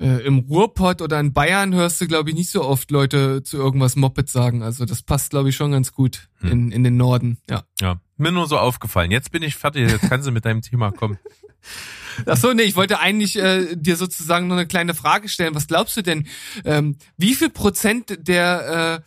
äh, 0.00 0.24
im 0.26 0.38
Ruhrpott 0.40 1.02
oder 1.02 1.20
in 1.20 1.32
Bayern 1.32 1.74
hörst 1.74 2.00
du, 2.00 2.06
glaube 2.06 2.30
ich, 2.30 2.36
nicht 2.36 2.50
so 2.50 2.64
oft 2.64 2.90
Leute 2.90 3.42
zu 3.42 3.58
irgendwas 3.58 3.96
Moped 3.96 4.28
sagen. 4.28 4.62
Also 4.62 4.84
das 4.86 5.02
passt, 5.02 5.30
glaube 5.30 5.50
ich, 5.50 5.56
schon 5.56 5.70
ganz 5.72 5.92
gut 5.92 6.28
Hm. 6.40 6.50
in, 6.50 6.72
in 6.72 6.84
den 6.84 6.96
Norden, 6.96 7.38
ja. 7.50 7.64
Ja. 7.80 8.00
Mir 8.16 8.32
nur 8.32 8.46
so 8.46 8.58
aufgefallen. 8.58 9.10
Jetzt 9.10 9.30
bin 9.30 9.42
ich 9.42 9.56
fertig, 9.56 9.90
jetzt 9.90 10.08
kannst 10.08 10.26
du 10.26 10.32
mit 10.32 10.44
deinem 10.44 10.62
Thema 10.62 10.90
kommen. 10.90 11.18
Ach 12.26 12.36
so, 12.36 12.52
nee, 12.52 12.62
ich 12.62 12.76
wollte 12.76 12.98
eigentlich 12.98 13.36
äh, 13.38 13.76
dir 13.76 13.96
sozusagen 13.96 14.46
noch 14.48 14.56
eine 14.56 14.66
kleine 14.66 14.94
Frage 14.94 15.28
stellen. 15.28 15.54
Was 15.54 15.68
glaubst 15.68 15.96
du 15.96 16.02
denn, 16.02 16.26
ähm, 16.64 16.96
wie 17.18 17.34
viel 17.34 17.50
Prozent 17.50 18.16
der 18.26 19.02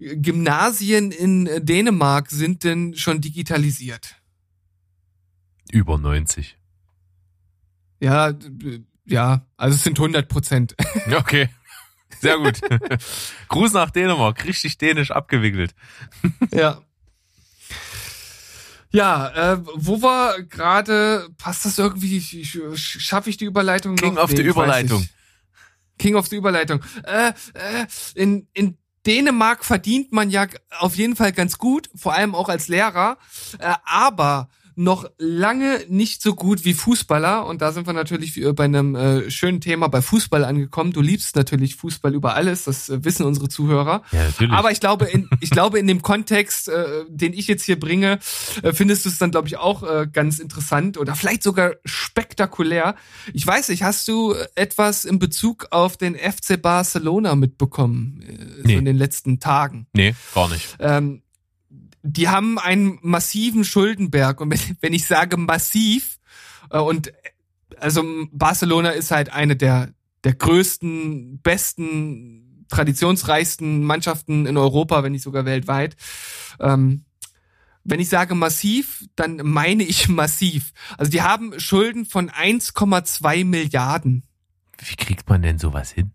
äh, 0.00 0.14
Gymnasien 0.16 1.10
in 1.10 1.48
Dänemark 1.64 2.30
sind 2.30 2.64
denn 2.64 2.94
schon 2.94 3.20
digitalisiert? 3.22 4.16
Über 5.72 5.98
90. 5.98 6.56
Ja, 8.00 8.32
ja, 9.06 9.46
also 9.56 9.76
es 9.76 9.84
sind 9.84 9.98
100 9.98 10.28
Prozent. 10.28 10.74
Okay. 11.16 11.48
Sehr 12.20 12.38
gut. 12.38 12.60
Gruß 13.48 13.72
nach 13.72 13.90
Dänemark, 13.90 14.44
richtig 14.44 14.78
dänisch 14.78 15.10
abgewickelt. 15.10 15.74
ja. 16.52 16.80
Ja, 18.90 19.54
äh, 19.54 19.58
wo 19.74 20.02
war 20.02 20.40
gerade, 20.42 21.28
passt 21.36 21.64
das 21.64 21.78
irgendwie, 21.78 22.20
schaffe 22.76 23.28
ich 23.28 23.36
die 23.36 23.44
Überleitung 23.44 23.96
King 23.96 24.14
noch? 24.14 24.22
of 24.22 24.30
the 24.30 24.36
ich 24.36 24.46
weiß 24.46 24.52
Überleitung. 24.52 25.08
King 25.98 26.14
of 26.14 26.28
the 26.28 26.36
Überleitung. 26.36 26.80
Äh, 27.02 27.30
äh, 27.54 27.86
in, 28.14 28.46
in 28.54 28.78
Dänemark 29.04 29.64
verdient 29.64 30.12
man 30.12 30.30
ja 30.30 30.46
auf 30.78 30.94
jeden 30.94 31.16
Fall 31.16 31.32
ganz 31.32 31.58
gut, 31.58 31.90
vor 31.94 32.14
allem 32.14 32.34
auch 32.36 32.48
als 32.48 32.68
Lehrer. 32.68 33.18
Äh, 33.58 33.74
aber 33.84 34.48
noch 34.76 35.10
lange 35.18 35.80
nicht 35.88 36.22
so 36.22 36.34
gut 36.34 36.64
wie 36.64 36.74
Fußballer. 36.74 37.46
Und 37.46 37.62
da 37.62 37.72
sind 37.72 37.86
wir 37.86 37.92
natürlich 37.92 38.40
bei 38.54 38.64
einem 38.64 38.94
äh, 38.94 39.30
schönen 39.30 39.60
Thema 39.60 39.88
bei 39.88 40.02
Fußball 40.02 40.44
angekommen. 40.44 40.92
Du 40.92 41.00
liebst 41.00 41.36
natürlich 41.36 41.76
Fußball 41.76 42.14
über 42.14 42.34
alles, 42.34 42.64
das 42.64 42.88
äh, 42.88 43.04
wissen 43.04 43.24
unsere 43.24 43.48
Zuhörer. 43.48 44.02
Ja, 44.12 44.24
natürlich. 44.24 44.52
Aber 44.52 44.70
ich 44.70 44.80
glaube, 44.80 45.06
in, 45.06 45.28
ich 45.40 45.50
glaube, 45.50 45.78
in 45.78 45.86
dem 45.86 46.02
Kontext, 46.02 46.68
äh, 46.68 47.04
den 47.08 47.32
ich 47.32 47.46
jetzt 47.46 47.64
hier 47.64 47.78
bringe, 47.78 48.18
äh, 48.62 48.72
findest 48.72 49.04
du 49.04 49.08
es 49.08 49.18
dann, 49.18 49.30
glaube 49.30 49.48
ich, 49.48 49.56
auch 49.56 49.82
äh, 49.82 50.06
ganz 50.10 50.38
interessant 50.38 50.98
oder 50.98 51.14
vielleicht 51.14 51.42
sogar 51.42 51.74
spektakulär. 51.84 52.94
Ich 53.32 53.46
weiß 53.46 53.68
nicht, 53.68 53.82
hast 53.82 54.08
du 54.08 54.34
etwas 54.54 55.04
in 55.04 55.18
Bezug 55.18 55.68
auf 55.70 55.96
den 55.96 56.14
FC 56.14 56.60
Barcelona 56.60 57.34
mitbekommen 57.34 58.22
äh, 58.22 58.62
nee. 58.64 58.72
so 58.72 58.78
in 58.78 58.84
den 58.84 58.96
letzten 58.96 59.40
Tagen? 59.40 59.86
Nee, 59.92 60.14
gar 60.34 60.48
nicht. 60.48 60.76
Ähm, 60.80 61.22
die 62.04 62.28
haben 62.28 62.58
einen 62.58 62.98
massiven 63.02 63.64
Schuldenberg. 63.64 64.40
Und 64.40 64.54
wenn 64.80 64.92
ich 64.92 65.06
sage 65.06 65.36
massiv, 65.36 66.18
äh, 66.70 66.78
und 66.78 67.12
also 67.78 68.04
Barcelona 68.30 68.90
ist 68.90 69.10
halt 69.10 69.32
eine 69.32 69.56
der, 69.56 69.92
der 70.22 70.34
größten, 70.34 71.40
besten, 71.40 72.66
traditionsreichsten 72.68 73.82
Mannschaften 73.84 74.46
in 74.46 74.56
Europa, 74.56 75.02
wenn 75.02 75.12
nicht 75.12 75.22
sogar 75.22 75.44
weltweit. 75.44 75.96
Ähm, 76.60 77.04
wenn 77.84 78.00
ich 78.00 78.08
sage 78.08 78.34
massiv, 78.34 79.04
dann 79.16 79.36
meine 79.42 79.82
ich 79.82 80.08
massiv. 80.08 80.72
Also 80.96 81.10
die 81.10 81.22
haben 81.22 81.58
Schulden 81.58 82.06
von 82.06 82.30
1,2 82.30 83.44
Milliarden. 83.44 84.24
Wie 84.78 84.96
kriegt 84.96 85.28
man 85.28 85.42
denn 85.42 85.58
sowas 85.58 85.90
hin? 85.90 86.12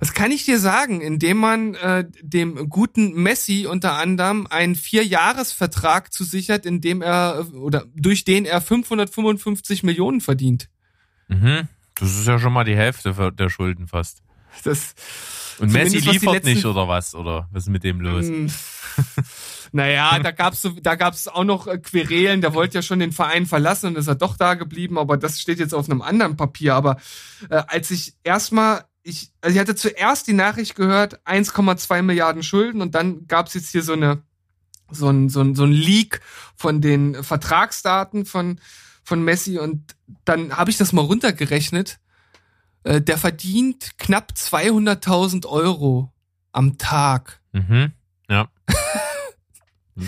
Das 0.00 0.12
kann 0.12 0.30
ich 0.30 0.44
dir 0.44 0.58
sagen, 0.58 1.00
indem 1.00 1.38
man 1.38 1.74
äh, 1.74 2.04
dem 2.20 2.68
guten 2.68 3.14
Messi 3.14 3.66
unter 3.70 3.94
anderem 3.94 4.46
einen 4.48 4.74
Vierjahresvertrag 4.74 6.12
zusichert, 6.12 6.66
in 6.66 6.80
dem 6.80 7.02
er 7.02 7.46
oder 7.54 7.84
durch 7.94 8.24
den 8.24 8.44
er 8.44 8.60
555 8.60 9.82
Millionen 9.82 10.20
verdient. 10.20 10.68
Mhm. 11.28 11.68
Das 11.96 12.16
ist 12.18 12.26
ja 12.26 12.38
schon 12.38 12.52
mal 12.52 12.64
die 12.64 12.76
Hälfte 12.76 13.32
der 13.32 13.48
Schulden 13.48 13.86
fast. 13.86 14.22
Das 14.64 14.94
und 15.58 15.72
Messi 15.72 15.98
liefert 15.98 16.44
nicht 16.44 16.64
oder 16.64 16.88
was? 16.88 17.14
Oder 17.14 17.48
was 17.52 17.64
ist 17.64 17.68
mit 17.68 17.84
dem 17.84 18.00
los? 18.00 18.26
Hm. 18.26 18.50
naja, 19.72 20.18
da 20.18 20.30
gab's 20.30 20.68
da 20.82 20.94
gab's 20.94 21.28
auch 21.28 21.44
noch 21.44 21.66
äh, 21.66 21.78
Querelen. 21.78 22.40
Der 22.40 22.54
wollte 22.54 22.78
ja 22.78 22.82
schon 22.82 22.98
den 22.98 23.12
Verein 23.12 23.46
verlassen 23.46 23.88
und 23.88 23.98
ist 23.98 24.08
er 24.08 24.14
doch 24.14 24.36
da 24.36 24.54
geblieben. 24.54 24.98
Aber 24.98 25.16
das 25.16 25.40
steht 25.40 25.58
jetzt 25.58 25.74
auf 25.74 25.88
einem 25.88 26.02
anderen 26.02 26.36
Papier. 26.36 26.74
Aber 26.74 26.96
äh, 27.50 27.62
als 27.66 27.90
ich 27.90 28.14
erstmal 28.24 28.84
ich, 29.04 29.30
also 29.40 29.54
ich 29.54 29.60
hatte 29.60 29.76
zuerst 29.76 30.26
die 30.26 30.32
Nachricht 30.32 30.74
gehört, 30.74 31.24
1,2 31.26 32.02
Milliarden 32.02 32.42
Schulden 32.42 32.80
und 32.80 32.94
dann 32.94 33.26
gab 33.28 33.46
es 33.46 33.54
jetzt 33.54 33.70
hier 33.70 33.82
so 33.82 33.92
eine 33.92 34.22
so 34.90 35.08
ein, 35.08 35.28
so 35.28 35.40
ein, 35.40 35.54
so 35.54 35.64
ein 35.64 35.72
Leak 35.72 36.20
von 36.56 36.80
den 36.80 37.22
Vertragsdaten 37.22 38.26
von, 38.26 38.60
von 39.02 39.22
Messi 39.22 39.58
und 39.58 39.96
dann 40.24 40.56
habe 40.56 40.70
ich 40.70 40.76
das 40.76 40.92
mal 40.92 41.02
runtergerechnet. 41.02 41.98
Äh, 42.84 43.00
der 43.00 43.18
verdient 43.18 43.98
knapp 43.98 44.32
200.000 44.36 45.46
Euro 45.46 46.12
am 46.52 46.78
Tag. 46.78 47.40
Mhm. 47.52 47.92
Ja. 48.28 48.48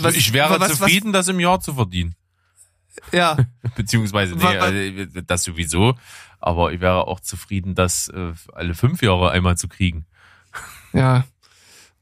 was, 0.00 0.14
ich 0.14 0.32
wäre 0.32 0.58
was, 0.58 0.70
zufrieden, 0.70 1.12
was, 1.12 1.26
das 1.26 1.34
im 1.34 1.40
Jahr 1.40 1.60
zu 1.60 1.74
verdienen. 1.74 2.14
Ja. 3.12 3.36
Beziehungsweise, 3.76 4.34
nee, 4.36 4.44
also, 4.44 5.22
das 5.26 5.44
sowieso. 5.44 5.96
Aber 6.38 6.72
ich 6.72 6.80
wäre 6.80 7.06
auch 7.06 7.20
zufrieden, 7.20 7.74
das 7.74 8.08
äh, 8.08 8.32
alle 8.52 8.74
fünf 8.74 9.02
Jahre 9.02 9.30
einmal 9.30 9.56
zu 9.56 9.68
kriegen. 9.68 10.06
Ja. 10.92 11.24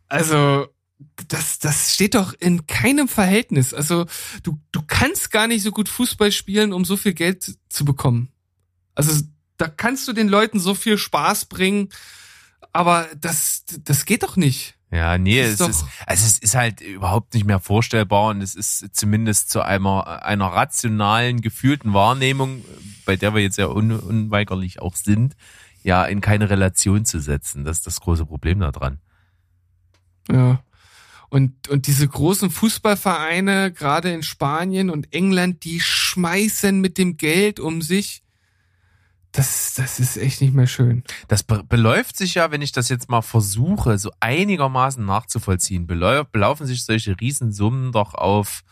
Also, 0.09 0.69
das, 1.29 1.59
das 1.59 1.95
steht 1.95 2.15
doch 2.15 2.35
in 2.39 2.67
keinem 2.67 3.09
Verhältnis. 3.09 3.75
Also, 3.75 4.07
du, 4.43 4.61
du 4.73 4.83
kannst 4.87 5.31
gar 5.31 5.47
nicht 5.47 5.63
so 5.63 5.71
gut 5.71 5.89
Fußball 5.89 6.33
spielen, 6.33 6.73
um 6.73 6.85
so 6.85 6.97
viel 6.97 7.15
Geld 7.15 7.57
zu 7.69 7.85
bekommen. 7.85 8.29
Also, 8.95 9.25
da 9.57 9.69
kannst 9.69 10.07
du 10.09 10.13
den 10.13 10.29
Leuten 10.29 10.61
so 10.61 10.75
viel 10.75 10.99
Spaß 10.99 11.47
bringen, 11.47 11.91
aber 12.73 13.09
das, 13.17 13.65
das 13.85 14.05
geht 14.05 14.23
doch 14.23 14.37
nicht. 14.37 14.74
Ja, 14.95 15.19
nee, 15.19 15.43
ist 15.43 15.61
es 15.61 15.69
ist, 15.69 15.85
also 16.07 16.25
es 16.25 16.39
ist 16.39 16.55
halt 16.55 16.81
überhaupt 16.81 17.35
nicht 17.35 17.45
mehr 17.45 17.59
vorstellbar 17.59 18.29
und 18.29 18.41
es 18.41 18.55
ist 18.55 18.95
zumindest 18.95 19.51
zu 19.51 19.61
einer, 19.61 20.23
einer 20.23 20.47
rationalen, 20.47 21.41
gefühlten 21.41 21.95
Wahrnehmung, 21.95 22.65
bei 23.05 23.17
der 23.17 23.35
wir 23.35 23.43
jetzt 23.43 23.59
ja 23.59 23.67
un, 23.67 23.91
unweigerlich 23.91 24.81
auch 24.81 24.95
sind, 24.95 25.35
ja 25.83 26.05
in 26.05 26.21
keine 26.21 26.49
Relation 26.49 27.05
zu 27.05 27.19
setzen. 27.19 27.65
Das 27.65 27.79
ist 27.79 27.89
das 27.89 28.01
große 28.01 28.25
Problem 28.25 28.61
daran. 28.61 29.01
Ja. 30.31 30.63
Und, 31.29 31.69
und 31.69 31.89
diese 31.89 32.07
großen 32.07 32.49
Fußballvereine, 32.51 33.73
gerade 33.73 34.13
in 34.13 34.23
Spanien 34.23 34.91
und 34.91 35.13
England, 35.13 35.65
die 35.65 35.81
schmeißen 35.81 36.81
mit 36.81 36.99
dem 36.99 37.17
Geld 37.17 37.59
um 37.59 37.83
sich 37.83 38.24
das, 39.35 39.75
das 39.75 39.99
ist 39.99 40.17
echt 40.17 40.41
nicht 40.41 40.55
mehr 40.55 40.69
schön. 40.69 41.03
Das 41.27 41.43
beläuft 41.43 42.17
sich 42.17 42.35
ja, 42.35 42.53
wenn 42.53 42.63
ich 42.63 42.71
das 42.71 42.89
jetzt 42.89 43.11
mal 43.11 43.23
versuche, 43.23 43.99
so 43.99 44.13
einigermaßen 44.21 45.05
nachzuvollziehen, 45.05 45.89
belaufen 45.89 46.67
sich 46.67 46.85
solche 46.85 47.21
Riesensummen 47.21 47.91
doch 47.91 48.15
auf 48.15 48.63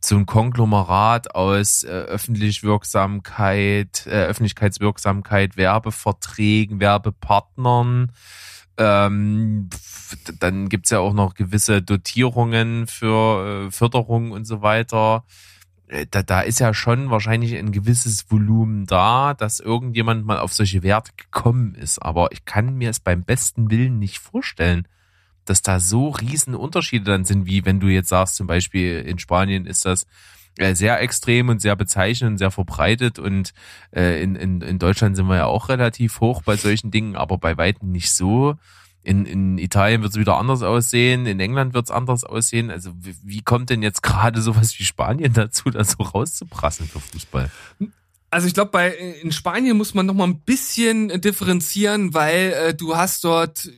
so 0.00 0.16
ein 0.16 0.26
Konglomerat 0.26 1.34
aus 1.34 1.84
äh, 1.84 1.88
Öffentlichwirksamkeit, 1.88 4.06
äh, 4.06 4.24
Öffentlichkeitswirksamkeit, 4.24 5.56
Werbeverträgen, 5.56 6.80
Werbepartnern. 6.80 8.12
Ähm, 8.76 9.68
dann 10.40 10.68
gibt's 10.68 10.90
ja 10.90 10.98
auch 10.98 11.14
noch 11.14 11.34
gewisse 11.34 11.82
Dotierungen 11.82 12.86
für 12.86 13.66
äh, 13.66 13.70
Förderung 13.70 14.32
und 14.32 14.46
so 14.46 14.62
weiter. 14.62 15.24
Äh, 15.88 16.06
da, 16.10 16.22
da 16.22 16.40
ist 16.40 16.60
ja 16.60 16.72
schon 16.74 17.10
wahrscheinlich 17.10 17.56
ein 17.56 17.72
gewisses 17.72 18.30
Volumen 18.30 18.86
da, 18.86 19.34
dass 19.34 19.60
irgendjemand 19.60 20.24
mal 20.24 20.38
auf 20.38 20.52
solche 20.52 20.82
Werte 20.82 21.12
gekommen 21.16 21.74
ist. 21.74 21.98
Aber 21.98 22.30
ich 22.32 22.44
kann 22.44 22.74
mir 22.74 22.90
es 22.90 23.00
beim 23.00 23.24
besten 23.24 23.70
Willen 23.70 23.98
nicht 23.98 24.18
vorstellen, 24.18 24.86
dass 25.44 25.62
da 25.62 25.80
so 25.80 26.10
riesen 26.10 26.54
Unterschiede 26.54 27.06
dann 27.06 27.24
sind, 27.24 27.46
wie 27.46 27.64
wenn 27.64 27.80
du 27.80 27.88
jetzt 27.88 28.10
sagst, 28.10 28.36
zum 28.36 28.46
Beispiel 28.46 29.00
in 29.00 29.18
Spanien 29.18 29.66
ist 29.66 29.86
das 29.86 30.06
äh, 30.58 30.74
sehr 30.74 31.00
extrem 31.00 31.48
und 31.48 31.62
sehr 31.62 31.76
bezeichnend 31.76 32.32
und 32.32 32.38
sehr 32.38 32.50
verbreitet 32.50 33.18
und 33.18 33.54
äh, 33.94 34.22
in, 34.22 34.36
in, 34.36 34.60
in 34.60 34.78
Deutschland 34.78 35.16
sind 35.16 35.26
wir 35.26 35.36
ja 35.36 35.46
auch 35.46 35.68
relativ 35.68 36.20
hoch 36.20 36.42
bei 36.42 36.56
solchen 36.56 36.90
Dingen, 36.90 37.16
aber 37.16 37.38
bei 37.38 37.56
weitem 37.56 37.90
nicht 37.90 38.12
so. 38.12 38.56
In, 39.08 39.24
in 39.24 39.56
Italien 39.56 40.02
wird 40.02 40.12
es 40.12 40.18
wieder 40.18 40.36
anders 40.36 40.62
aussehen, 40.62 41.24
in 41.24 41.40
England 41.40 41.72
wird 41.72 41.86
es 41.86 41.90
anders 41.90 42.24
aussehen. 42.24 42.70
Also 42.70 42.92
wie, 43.00 43.16
wie 43.22 43.40
kommt 43.40 43.70
denn 43.70 43.82
jetzt 43.82 44.02
gerade 44.02 44.42
sowas 44.42 44.78
wie 44.78 44.84
Spanien 44.84 45.32
dazu, 45.32 45.70
da 45.70 45.82
so 45.82 46.02
rauszuprassen 46.02 46.86
für 46.86 47.00
Fußball? 47.00 47.50
Also 48.28 48.46
ich 48.46 48.52
glaube, 48.52 48.70
bei 48.70 48.90
in 48.90 49.32
Spanien 49.32 49.78
muss 49.78 49.94
man 49.94 50.04
noch 50.04 50.12
mal 50.12 50.26
ein 50.26 50.40
bisschen 50.40 51.08
differenzieren, 51.22 52.12
weil 52.12 52.52
äh, 52.52 52.74
du 52.74 52.98
hast 52.98 53.24
dort 53.24 53.70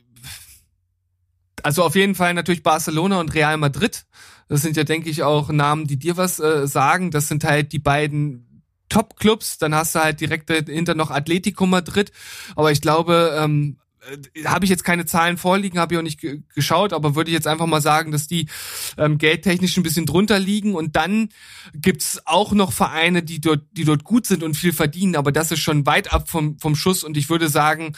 also 1.63 1.85
auf 1.85 1.95
jeden 1.95 2.17
Fall 2.17 2.35
natürlich 2.35 2.65
Barcelona 2.65 3.21
und 3.21 3.33
Real 3.33 3.57
Madrid. 3.57 4.07
Das 4.49 4.63
sind 4.63 4.77
ja, 4.77 4.83
denke 4.83 5.11
ich, 5.11 5.23
auch 5.23 5.51
Namen, 5.51 5.87
die 5.87 5.97
dir 5.97 6.17
was 6.17 6.41
äh, 6.41 6.67
sagen. 6.67 7.13
Das 7.13 7.29
sind 7.29 7.45
halt 7.45 7.73
die 7.73 7.79
beiden 7.79 8.65
Top-Clubs. 8.89 9.59
Dann 9.59 9.77
hast 9.77 9.95
du 9.95 10.01
halt 10.01 10.21
direkt 10.21 10.51
hinter 10.51 10.97
noch 10.97 11.13
Atletico 11.13 11.67
Madrid. 11.67 12.11
Aber 12.57 12.73
ich 12.73 12.81
glaube, 12.81 13.39
ähm, 13.39 13.77
äh, 14.35 14.45
habe 14.45 14.65
ich 14.65 14.71
jetzt 14.71 14.85
keine 14.85 15.07
Zahlen 15.07 15.37
vorliegen, 15.37 15.79
habe 15.79 15.95
ich 15.95 15.99
auch 15.99 16.03
nicht 16.03 16.21
geschaut, 16.55 16.93
aber 16.93 17.15
würde 17.15 17.31
ich 17.31 17.35
jetzt 17.35 17.47
einfach 17.47 17.67
mal 17.67 17.81
sagen, 17.81 18.13
dass 18.13 18.27
die 18.27 18.47
ähm, 18.97 19.19
geldtechnisch 19.19 19.77
ein 19.77 19.83
bisschen 19.83 20.07
drunter 20.07 20.39
liegen. 20.39 20.75
Und 20.75 20.97
dann 20.97 21.29
gibt's 21.75 22.21
auch 22.27 22.53
noch 22.53 22.73
Vereine, 22.73 23.23
die 23.23 23.41
dort, 23.41 23.63
die 23.73 23.85
dort 23.85 24.05
gut 24.05 24.27
sind 24.27 24.43
und 24.43 24.55
viel 24.55 24.73
verdienen, 24.73 25.17
aber 25.17 25.33
das 25.33 25.53
ist 25.53 25.61
schon 25.61 25.87
weit 25.87 26.13
ab 26.13 26.29
vom, 26.29 26.59
vom 26.59 26.75
Schuss. 26.75 27.05
Und 27.05 27.17
ich 27.17 27.31
würde 27.31 27.49
sagen, 27.49 27.95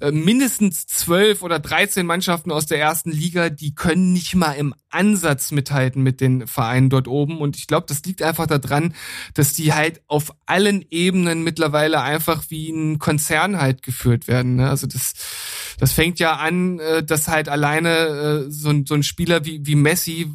äh, 0.00 0.10
mindestens 0.10 0.86
zwölf 0.86 1.42
oder 1.42 1.58
dreizehn 1.58 2.06
Mannschaften 2.06 2.52
aus 2.52 2.66
der 2.66 2.78
ersten 2.78 3.10
Liga, 3.10 3.50
die 3.50 3.74
können 3.74 4.12
nicht 4.12 4.34
mal 4.34 4.52
im 4.52 4.74
Ansatz 4.96 5.52
mithalten 5.52 6.02
mit 6.02 6.20
den 6.20 6.46
Vereinen 6.46 6.90
dort 6.90 7.08
oben. 7.08 7.38
Und 7.38 7.56
ich 7.56 7.66
glaube, 7.66 7.86
das 7.88 8.02
liegt 8.04 8.22
einfach 8.22 8.46
daran, 8.46 8.94
dass 9.34 9.52
die 9.52 9.72
halt 9.72 10.00
auf 10.08 10.34
allen 10.46 10.84
Ebenen 10.90 11.44
mittlerweile 11.44 12.00
einfach 12.00 12.44
wie 12.48 12.70
ein 12.70 12.98
Konzern 12.98 13.60
halt 13.60 13.82
geführt 13.82 14.26
werden. 14.26 14.56
Ne? 14.56 14.68
Also 14.68 14.86
das, 14.86 15.14
das 15.78 15.92
fängt 15.92 16.18
ja 16.18 16.36
an, 16.36 16.78
äh, 16.80 17.04
dass 17.04 17.28
halt 17.28 17.48
alleine 17.48 18.46
äh, 18.46 18.50
so, 18.50 18.70
ein, 18.70 18.86
so 18.86 18.94
ein 18.94 19.02
Spieler 19.02 19.44
wie, 19.44 19.64
wie 19.66 19.76
Messi 19.76 20.30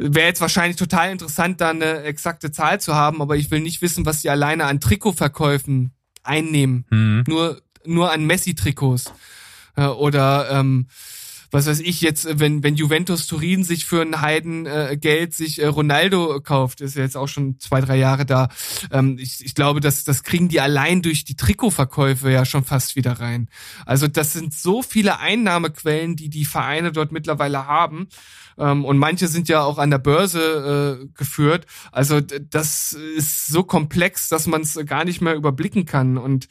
Wäre 0.00 0.28
jetzt 0.28 0.40
wahrscheinlich 0.40 0.76
total 0.76 1.10
interessant, 1.10 1.60
da 1.60 1.70
eine 1.70 2.04
exakte 2.04 2.52
Zahl 2.52 2.80
zu 2.80 2.94
haben, 2.94 3.20
aber 3.20 3.34
ich 3.34 3.50
will 3.50 3.58
nicht 3.58 3.82
wissen, 3.82 4.06
was 4.06 4.22
die 4.22 4.30
alleine 4.30 4.66
an 4.66 4.78
Trikotverkäufen 4.78 5.90
einnehmen. 6.22 6.86
Mhm. 6.88 7.24
Nur 7.26 7.60
nur 7.84 8.12
an 8.12 8.24
Messi-Trikots. 8.24 9.12
Äh, 9.76 9.86
oder 9.86 10.50
ähm, 10.50 10.86
was 11.50 11.66
weiß 11.66 11.80
ich 11.80 12.00
jetzt, 12.00 12.38
wenn, 12.38 12.62
wenn 12.62 12.74
Juventus 12.74 13.26
Turin 13.26 13.64
sich 13.64 13.86
für 13.86 14.02
ein 14.02 14.20
Heiden 14.20 14.66
äh, 14.66 15.28
sich 15.30 15.62
äh, 15.62 15.66
Ronaldo 15.66 16.40
kauft, 16.40 16.80
ist 16.80 16.96
ja 16.96 17.02
jetzt 17.02 17.16
auch 17.16 17.28
schon 17.28 17.58
zwei, 17.58 17.80
drei 17.80 17.96
Jahre 17.96 18.26
da. 18.26 18.48
Ähm, 18.90 19.16
ich, 19.18 19.44
ich 19.44 19.54
glaube, 19.54 19.80
das, 19.80 20.04
das 20.04 20.22
kriegen 20.22 20.48
die 20.48 20.60
allein 20.60 21.02
durch 21.02 21.24
die 21.24 21.36
Trikotverkäufe 21.36 22.30
ja 22.30 22.44
schon 22.44 22.64
fast 22.64 22.96
wieder 22.96 23.12
rein. 23.20 23.48
Also 23.86 24.08
das 24.08 24.32
sind 24.32 24.54
so 24.54 24.82
viele 24.82 25.18
Einnahmequellen, 25.18 26.16
die 26.16 26.28
die 26.28 26.44
Vereine 26.44 26.92
dort 26.92 27.12
mittlerweile 27.12 27.66
haben. 27.66 28.08
Ähm, 28.58 28.84
und 28.84 28.98
manche 28.98 29.28
sind 29.28 29.48
ja 29.48 29.62
auch 29.62 29.78
an 29.78 29.90
der 29.90 29.98
Börse 29.98 31.00
äh, 31.00 31.06
geführt. 31.16 31.66
Also 31.92 32.20
das 32.20 32.92
ist 32.92 33.46
so 33.46 33.62
komplex, 33.62 34.28
dass 34.28 34.46
man 34.46 34.62
es 34.62 34.78
gar 34.86 35.04
nicht 35.04 35.20
mehr 35.20 35.34
überblicken 35.34 35.86
kann. 35.86 36.18
Und 36.18 36.48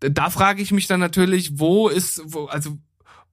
da 0.00 0.28
frage 0.30 0.60
ich 0.60 0.72
mich 0.72 0.86
dann 0.86 1.00
natürlich, 1.00 1.58
wo 1.58 1.88
ist, 1.88 2.20
wo, 2.24 2.46
also 2.46 2.76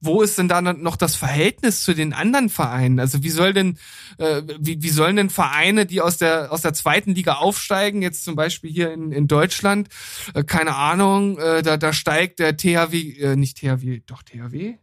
wo 0.04 0.22
ist 0.22 0.38
denn 0.38 0.48
da 0.48 0.60
noch 0.60 0.96
das 0.96 1.16
Verhältnis 1.16 1.82
zu 1.82 1.94
den 1.94 2.12
anderen 2.12 2.48
Vereinen? 2.48 3.00
Also 3.00 3.22
wie 3.22 3.30
soll 3.30 3.52
denn, 3.52 3.78
äh, 4.18 4.42
wie, 4.58 4.82
wie 4.82 4.88
sollen 4.90 5.16
denn 5.16 5.30
Vereine, 5.30 5.86
die 5.86 6.00
aus 6.00 6.16
der 6.16 6.52
aus 6.52 6.62
der 6.62 6.74
zweiten 6.74 7.14
Liga 7.14 7.34
aufsteigen, 7.34 8.02
jetzt 8.02 8.24
zum 8.24 8.36
Beispiel 8.36 8.70
hier 8.70 8.92
in, 8.92 9.12
in 9.12 9.28
Deutschland, 9.28 9.88
äh, 10.34 10.44
keine 10.44 10.76
Ahnung, 10.76 11.38
äh, 11.38 11.62
da 11.62 11.76
da 11.76 11.92
steigt 11.92 12.38
der 12.38 12.56
THW, 12.56 13.18
äh, 13.18 13.36
nicht 13.36 13.58
THW, 13.58 14.00
doch 14.06 14.22
THW, 14.22 14.76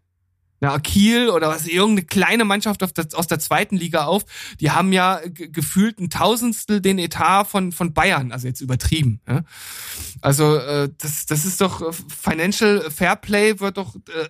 na, 0.61 0.77
Kiel 0.77 1.29
oder 1.29 1.49
was, 1.49 1.65
irgendeine 1.65 2.05
kleine 2.05 2.45
Mannschaft 2.45 2.81
der, 2.81 3.07
aus 3.13 3.25
der 3.25 3.39
zweiten 3.39 3.75
Liga 3.75 4.05
auf, 4.05 4.23
die 4.59 4.69
haben 4.69 4.93
ja 4.93 5.19
gefühlt 5.25 5.99
ein 5.99 6.11
Tausendstel 6.11 6.81
den 6.81 6.99
Etat 6.99 7.45
von, 7.45 7.71
von 7.71 7.93
Bayern, 7.93 8.31
also 8.31 8.47
jetzt 8.47 8.61
übertrieben. 8.61 9.21
Ja? 9.27 9.41
Also 10.21 10.55
äh, 10.55 10.89
das, 10.99 11.25
das 11.25 11.45
ist 11.45 11.61
doch 11.61 11.81
äh, 11.81 11.91
Financial 11.91 12.91
Fairplay 12.91 13.59
wird 13.59 13.77
doch 13.77 13.95
äh, 13.95 14.29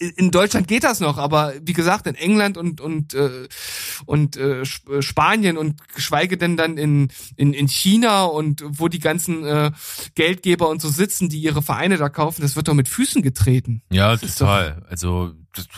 in 0.00 0.30
Deutschland 0.30 0.66
geht 0.66 0.82
das 0.82 1.00
noch, 1.00 1.18
aber 1.18 1.52
wie 1.62 1.74
gesagt, 1.74 2.06
in 2.06 2.14
England 2.14 2.56
und 2.56 2.80
und 2.80 3.12
äh, 3.12 3.48
und 4.06 4.36
äh, 4.38 4.64
Spanien 4.64 5.58
und 5.58 5.88
geschweige 5.94 6.38
denn 6.38 6.56
dann 6.56 6.78
in 6.78 7.08
in 7.36 7.52
in 7.52 7.68
China 7.68 8.24
und 8.24 8.64
wo 8.66 8.88
die 8.88 8.98
ganzen 8.98 9.44
äh, 9.44 9.70
Geldgeber 10.14 10.70
und 10.70 10.80
so 10.80 10.88
sitzen, 10.88 11.28
die 11.28 11.38
ihre 11.38 11.60
Vereine 11.60 11.98
da 11.98 12.08
kaufen, 12.08 12.40
das 12.40 12.56
wird 12.56 12.68
doch 12.68 12.74
mit 12.74 12.88
Füßen 12.88 13.20
getreten. 13.20 13.82
Ja, 13.90 14.16
das 14.16 14.36
total. 14.36 14.86
also 14.88 15.34
das, 15.54 15.68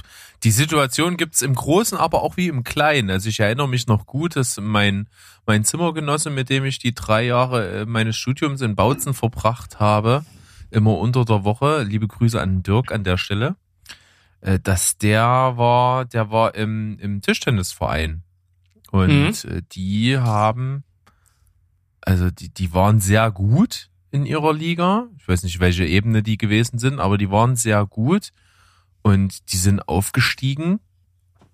die 0.45 0.53
Situation 0.53 1.17
gibt's 1.17 1.43
im 1.43 1.55
Großen, 1.55 1.99
aber 1.99 2.23
auch 2.23 2.37
wie 2.37 2.47
im 2.47 2.63
Kleinen. 2.63 3.11
Also 3.11 3.29
ich 3.29 3.41
erinnere 3.41 3.69
mich 3.69 3.89
noch 3.89 4.07
gut, 4.07 4.37
dass 4.37 4.61
mein 4.61 5.09
mein 5.47 5.65
Zimmergenosse, 5.65 6.31
mit 6.31 6.49
dem 6.49 6.65
ich 6.65 6.79
die 6.79 6.95
drei 6.95 7.25
Jahre 7.25 7.81
äh, 7.81 7.87
meines 7.87 8.17
Studiums 8.17 8.61
in 8.61 8.77
Bautzen 8.77 9.15
verbracht 9.15 9.81
habe, 9.81 10.25
immer 10.71 10.97
unter 10.97 11.25
der 11.25 11.43
Woche. 11.43 11.83
Liebe 11.83 12.07
Grüße 12.07 12.41
an 12.41 12.63
Dirk 12.63 12.93
an 12.93 13.03
der 13.03 13.19
Stelle 13.19 13.57
äh, 14.43 14.59
dass 14.61 14.99
der 14.99 15.25
war, 15.25 16.05
der 16.05 16.31
war 16.31 16.55
im, 16.55 16.99
im 16.99 17.23
Tischtennisverein. 17.23 18.23
Und 18.91 19.45
mhm. 19.45 19.51
Äh, 19.51 19.63
die 19.73 20.19
haben, 20.19 20.85
also 22.03 22.31
die, 22.31 22.51
die 22.51 22.75
waren 22.75 23.01
sehr 23.01 23.31
gut 23.31 23.89
in 24.11 24.27
ihrer 24.27 24.53
Liga. 24.53 25.09
Ich 25.19 25.27
weiß 25.27 25.43
nicht, 25.45 25.61
welche 25.61 25.87
Ebene 25.87 26.23
die 26.23 26.37
gewesen 26.37 26.79
sind, 26.79 27.01
aber 27.01 27.19
die 27.19 27.31
waren 27.31 27.57
sehr 27.57 27.87
gut. 27.87 28.33
Und 29.03 29.53
die 29.53 29.57
sind 29.57 29.89
aufgestiegen. 29.89 30.81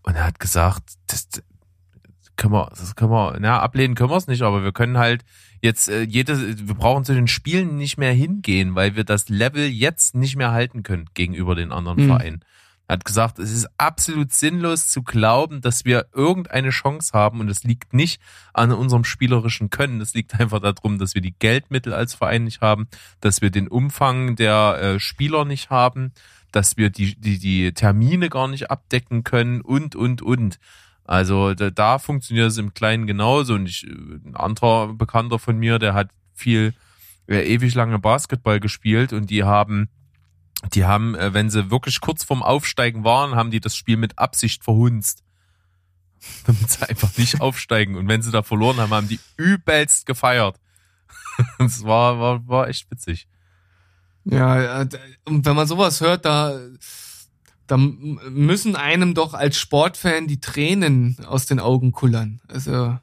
Und 0.02 0.16
er 0.16 0.24
hat 0.24 0.40
gesagt, 0.40 0.94
das, 1.06 1.28
können 2.36 2.54
wir, 2.54 2.70
das 2.70 2.96
können 2.96 3.10
wir, 3.10 3.36
na, 3.38 3.60
ablehnen 3.60 3.94
können 3.94 4.10
wir 4.10 4.16
es 4.16 4.26
nicht, 4.26 4.42
aber 4.42 4.64
wir 4.64 4.72
können 4.72 4.96
halt 4.96 5.24
jetzt 5.60 5.88
äh, 5.88 6.02
jede, 6.02 6.66
wir 6.66 6.74
brauchen 6.74 7.04
zu 7.04 7.12
den 7.12 7.28
Spielen 7.28 7.76
nicht 7.76 7.98
mehr 7.98 8.12
hingehen, 8.12 8.74
weil 8.74 8.96
wir 8.96 9.04
das 9.04 9.28
Level 9.28 9.66
jetzt 9.66 10.14
nicht 10.14 10.36
mehr 10.36 10.52
halten 10.52 10.82
können 10.82 11.06
gegenüber 11.14 11.54
den 11.54 11.72
anderen 11.72 12.04
mhm. 12.04 12.06
Vereinen. 12.06 12.44
Er 12.88 12.94
hat 12.94 13.04
gesagt, 13.04 13.38
es 13.38 13.52
ist 13.52 13.68
absolut 13.76 14.32
sinnlos 14.32 14.88
zu 14.88 15.02
glauben, 15.02 15.60
dass 15.60 15.84
wir 15.84 16.06
irgendeine 16.14 16.70
Chance 16.70 17.12
haben 17.12 17.40
und 17.40 17.50
es 17.50 17.62
liegt 17.62 17.92
nicht 17.92 18.20
an 18.54 18.72
unserem 18.72 19.04
spielerischen 19.04 19.68
Können. 19.68 20.00
Es 20.00 20.14
liegt 20.14 20.40
einfach 20.40 20.60
darum, 20.60 20.98
dass 20.98 21.14
wir 21.14 21.20
die 21.20 21.34
Geldmittel 21.38 21.92
als 21.92 22.14
Verein 22.14 22.44
nicht 22.44 22.62
haben, 22.62 22.88
dass 23.20 23.42
wir 23.42 23.50
den 23.50 23.68
Umfang 23.68 24.36
der 24.36 24.78
äh, 24.80 25.00
Spieler 25.00 25.44
nicht 25.44 25.68
haben, 25.68 26.12
dass 26.50 26.78
wir 26.78 26.88
die, 26.88 27.14
die, 27.14 27.38
die 27.38 27.72
Termine 27.74 28.30
gar 28.30 28.48
nicht 28.48 28.70
abdecken 28.70 29.22
können 29.22 29.60
und, 29.60 29.94
und, 29.94 30.22
und. 30.22 30.58
Also 31.04 31.52
da, 31.52 31.68
da 31.68 31.98
funktioniert 31.98 32.48
es 32.48 32.56
im 32.56 32.72
Kleinen 32.72 33.06
genauso. 33.06 33.52
Und 33.52 33.68
ich, 33.68 33.82
ein 33.82 34.34
anderer 34.34 34.94
Bekannter 34.94 35.38
von 35.38 35.58
mir, 35.58 35.78
der 35.78 35.92
hat 35.92 36.08
viel 36.32 36.72
äh, 37.26 37.42
ewig 37.42 37.74
lange 37.74 37.98
Basketball 37.98 38.60
gespielt 38.60 39.12
und 39.12 39.28
die 39.28 39.44
haben 39.44 39.90
die 40.72 40.84
haben, 40.84 41.14
äh, 41.14 41.32
wenn 41.34 41.50
sie 41.50 41.70
wirklich 41.70 42.00
kurz 42.00 42.24
vorm 42.24 42.42
Aufsteigen 42.42 43.04
waren, 43.04 43.34
haben 43.34 43.50
die 43.50 43.60
das 43.60 43.76
Spiel 43.76 43.96
mit 43.96 44.18
Absicht 44.18 44.64
verhunzt. 44.64 45.22
Damit 46.46 46.70
sie 46.70 46.88
einfach 46.88 47.16
nicht 47.16 47.40
aufsteigen. 47.40 47.96
Und 47.96 48.08
wenn 48.08 48.22
sie 48.22 48.32
da 48.32 48.42
verloren 48.42 48.78
haben, 48.78 48.92
haben 48.92 49.08
die 49.08 49.20
übelst 49.36 50.06
gefeiert. 50.06 50.58
Das 51.60 51.84
war, 51.84 52.18
war, 52.18 52.48
war 52.48 52.68
echt 52.68 52.90
witzig. 52.90 53.28
Ja, 54.24 54.84
wenn 55.24 55.54
man 55.54 55.68
sowas 55.68 56.00
hört, 56.00 56.24
da, 56.24 56.58
da 57.68 57.76
müssen 57.76 58.74
einem 58.74 59.14
doch 59.14 59.34
als 59.34 59.56
Sportfan 59.56 60.26
die 60.26 60.40
Tränen 60.40 61.16
aus 61.28 61.46
den 61.46 61.60
Augen 61.60 61.92
kullern. 61.92 62.40
Also. 62.48 62.98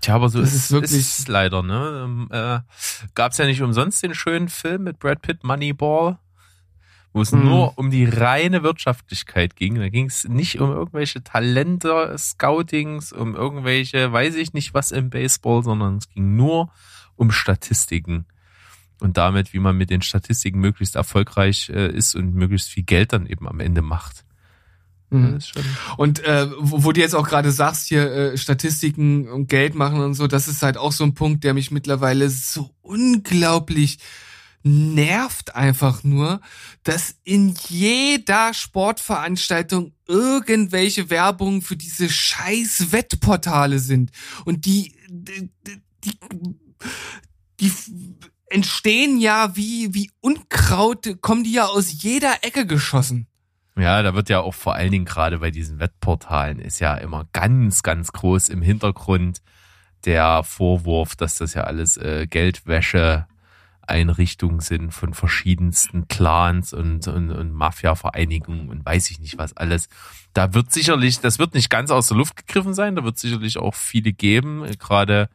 Tja, 0.00 0.14
aber 0.14 0.28
so 0.28 0.40
ist, 0.40 0.54
es 0.54 0.70
wirklich 0.70 1.00
ist 1.00 1.26
leider, 1.26 1.64
ne? 1.64 2.02
Ähm, 2.04 2.28
äh, 2.30 2.60
Gab 3.16 3.32
es 3.32 3.38
ja 3.38 3.46
nicht 3.46 3.62
umsonst 3.62 4.00
den 4.04 4.14
schönen 4.14 4.48
Film 4.48 4.84
mit 4.84 5.00
Brad 5.00 5.22
Pitt, 5.22 5.42
Moneyball 5.42 6.20
wo 7.12 7.22
es 7.22 7.32
mhm. 7.32 7.44
nur 7.44 7.78
um 7.78 7.90
die 7.90 8.04
reine 8.04 8.62
Wirtschaftlichkeit 8.62 9.56
ging. 9.56 9.76
Da 9.76 9.88
ging 9.88 10.06
es 10.06 10.28
nicht 10.28 10.60
um 10.60 10.70
irgendwelche 10.70 11.22
Talente, 11.22 12.14
Scoutings, 12.16 13.12
um 13.12 13.34
irgendwelche, 13.34 14.12
weiß 14.12 14.36
ich 14.36 14.52
nicht 14.52 14.74
was 14.74 14.92
im 14.92 15.10
Baseball, 15.10 15.62
sondern 15.64 15.96
es 15.96 16.08
ging 16.08 16.36
nur 16.36 16.70
um 17.16 17.32
Statistiken. 17.32 18.26
Und 19.00 19.16
damit, 19.16 19.52
wie 19.52 19.58
man 19.58 19.76
mit 19.76 19.90
den 19.90 20.02
Statistiken 20.02 20.60
möglichst 20.60 20.94
erfolgreich 20.94 21.70
äh, 21.70 21.90
ist 21.90 22.14
und 22.14 22.34
möglichst 22.34 22.68
viel 22.68 22.82
Geld 22.84 23.12
dann 23.12 23.26
eben 23.26 23.48
am 23.48 23.60
Ende 23.60 23.82
macht. 23.82 24.24
Mhm. 25.10 25.38
Und 25.96 26.22
äh, 26.24 26.46
wo, 26.58 26.84
wo 26.84 26.92
du 26.92 27.00
jetzt 27.00 27.14
auch 27.14 27.26
gerade 27.26 27.50
sagst, 27.50 27.88
hier 27.88 28.12
äh, 28.12 28.38
Statistiken 28.38 29.28
und 29.28 29.48
Geld 29.48 29.74
machen 29.74 30.00
und 30.00 30.14
so, 30.14 30.28
das 30.28 30.46
ist 30.46 30.62
halt 30.62 30.76
auch 30.76 30.92
so 30.92 31.02
ein 31.02 31.14
Punkt, 31.14 31.42
der 31.42 31.54
mich 31.54 31.70
mittlerweile 31.70 32.30
so 32.30 32.70
unglaublich 32.82 33.98
nervt 34.62 35.54
einfach 35.54 36.04
nur, 36.04 36.40
dass 36.82 37.16
in 37.24 37.54
jeder 37.68 38.52
Sportveranstaltung 38.52 39.92
irgendwelche 40.06 41.10
Werbungen 41.10 41.62
für 41.62 41.76
diese 41.76 42.08
scheiß 42.08 42.92
Wettportale 42.92 43.78
sind. 43.78 44.10
Und 44.44 44.66
die, 44.66 44.94
die, 45.08 45.50
die, 46.04 46.18
die 47.60 47.72
entstehen 48.50 49.18
ja 49.18 49.56
wie, 49.56 49.94
wie 49.94 50.10
Unkraut, 50.20 51.20
kommen 51.20 51.44
die 51.44 51.52
ja 51.52 51.66
aus 51.66 52.02
jeder 52.02 52.42
Ecke 52.42 52.66
geschossen. 52.66 53.26
Ja, 53.76 54.02
da 54.02 54.14
wird 54.14 54.28
ja 54.28 54.40
auch 54.40 54.54
vor 54.54 54.74
allen 54.74 54.90
Dingen 54.90 55.04
gerade 55.04 55.38
bei 55.38 55.50
diesen 55.50 55.78
Wettportalen 55.78 56.58
ist 56.58 56.80
ja 56.80 56.96
immer 56.96 57.26
ganz, 57.32 57.82
ganz 57.82 58.12
groß 58.12 58.48
im 58.50 58.60
Hintergrund 58.60 59.40
der 60.04 60.42
Vorwurf, 60.42 61.16
dass 61.16 61.36
das 61.36 61.54
ja 61.54 61.64
alles 61.64 61.96
äh, 61.96 62.26
Geldwäsche 62.26 63.26
Einrichtungen 63.90 64.60
sind 64.60 64.92
von 64.92 65.14
verschiedensten 65.14 66.08
Clans 66.08 66.72
und, 66.72 67.06
und, 67.08 67.30
und 67.30 67.52
Mafia-Vereinigungen 67.52 68.68
und 68.70 68.84
weiß 68.84 69.10
ich 69.10 69.20
nicht 69.20 69.38
was 69.38 69.56
alles. 69.56 69.88
Da 70.32 70.54
wird 70.54 70.72
sicherlich, 70.72 71.20
das 71.20 71.38
wird 71.38 71.54
nicht 71.54 71.70
ganz 71.70 71.90
aus 71.90 72.08
der 72.08 72.16
Luft 72.16 72.36
gegriffen 72.36 72.74
sein, 72.74 72.96
da 72.96 73.04
wird 73.04 73.18
sicherlich 73.18 73.58
auch 73.58 73.74
viele 73.74 74.12
geben, 74.12 74.64
gerade 74.78 75.28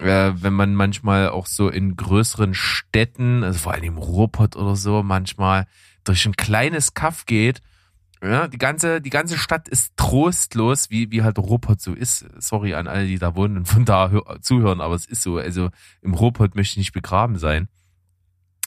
äh, 0.00 0.32
wenn 0.34 0.52
man 0.52 0.74
manchmal 0.74 1.28
auch 1.28 1.46
so 1.46 1.68
in 1.68 1.96
größeren 1.96 2.54
Städten, 2.54 3.44
also 3.44 3.58
vor 3.58 3.72
allem 3.72 3.84
im 3.84 3.98
Ruhrpott 3.98 4.56
oder 4.56 4.76
so, 4.76 5.02
manchmal 5.02 5.66
durch 6.04 6.24
ein 6.26 6.36
kleines 6.36 6.94
Kaff 6.94 7.26
geht, 7.26 7.62
ja, 8.22 8.46
die 8.46 8.58
ganze, 8.58 9.00
die 9.00 9.10
ganze 9.10 9.36
Stadt 9.36 9.68
ist 9.68 9.96
trostlos, 9.96 10.90
wie, 10.90 11.10
wie 11.10 11.22
halt 11.22 11.38
Ruhrpott 11.38 11.80
so 11.80 11.92
ist. 11.92 12.24
Sorry 12.38 12.74
an 12.74 12.86
alle, 12.86 13.06
die 13.06 13.18
da 13.18 13.34
wohnen 13.34 13.56
und 13.58 13.66
von 13.66 13.84
da 13.84 14.12
zuhören, 14.40 14.80
aber 14.80 14.94
es 14.94 15.06
ist 15.06 15.22
so. 15.22 15.38
Also 15.38 15.70
im 16.02 16.14
Ruhrpott 16.14 16.54
möchte 16.54 16.72
ich 16.72 16.76
nicht 16.78 16.92
begraben 16.92 17.36
sein. 17.38 17.68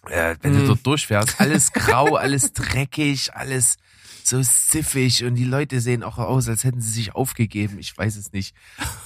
Äh, 0.10 0.36
wenn 0.42 0.52
mm. 0.52 0.56
du 0.56 0.62
mhm. 0.64 0.68
dort 0.68 0.86
durchfährst, 0.86 1.40
alles 1.40 1.72
grau, 1.72 2.16
alles 2.16 2.52
dreckig, 2.52 3.34
alles 3.34 3.78
so 4.28 4.42
siffig 4.42 5.24
und 5.24 5.36
die 5.36 5.44
Leute 5.44 5.80
sehen 5.80 6.04
auch 6.04 6.18
aus, 6.18 6.48
als 6.48 6.64
hätten 6.64 6.82
sie 6.82 6.92
sich 6.92 7.16
aufgegeben. 7.16 7.78
Ich 7.80 7.98
weiß 7.98 8.16
es 8.16 8.32
nicht. 8.34 8.56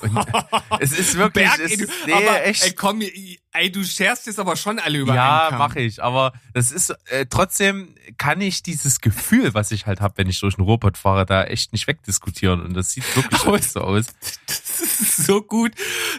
Und 0.01 0.17
es 0.80 0.91
ist 0.97 1.15
wirklich, 1.15 1.45
Berg, 1.45 1.59
es, 1.59 1.72
ey, 1.72 1.78
du, 1.78 1.86
nee, 2.05 2.13
aber, 2.13 2.45
echt. 2.45 2.63
Ey, 2.63 2.74
komm, 2.74 3.01
ey, 3.01 3.72
du 3.72 3.84
scherst 3.84 4.28
jetzt 4.28 4.39
aber 4.39 4.55
schon 4.55 4.80
alle 4.80 4.99
über 4.99 5.13
Ja, 5.13 5.55
mache 5.57 5.82
ich. 5.82 6.01
Aber 6.01 6.34
das 6.53 6.72
ist 6.72 6.95
äh, 7.07 7.26
trotzdem 7.30 7.95
kann 8.17 8.41
ich 8.41 8.63
dieses 8.63 9.01
Gefühl, 9.01 9.53
was 9.53 9.72
ich 9.72 9.86
halt 9.86 10.01
habe, 10.01 10.17
wenn 10.17 10.30
ich 10.30 10.39
durch 10.39 10.57
einen 10.57 10.67
Robot 10.67 10.97
fahre, 10.97 11.26
da 11.26 11.43
echt 11.43 11.74
nicht 11.74 11.88
wegdiskutieren. 11.88 12.61
Und 12.61 12.74
das 12.74 12.91
sieht 12.91 13.15
wirklich 13.15 13.45
aus. 13.45 13.74
so 13.74 13.82
aus. 13.82 14.05
Das 14.47 14.82
ist 14.82 15.26
so 15.26 15.41
gut, 15.41 15.72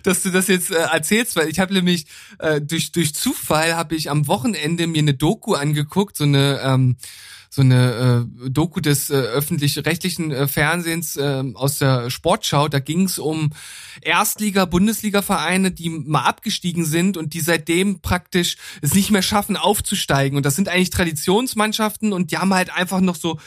dass 0.03 0.23
du 0.23 0.31
das 0.31 0.49
jetzt 0.49 0.71
äh, 0.71 0.75
erzählst, 0.75 1.37
weil 1.37 1.49
ich 1.49 1.59
habe 1.59 1.73
nämlich 1.73 2.07
äh, 2.39 2.61
durch 2.61 2.93
durch 2.93 3.15
Zufall 3.15 3.75
habe 3.75 3.95
ich 3.95 4.11
am 4.11 4.27
Wochenende 4.27 4.87
mir 4.87 5.01
eine 5.01 5.15
Doku 5.15 5.55
angeguckt, 5.55 6.17
so 6.17 6.25
eine 6.25 6.61
ähm, 6.63 6.97
so 7.53 7.63
eine 7.63 8.29
äh, 8.45 8.51
Doku 8.51 8.79
des 8.79 9.11
äh, 9.11 9.15
öffentlich-rechtlichen 9.15 10.31
äh, 10.31 10.47
Fernsehens 10.47 11.17
äh, 11.17 11.43
aus 11.55 11.79
der 11.79 12.09
Sportschau. 12.09 12.69
Da 12.69 12.79
ging 12.79 13.07
es 13.07 13.19
um 13.19 13.51
Erstliga, 14.03 14.67
Bundesliga-Vereine, 14.67 15.73
die 15.73 15.89
mal 15.89 16.23
abgestiegen 16.23 16.85
sind 16.85 17.17
und 17.17 17.35
die 17.35 17.41
seitdem 17.41 18.03
praktisch 18.03 18.57
es 18.83 18.95
nicht 18.95 19.11
mehr 19.11 19.23
schaffen, 19.23 19.57
aufzusteigen. 19.57 20.37
Und 20.37 20.47
das 20.47 20.55
sind 20.55 20.69
eigentlich 20.69 20.91
Traditionsmannschaften 20.91 22.13
und 22.13 22.31
die 22.31 22.39
haben 22.39 22.55
halt 22.55 22.73
einfach 22.73 23.01
noch 23.01 23.17
so 23.17 23.41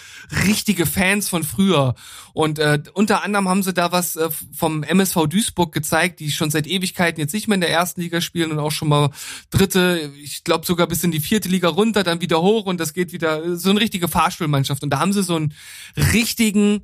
richtige 0.45 0.85
Fans 0.85 1.29
von 1.29 1.45
früher. 1.45 1.95
Und 2.33 2.59
äh, 2.59 2.83
unter 2.93 3.23
anderem 3.23 3.47
haben 3.47 3.63
sie 3.63 3.73
da 3.73 3.93
was 3.93 4.17
äh, 4.17 4.29
vom 4.51 4.83
MSV 4.83 5.27
Duisburg 5.27 5.71
gezeigt, 5.71 6.19
die 6.19 6.31
schon 6.31 6.49
seit 6.49 6.67
Ewigkeiten 6.67 7.21
jetzt 7.21 7.33
nicht 7.33 7.47
mehr 7.47 7.55
in 7.55 7.61
der 7.61 7.69
ersten 7.69 8.01
Liga 8.01 8.19
spielen 8.19 8.51
und 8.51 8.59
auch 8.59 8.71
schon 8.71 8.89
mal 8.89 9.11
dritte, 9.49 10.11
ich 10.21 10.43
glaube 10.43 10.65
sogar 10.65 10.87
bis 10.87 11.05
in 11.05 11.11
die 11.11 11.21
vierte 11.21 11.47
Liga 11.47 11.69
runter, 11.69 12.03
dann 12.03 12.19
wieder 12.19 12.41
hoch 12.41 12.65
und 12.65 12.81
das 12.81 12.93
geht 12.93 13.13
wieder 13.13 13.55
so 13.55 13.69
eine 13.69 13.92
richtige 13.93 14.07
Fahrstuhlmannschaft. 14.07 14.83
Und 14.83 14.89
da 14.89 14.99
haben 14.99 15.13
sie 15.13 15.23
so 15.23 15.35
einen 15.35 15.53
richtigen 15.95 16.81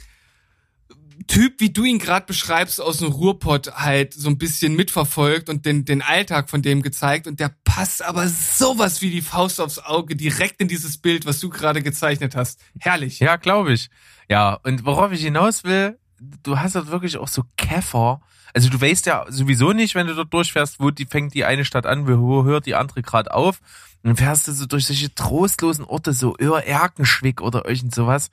Typ, 1.27 1.59
wie 1.59 1.71
du 1.71 1.83
ihn 1.83 1.99
gerade 1.99 2.25
beschreibst, 2.25 2.79
aus 2.79 2.99
dem 2.99 3.11
Ruhrpott 3.11 3.73
halt 3.73 4.13
so 4.13 4.29
ein 4.29 4.37
bisschen 4.37 4.75
mitverfolgt 4.75 5.49
und 5.49 5.65
den, 5.65 5.83
den 5.83 6.01
Alltag 6.01 6.49
von 6.49 6.61
dem 6.61 6.81
gezeigt. 6.81 7.27
Und 7.27 7.39
der 7.39 7.53
passt 7.65 8.03
aber 8.03 8.27
sowas 8.27 9.01
wie 9.01 9.09
die 9.09 9.21
Faust 9.21 9.59
aufs 9.59 9.79
Auge 9.79 10.15
direkt 10.15 10.61
in 10.61 10.67
dieses 10.67 10.97
Bild, 10.97 11.25
was 11.25 11.39
du 11.39 11.49
gerade 11.49 11.81
gezeichnet 11.81 12.35
hast. 12.35 12.61
Herrlich. 12.79 13.19
Ja, 13.19 13.35
glaube 13.35 13.73
ich. 13.73 13.89
Ja, 14.29 14.53
und 14.63 14.85
worauf 14.85 15.11
ich 15.11 15.21
hinaus 15.21 15.63
will, 15.63 15.99
du 16.43 16.59
hast 16.59 16.75
dort 16.75 16.91
wirklich 16.91 17.17
auch 17.17 17.27
so 17.27 17.43
Käfer. 17.57 18.21
Also 18.53 18.69
du 18.69 18.79
weißt 18.79 19.05
ja 19.05 19.25
sowieso 19.29 19.73
nicht, 19.73 19.95
wenn 19.95 20.07
du 20.07 20.15
dort 20.15 20.33
durchfährst, 20.33 20.79
wo 20.79 20.89
die 20.89 21.05
fängt 21.05 21.33
die 21.33 21.43
eine 21.45 21.65
Stadt 21.65 21.85
an, 21.85 22.07
wo 22.07 22.43
hört 22.45 22.65
die 22.65 22.75
andere 22.75 23.01
gerade 23.01 23.33
auf. 23.33 23.59
Dann 24.03 24.15
fährst 24.15 24.47
du 24.47 24.53
so 24.53 24.65
durch 24.65 24.85
solche 24.87 25.13
trostlosen 25.13 25.85
Orte, 25.85 26.13
so 26.13 26.35
Erkenschwick 26.35 27.41
oder 27.41 27.67
irgend 27.67 27.93
sowas. 27.93 28.31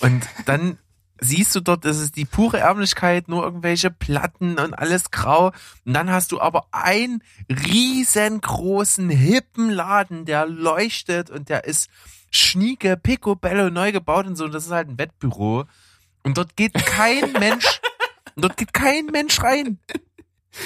Und 0.00 0.26
dann 0.46 0.78
siehst 1.20 1.54
du 1.54 1.60
dort, 1.60 1.84
das 1.84 1.98
ist 1.98 2.16
die 2.16 2.24
pure 2.24 2.58
Ärmlichkeit, 2.58 3.28
nur 3.28 3.44
irgendwelche 3.44 3.90
Platten 3.90 4.58
und 4.58 4.74
alles 4.74 5.10
grau. 5.10 5.52
Und 5.84 5.94
dann 5.94 6.10
hast 6.10 6.32
du 6.32 6.40
aber 6.40 6.66
einen 6.72 7.22
riesengroßen, 7.48 9.10
hippen 9.10 9.70
Laden, 9.70 10.24
der 10.24 10.46
leuchtet 10.46 11.30
und 11.30 11.48
der 11.48 11.64
ist 11.64 11.90
schnieke, 12.30 12.96
picobello 12.96 13.70
neu 13.70 13.92
gebaut 13.92 14.26
und 14.26 14.36
so. 14.36 14.44
Und 14.44 14.54
das 14.54 14.66
ist 14.66 14.72
halt 14.72 14.88
ein 14.88 14.98
Wettbüro. 14.98 15.64
Und 16.22 16.38
dort 16.38 16.56
geht 16.56 16.74
kein 16.74 17.32
Mensch, 17.32 17.80
dort 18.36 18.56
geht 18.56 18.72
kein 18.72 19.06
Mensch 19.06 19.40
rein. 19.42 19.78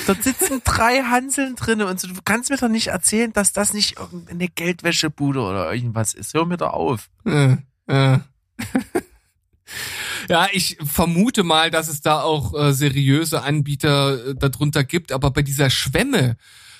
Dort 0.06 0.22
sitzen 0.22 0.62
drei 0.64 1.02
Hanseln 1.02 1.56
drinne 1.56 1.86
und 1.86 2.00
so, 2.00 2.08
du 2.08 2.14
kannst 2.24 2.50
mir 2.50 2.56
doch 2.56 2.68
nicht 2.68 2.88
erzählen, 2.88 3.32
dass 3.32 3.52
das 3.52 3.74
nicht 3.74 3.98
irgendeine 3.98 4.48
Geldwäschebude 4.48 5.40
oder 5.40 5.72
irgendwas 5.72 6.14
ist. 6.14 6.34
Hör 6.34 6.46
mir 6.46 6.56
doch 6.56 6.72
auf. 6.72 7.10
Äh, 7.24 7.56
äh. 7.86 8.18
Ja, 10.28 10.48
ich 10.52 10.78
vermute 10.82 11.42
mal, 11.42 11.70
dass 11.70 11.88
es 11.88 12.00
da 12.00 12.22
auch 12.22 12.54
äh, 12.54 12.72
seriöse 12.72 13.42
Anbieter 13.42 14.28
äh, 14.28 14.34
darunter 14.34 14.84
gibt, 14.84 15.12
aber 15.12 15.30
bei 15.30 15.42
dieser 15.42 15.68
Schwemme, 15.70 16.36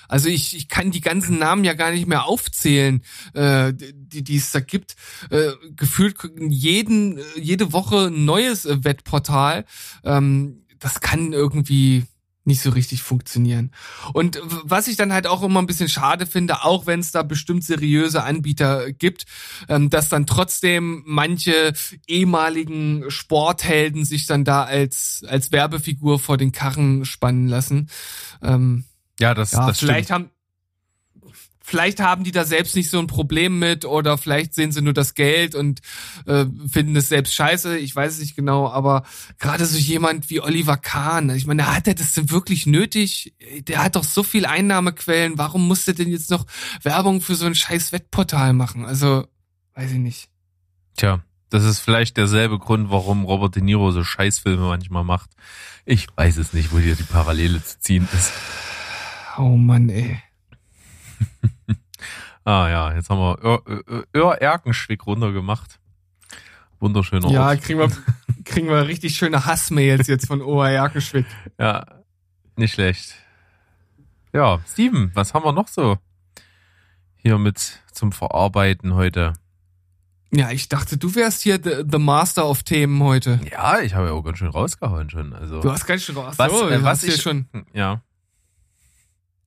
also 0.07 0.29
ich, 0.29 0.55
ich 0.55 0.67
kann 0.67 0.91
die 0.91 1.01
ganzen 1.01 1.39
Namen 1.39 1.63
ja 1.63 1.73
gar 1.73 1.91
nicht 1.91 2.07
mehr 2.07 2.25
aufzählen, 2.25 3.01
äh, 3.33 3.73
die, 3.73 4.23
die 4.23 4.35
es 4.35 4.51
da 4.51 4.59
gibt. 4.59 4.95
Äh, 5.29 5.51
gefühlt 5.75 6.17
jeden, 6.37 7.19
jede 7.35 7.73
Woche 7.73 8.07
ein 8.07 8.25
neues 8.25 8.65
äh, 8.65 8.83
Wettportal. 8.83 9.65
Ähm, 10.03 10.65
das 10.79 11.01
kann 11.01 11.33
irgendwie 11.33 12.05
nicht 12.45 12.61
so 12.61 12.69
richtig 12.69 13.01
funktionieren. 13.03 13.71
Und 14.13 14.39
was 14.43 14.87
ich 14.87 14.95
dann 14.95 15.13
halt 15.13 15.27
auch 15.27 15.43
immer 15.43 15.61
ein 15.61 15.67
bisschen 15.67 15.89
schade 15.89 16.25
finde, 16.25 16.63
auch 16.63 16.85
wenn 16.85 16.99
es 16.99 17.11
da 17.11 17.23
bestimmt 17.23 17.63
seriöse 17.63 18.23
Anbieter 18.23 18.91
gibt, 18.91 19.25
ähm, 19.67 19.89
dass 19.89 20.09
dann 20.09 20.25
trotzdem 20.25 21.03
manche 21.05 21.73
ehemaligen 22.07 23.09
Sporthelden 23.09 24.05
sich 24.05 24.27
dann 24.27 24.43
da 24.43 24.63
als 24.63 25.23
als 25.27 25.51
Werbefigur 25.51 26.19
vor 26.19 26.37
den 26.37 26.51
Karren 26.51 27.05
spannen 27.05 27.47
lassen. 27.47 27.89
Ähm, 28.41 28.85
ja, 29.19 29.33
das, 29.33 29.53
ja, 29.53 29.67
das 29.67 29.79
vielleicht 29.79 30.09
stimmt. 30.09 30.25
haben 30.25 30.34
vielleicht 31.65 31.99
haben 31.99 32.23
die 32.23 32.31
da 32.31 32.45
selbst 32.45 32.75
nicht 32.75 32.89
so 32.91 32.99
ein 32.99 33.07
Problem 33.07 33.57
mit 33.57 33.85
oder 33.85 34.17
vielleicht 34.17 34.53
sehen 34.53 34.71
sie 34.71 34.81
nur 34.81 34.93
das 34.93 35.15
Geld 35.15 35.55
und 35.55 35.81
äh, 36.27 36.45
finden 36.71 36.95
es 36.95 37.09
selbst 37.09 37.33
scheiße. 37.33 37.77
Ich 37.77 37.95
weiß 37.95 38.13
es 38.13 38.19
nicht 38.19 38.35
genau, 38.35 38.69
aber 38.69 39.03
gerade 39.39 39.65
so 39.65 39.77
jemand 39.77 40.29
wie 40.29 40.41
Oliver 40.41 40.77
Kahn, 40.77 41.31
ich 41.31 41.47
meine, 41.47 41.73
hat 41.75 41.87
er 41.87 41.95
das 41.95 42.13
denn 42.13 42.29
wirklich 42.29 42.67
nötig? 42.67 43.33
Der 43.67 43.83
hat 43.83 43.95
doch 43.95 44.03
so 44.03 44.21
viel 44.21 44.45
Einnahmequellen. 44.45 45.39
Warum 45.39 45.67
muss 45.67 45.85
der 45.85 45.95
denn 45.95 46.11
jetzt 46.11 46.29
noch 46.29 46.45
Werbung 46.83 47.19
für 47.19 47.35
so 47.35 47.47
ein 47.47 47.55
scheiß 47.55 47.91
Wettportal 47.91 48.53
machen? 48.53 48.85
Also, 48.85 49.25
weiß 49.73 49.91
ich 49.91 49.97
nicht. 49.97 50.29
Tja, 50.95 51.23
das 51.49 51.63
ist 51.63 51.79
vielleicht 51.79 52.17
derselbe 52.17 52.59
Grund, 52.59 52.91
warum 52.91 53.25
Robert 53.25 53.55
De 53.55 53.63
Niro 53.63 53.91
so 53.91 54.03
Scheißfilme 54.03 54.67
manchmal 54.67 55.03
macht. 55.03 55.31
Ich 55.83 56.07
weiß 56.15 56.37
es 56.37 56.53
nicht, 56.53 56.71
wo 56.71 56.77
hier 56.77 56.95
die 56.95 57.03
Parallele 57.03 57.63
zu 57.63 57.79
ziehen 57.79 58.07
ist. 58.13 58.31
Oh 59.37 59.57
Mann, 59.57 59.89
ey. 59.89 60.21
ah 62.43 62.69
ja, 62.69 62.93
jetzt 62.93 63.09
haben 63.09 63.19
wir 63.19 63.61
Öhr-Erkenschwick 64.13 65.05
runtergemacht. 65.05 65.79
Wunderschöner 66.79 67.29
ja, 67.29 67.47
Ort. 67.47 67.55
Ja, 67.55 67.61
kriegen 67.61 67.79
wir, 67.79 67.91
kriegen 68.45 68.67
wir 68.67 68.87
richtig 68.87 69.15
schöne 69.15 69.45
Hassmails 69.45 70.07
jetzt 70.07 70.27
von 70.27 70.41
Ohr 70.41 70.69
Erkenschwick. 70.69 71.25
Ja, 71.59 71.85
nicht 72.55 72.73
schlecht. 72.73 73.15
Ja, 74.33 74.59
Steven, 74.67 75.11
was 75.13 75.33
haben 75.33 75.45
wir 75.45 75.53
noch 75.53 75.67
so 75.67 75.97
hier 77.15 77.37
mit 77.39 77.81
zum 77.91 78.11
Verarbeiten 78.11 78.93
heute? 78.93 79.33
Ja, 80.31 80.51
ich 80.51 80.69
dachte, 80.69 80.97
du 80.97 81.15
wärst 81.15 81.41
hier 81.41 81.59
the, 81.63 81.83
the 81.89 81.97
Master 81.97 82.47
of 82.47 82.63
Themen 82.63 83.01
heute. 83.01 83.39
Ja, 83.49 83.79
ich 83.79 83.95
habe 83.95 84.07
ja 84.07 84.13
auch 84.13 84.21
ganz 84.21 84.37
schön 84.37 84.49
rausgehauen 84.49 85.09
schon. 85.09 85.33
Also 85.33 85.61
du 85.61 85.71
hast 85.71 85.85
ganz 85.85 86.03
schön 86.03 86.17
raus. 86.17 86.35
Was, 86.37 86.51
äh, 86.51 86.83
was 86.83 87.03
ich 87.03 87.21
schon. 87.21 87.47
Ja. 87.73 88.01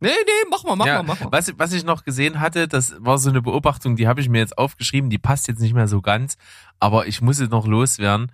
Nee, 0.01 0.11
nee, 0.11 0.49
mach 0.51 0.65
mal, 0.65 0.77
mach 0.77 0.87
ja, 0.87 1.03
mal, 1.03 1.15
mach 1.15 1.21
mal. 1.21 1.33
Was, 1.33 1.53
was 1.59 1.73
ich 1.73 1.85
noch 1.85 2.05
gesehen 2.05 2.41
hatte, 2.41 2.69
das 2.69 2.95
war 2.99 3.19
so 3.19 3.31
eine 3.31 3.43
Beobachtung, 3.43 3.97
die 3.97 4.07
habe 4.07 4.21
ich 4.21 4.29
mir 4.29 4.39
jetzt 4.39 4.57
aufgeschrieben, 4.57 5.11
die 5.11 5.19
passt 5.19 5.49
jetzt 5.49 5.61
nicht 5.61 5.75
mehr 5.75 5.89
so 5.89 6.01
ganz, 6.01 6.37
aber 6.79 7.07
ich 7.07 7.21
muss 7.21 7.41
es 7.41 7.51
noch 7.51 7.67
loswerden. 7.67 8.31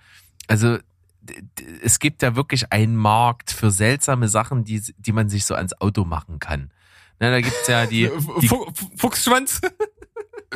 Also 0.46 0.78
es 1.82 1.98
gibt 1.98 2.22
ja 2.22 2.36
wirklich 2.36 2.70
einen 2.72 2.96
Markt 2.96 3.50
für 3.50 3.70
seltsame 3.70 4.28
Sachen, 4.28 4.64
die, 4.64 4.82
die 4.98 5.12
man 5.12 5.28
sich 5.30 5.46
so 5.46 5.54
ans 5.54 5.72
Auto 5.80 6.04
machen 6.04 6.38
kann. 6.38 6.70
Ne, 7.20 7.30
da 7.30 7.40
gibt's 7.40 7.66
ja 7.68 7.86
die, 7.86 8.10
die 8.40 8.50
Fuchsschwanz. 8.96 9.60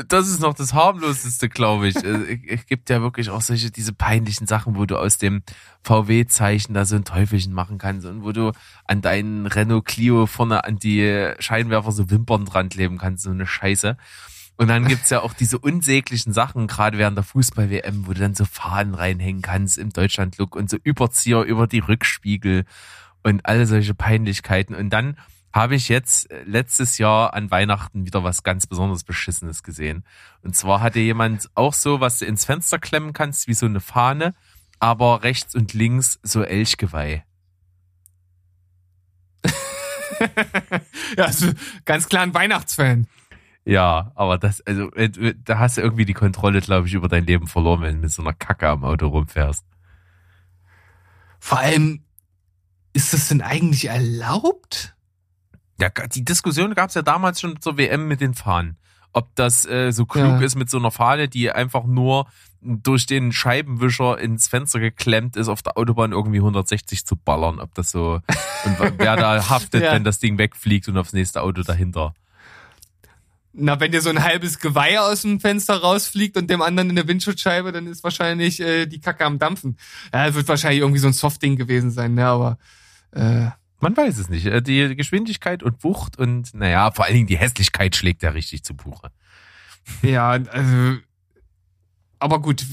Das 0.08 0.28
ist 0.28 0.40
noch 0.40 0.54
das 0.54 0.74
harmloseste, 0.74 1.48
glaube 1.48 1.88
ich. 1.88 1.96
Es 1.96 2.66
gibt 2.66 2.90
ja 2.90 3.00
wirklich 3.00 3.30
auch 3.30 3.40
solche, 3.40 3.70
diese 3.70 3.92
peinlichen 3.92 4.46
Sachen, 4.46 4.76
wo 4.76 4.86
du 4.86 4.96
aus 4.96 5.18
dem 5.18 5.42
VW-Zeichen 5.82 6.74
da 6.74 6.84
so 6.84 6.96
ein 6.96 7.04
Teufelchen 7.04 7.52
machen 7.52 7.78
kannst 7.78 8.06
und 8.06 8.22
wo 8.22 8.32
du 8.32 8.52
an 8.86 9.00
deinen 9.00 9.46
Renault 9.46 9.84
Clio 9.84 10.26
vorne 10.26 10.64
an 10.64 10.78
die 10.78 11.32
Scheinwerfer 11.38 11.92
so 11.92 12.10
Wimpern 12.10 12.44
dran 12.44 12.68
kleben 12.68 12.98
kannst, 12.98 13.24
so 13.24 13.30
eine 13.30 13.46
Scheiße. 13.46 13.96
Und 14.56 14.68
dann 14.68 14.88
gibt's 14.88 15.10
ja 15.10 15.22
auch 15.22 15.34
diese 15.34 15.58
unsäglichen 15.58 16.32
Sachen, 16.32 16.66
gerade 16.66 16.98
während 16.98 17.16
der 17.16 17.24
Fußball-WM, 17.24 18.06
wo 18.06 18.12
du 18.12 18.20
dann 18.20 18.34
so 18.34 18.44
Fahnen 18.44 18.94
reinhängen 18.94 19.40
kannst 19.40 19.78
im 19.78 19.90
Deutschland-Look 19.90 20.56
und 20.56 20.68
so 20.68 20.76
Überzieher 20.82 21.42
über 21.42 21.68
die 21.68 21.78
Rückspiegel 21.78 22.64
und 23.22 23.46
alle 23.46 23.66
solche 23.66 23.94
Peinlichkeiten. 23.94 24.74
Und 24.74 24.90
dann 24.90 25.16
habe 25.52 25.74
ich 25.74 25.88
jetzt 25.88 26.30
äh, 26.30 26.42
letztes 26.44 26.98
Jahr 26.98 27.34
an 27.34 27.50
Weihnachten 27.50 28.06
wieder 28.06 28.22
was 28.22 28.42
ganz 28.42 28.66
besonders 28.66 29.04
Beschissenes 29.04 29.62
gesehen. 29.62 30.04
Und 30.42 30.54
zwar 30.56 30.80
hatte 30.80 31.00
jemand 31.00 31.48
auch 31.54 31.74
so, 31.74 32.00
was 32.00 32.18
du 32.18 32.26
ins 32.26 32.44
Fenster 32.44 32.78
klemmen 32.78 33.12
kannst, 33.12 33.48
wie 33.48 33.54
so 33.54 33.66
eine 33.66 33.80
Fahne, 33.80 34.34
aber 34.78 35.22
rechts 35.22 35.54
und 35.54 35.74
links 35.74 36.18
so 36.22 36.42
Elchgeweih. 36.42 37.24
ja, 41.16 41.24
also 41.24 41.52
ganz 41.84 42.08
klar 42.08 42.22
ein 42.22 42.34
Weihnachtsfan. 42.34 43.06
Ja, 43.64 44.12
aber 44.14 44.38
das, 44.38 44.62
also, 44.62 44.90
äh, 44.92 45.34
da 45.44 45.58
hast 45.58 45.76
du 45.76 45.82
irgendwie 45.82 46.06
die 46.06 46.14
Kontrolle, 46.14 46.60
glaube 46.60 46.86
ich, 46.88 46.94
über 46.94 47.08
dein 47.08 47.26
Leben 47.26 47.46
verloren, 47.46 47.82
wenn 47.82 47.96
du 47.96 48.00
mit 48.00 48.10
so 48.10 48.22
einer 48.22 48.32
Kacke 48.32 48.68
am 48.68 48.82
Auto 48.82 49.08
rumfährst. 49.08 49.64
Vor 51.38 51.58
allem, 51.58 52.02
ist 52.94 53.12
das 53.12 53.28
denn 53.28 53.42
eigentlich 53.42 53.86
erlaubt? 53.86 54.96
Ja, 55.80 55.90
die 55.90 56.24
Diskussion 56.24 56.74
gab 56.74 56.88
es 56.88 56.94
ja 56.94 57.02
damals 57.02 57.40
schon 57.40 57.60
zur 57.60 57.78
WM 57.78 58.08
mit 58.08 58.20
den 58.20 58.34
Fahnen. 58.34 58.76
Ob 59.12 59.34
das 59.36 59.64
äh, 59.66 59.90
so 59.90 60.06
klug 60.06 60.24
ja. 60.24 60.40
ist 60.40 60.56
mit 60.56 60.68
so 60.68 60.78
einer 60.78 60.90
Fahne, 60.90 61.28
die 61.28 61.50
einfach 61.50 61.84
nur 61.84 62.26
durch 62.60 63.06
den 63.06 63.32
Scheibenwischer 63.32 64.18
ins 64.18 64.48
Fenster 64.48 64.80
geklemmt 64.80 65.36
ist, 65.36 65.48
auf 65.48 65.62
der 65.62 65.78
Autobahn 65.78 66.12
irgendwie 66.12 66.38
160 66.38 67.06
zu 67.06 67.16
ballern. 67.16 67.60
Ob 67.60 67.74
das 67.74 67.90
so, 67.90 68.20
und 68.64 68.98
wer 68.98 69.16
da 69.16 69.48
haftet, 69.48 69.84
ja. 69.84 69.92
wenn 69.92 70.04
das 70.04 70.18
Ding 70.18 70.38
wegfliegt 70.38 70.88
und 70.88 70.98
aufs 70.98 71.12
nächste 71.12 71.42
Auto 71.42 71.62
dahinter. 71.62 72.14
Na, 73.52 73.80
wenn 73.80 73.92
dir 73.92 74.02
so 74.02 74.10
ein 74.10 74.22
halbes 74.22 74.58
Geweih 74.58 75.00
aus 75.00 75.22
dem 75.22 75.40
Fenster 75.40 75.80
rausfliegt 75.80 76.36
und 76.36 76.50
dem 76.50 76.62
anderen 76.62 76.90
in 76.90 76.96
der 76.96 77.08
Windschutzscheibe, 77.08 77.72
dann 77.72 77.86
ist 77.86 78.04
wahrscheinlich 78.04 78.60
äh, 78.60 78.86
die 78.86 79.00
Kacke 79.00 79.24
am 79.24 79.38
Dampfen. 79.38 79.78
Ja, 80.12 80.34
wird 80.34 80.48
wahrscheinlich 80.48 80.80
irgendwie 80.80 81.00
so 81.00 81.06
ein 81.06 81.12
Softding 81.12 81.56
gewesen 81.56 81.90
sein, 81.90 82.14
ne, 82.14 82.26
aber 82.26 82.58
äh, 83.12 83.48
man 83.80 83.96
weiß 83.96 84.18
es 84.18 84.28
nicht. 84.28 84.46
Äh, 84.46 84.62
die 84.62 84.96
Geschwindigkeit 84.96 85.62
und 85.62 85.84
Wucht 85.84 86.18
und 86.18 86.54
naja, 86.54 86.90
vor 86.90 87.04
allen 87.04 87.14
Dingen 87.14 87.26
die 87.26 87.38
Hässlichkeit 87.38 87.96
schlägt 87.96 88.22
ja 88.22 88.30
richtig 88.30 88.64
zu 88.64 88.74
Buche. 88.74 89.10
Ja, 90.02 90.30
also 90.30 90.98
aber 92.18 92.40
gut, 92.40 92.66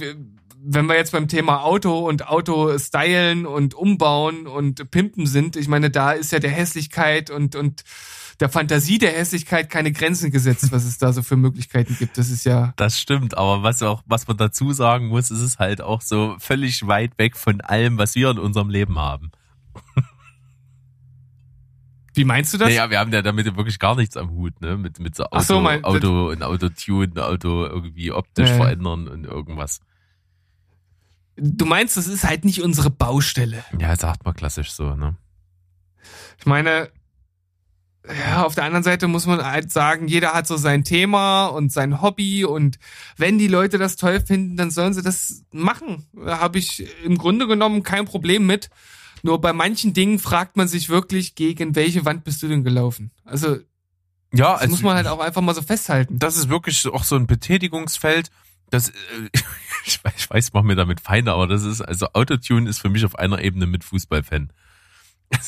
wenn 0.67 0.87
wir 0.87 0.95
jetzt 0.95 1.11
beim 1.11 1.27
Thema 1.27 1.63
Auto 1.63 1.99
und 1.99 2.27
Auto 2.27 2.77
stylen 2.79 3.45
und 3.45 3.75
umbauen 3.75 4.47
und 4.47 4.89
pimpen 4.89 5.27
sind, 5.27 5.55
ich 5.55 5.67
meine, 5.67 5.91
da 5.91 6.11
ist 6.11 6.31
ja 6.31 6.39
der 6.39 6.49
Hässlichkeit 6.49 7.29
und, 7.29 7.55
und 7.55 7.83
der 8.39 8.49
Fantasie 8.49 8.97
der 8.97 9.11
Hässlichkeit 9.11 9.69
keine 9.69 9.91
Grenzen 9.91 10.31
gesetzt, 10.31 10.71
was 10.71 10.83
es 10.83 10.97
da 10.97 11.13
so 11.13 11.21
für 11.21 11.37
Möglichkeiten 11.37 11.95
gibt. 11.97 12.17
Das 12.17 12.29
ist 12.29 12.45
ja. 12.45 12.73
Das 12.75 12.99
stimmt, 12.99 13.37
aber 13.37 13.63
was 13.63 13.81
auch, 13.83 14.01
was 14.07 14.27
man 14.27 14.37
dazu 14.37 14.73
sagen 14.73 15.07
muss, 15.07 15.31
ist 15.31 15.39
es 15.39 15.59
halt 15.59 15.81
auch 15.81 16.01
so 16.01 16.35
völlig 16.39 16.87
weit 16.87 17.17
weg 17.17 17.37
von 17.37 17.61
allem, 17.61 17.97
was 17.97 18.15
wir 18.15 18.31
in 18.31 18.39
unserem 18.39 18.69
Leben 18.69 18.97
haben. 18.97 19.31
Wie 22.15 22.25
meinst 22.25 22.53
du 22.53 22.57
das? 22.57 22.69
Naja, 22.69 22.89
wir 22.89 22.99
haben 22.99 23.11
ja 23.11 23.21
damit 23.21 23.45
wirklich 23.45 23.79
gar 23.79 23.95
nichts 23.95 24.17
am 24.17 24.31
Hut, 24.31 24.59
ne? 24.61 24.77
Mit, 24.77 24.99
mit 24.99 25.15
so 25.15 25.25
Auto, 25.25 25.41
so, 25.41 25.61
mein, 25.61 25.83
Auto 25.83 26.29
und 26.29 26.43
Autotune, 26.43 27.23
Auto 27.23 27.65
irgendwie 27.65 28.11
optisch 28.11 28.49
äh. 28.49 28.55
verändern 28.55 29.07
und 29.07 29.25
irgendwas. 29.25 29.81
Du 31.37 31.65
meinst, 31.65 31.97
das 31.97 32.07
ist 32.07 32.23
halt 32.23 32.45
nicht 32.45 32.61
unsere 32.61 32.89
Baustelle. 32.89 33.65
Ja, 33.77 33.95
sagt 33.95 34.23
man 34.23 34.33
klassisch 34.33 34.71
so, 34.71 34.95
ne? 34.95 35.17
Ich 36.39 36.45
meine, 36.45 36.89
ja, 38.07 38.43
auf 38.43 38.55
der 38.55 38.65
anderen 38.65 38.83
Seite 38.83 39.07
muss 39.07 39.25
man 39.25 39.43
halt 39.43 39.71
sagen, 39.71 40.07
jeder 40.07 40.33
hat 40.33 40.47
so 40.47 40.57
sein 40.57 40.83
Thema 40.83 41.47
und 41.47 41.71
sein 41.71 42.01
Hobby 42.01 42.45
und 42.45 42.77
wenn 43.17 43.37
die 43.37 43.47
Leute 43.47 43.77
das 43.77 43.95
toll 43.95 44.21
finden, 44.21 44.57
dann 44.57 44.71
sollen 44.71 44.93
sie 44.93 45.01
das 45.01 45.43
machen. 45.51 46.05
Da 46.13 46.39
habe 46.39 46.59
ich 46.59 46.87
im 47.03 47.17
Grunde 47.17 47.47
genommen 47.47 47.83
kein 47.83 48.05
Problem 48.05 48.45
mit. 48.45 48.69
Nur 49.25 49.41
bei 49.41 49.53
manchen 49.53 49.95
Dingen 49.95 50.19
fragt 50.19 50.55
man 50.55 50.67
sich 50.67 50.87
wirklich, 50.87 51.33
gegen 51.33 51.75
welche 51.75 52.05
Wand 52.05 52.23
bist 52.23 52.43
du 52.43 52.47
denn 52.47 52.63
gelaufen? 52.63 53.09
Also, 53.23 53.57
ja, 54.31 54.53
das 54.53 54.61
also, 54.61 54.71
muss 54.71 54.83
man 54.83 54.97
halt 54.97 55.07
auch 55.07 55.19
einfach 55.19 55.41
mal 55.41 55.55
so 55.55 55.63
festhalten. 55.63 56.19
Das 56.19 56.37
ist 56.37 56.47
wirklich 56.47 56.85
auch 56.85 57.03
so 57.03 57.15
ein 57.15 57.25
Betätigungsfeld. 57.25 58.29
Das, 58.69 58.89
äh, 58.89 58.93
ich 59.85 60.03
weiß, 60.05 60.13
ich 60.15 60.29
weiß, 60.29 60.53
mach 60.53 60.61
mir 60.61 60.75
damit 60.75 61.01
Feinde, 61.01 61.31
aber 61.31 61.47
das 61.47 61.63
ist, 61.63 61.81
also 61.81 62.05
Autotune 62.13 62.69
ist 62.69 62.77
für 62.77 62.89
mich 62.89 63.03
auf 63.03 63.17
einer 63.17 63.41
Ebene 63.41 63.65
mit 63.65 63.83
Fußballfan. 63.83 64.53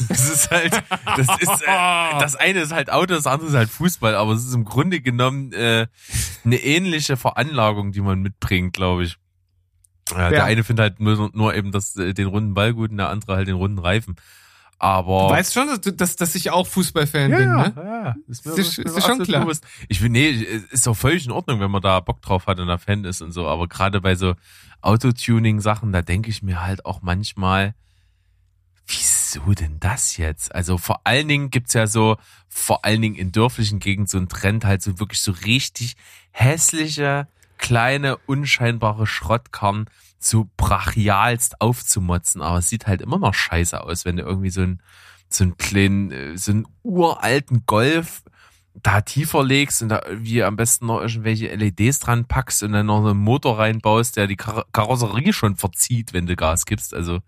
Das 0.09 0.27
ist 0.27 0.49
halt, 0.49 0.73
das 1.15 1.27
ist, 1.39 1.61
äh, 1.61 2.19
das 2.19 2.35
eine 2.35 2.61
ist 2.61 2.73
halt 2.73 2.91
Auto, 2.91 3.13
das 3.13 3.27
andere 3.27 3.49
ist 3.49 3.55
halt 3.55 3.69
Fußball, 3.69 4.15
aber 4.15 4.31
es 4.31 4.43
ist 4.43 4.55
im 4.55 4.65
Grunde 4.65 5.01
genommen 5.01 5.53
äh, 5.53 5.85
eine 6.43 6.57
ähnliche 6.57 7.15
Veranlagung, 7.15 7.91
die 7.91 8.01
man 8.01 8.19
mitbringt, 8.21 8.73
glaube 8.73 9.03
ich. 9.03 9.17
Ja, 10.11 10.23
ja. 10.23 10.29
Der 10.29 10.43
eine 10.45 10.63
findet 10.63 10.83
halt 10.83 10.99
nur, 10.99 11.29
nur 11.33 11.55
eben 11.55 11.71
das, 11.71 11.95
äh, 11.95 12.13
den 12.13 12.27
runden 12.27 12.53
Ball 12.53 12.73
gut 12.73 12.91
und 12.91 12.97
der 12.97 13.09
andere 13.09 13.35
halt 13.35 13.47
den 13.47 13.55
runden 13.55 13.79
Reifen. 13.79 14.15
Aber. 14.79 15.27
Du 15.29 15.33
weißt 15.33 15.53
schon, 15.53 15.67
dass, 15.67 15.81
dass, 15.95 16.15
dass 16.15 16.35
ich 16.35 16.51
auch 16.51 16.67
Fußballfan 16.67 17.31
ja, 17.31 17.37
bin, 17.37 17.49
ne? 17.49 17.73
Ja, 17.75 17.83
ja. 17.83 18.15
Ist 18.27 18.45
mir, 18.45 18.53
ist, 18.53 18.77
ist, 18.77 18.97
ist 18.97 19.05
schon 19.05 19.23
klar. 19.23 19.41
Bewusst. 19.41 19.65
Ich 19.87 20.01
bin, 20.01 20.11
nee, 20.11 20.29
ist 20.29 20.85
doch 20.85 20.95
völlig 20.95 21.25
in 21.25 21.31
Ordnung, 21.31 21.59
wenn 21.59 21.71
man 21.71 21.81
da 21.81 21.99
Bock 21.99 22.21
drauf 22.21 22.45
hat 22.45 22.59
und 22.59 22.67
da 22.67 22.77
Fan 22.77 23.03
ist 23.03 23.21
und 23.21 23.31
so. 23.31 23.47
Aber 23.47 23.67
gerade 23.67 24.01
bei 24.01 24.15
so 24.15 24.35
Autotuning-Sachen, 24.81 25.91
da 25.91 26.01
denke 26.01 26.29
ich 26.29 26.43
mir 26.43 26.63
halt 26.63 26.85
auch 26.85 27.01
manchmal, 27.01 27.73
wieso 28.85 29.53
denn 29.53 29.79
das 29.79 30.17
jetzt? 30.17 30.53
Also 30.53 30.77
vor 30.77 31.01
allen 31.05 31.27
Dingen 31.27 31.49
gibt's 31.49 31.73
ja 31.73 31.87
so, 31.87 32.17
vor 32.47 32.85
allen 32.85 33.01
Dingen 33.01 33.15
in 33.15 33.31
dörflichen 33.31 33.79
Gegenden 33.79 34.07
so 34.07 34.17
einen 34.17 34.29
Trend, 34.29 34.63
halt 34.63 34.83
so 34.83 34.99
wirklich 34.99 35.21
so 35.21 35.31
richtig 35.31 35.95
hässliche, 36.31 37.27
kleine, 37.57 38.17
unscheinbare 38.17 39.07
Schrottkarren 39.07 39.89
so 40.19 40.49
brachialst 40.57 41.61
aufzumotzen, 41.61 42.41
aber 42.41 42.59
es 42.59 42.69
sieht 42.69 42.87
halt 42.87 43.01
immer 43.01 43.19
noch 43.19 43.33
scheiße 43.33 43.81
aus, 43.81 44.05
wenn 44.05 44.17
du 44.17 44.23
irgendwie 44.23 44.49
so 44.49 44.61
einen, 44.61 44.81
so 45.29 45.43
einen 45.43 45.57
kleinen, 45.57 46.11
äh, 46.11 46.37
so 46.37 46.51
einen 46.51 46.67
uralten 46.83 47.65
Golf 47.65 48.23
da 48.83 49.01
tiefer 49.01 49.43
legst 49.43 49.81
und 49.81 49.89
da 49.89 50.01
wie 50.11 50.43
am 50.43 50.55
besten 50.55 50.87
noch 50.87 51.01
irgendwelche 51.01 51.53
LEDs 51.55 51.99
dran 51.99 52.25
packst 52.25 52.63
und 52.63 52.73
dann 52.73 52.85
noch 52.85 53.01
so 53.01 53.09
einen 53.09 53.19
Motor 53.19 53.59
reinbaust, 53.59 54.17
der 54.17 54.27
die 54.27 54.35
Kar 54.35 54.65
Karosserie 54.71 55.33
schon 55.33 55.55
verzieht, 55.55 56.13
wenn 56.13 56.27
du 56.27 56.35
Gas 56.35 56.65
gibst. 56.65 56.93
Also 56.93 57.19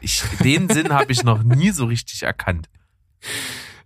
ich, 0.00 0.22
den 0.42 0.68
Sinn 0.70 0.92
habe 0.92 1.12
ich 1.12 1.22
noch 1.22 1.42
nie 1.42 1.70
so 1.70 1.86
richtig 1.86 2.22
erkannt. 2.22 2.68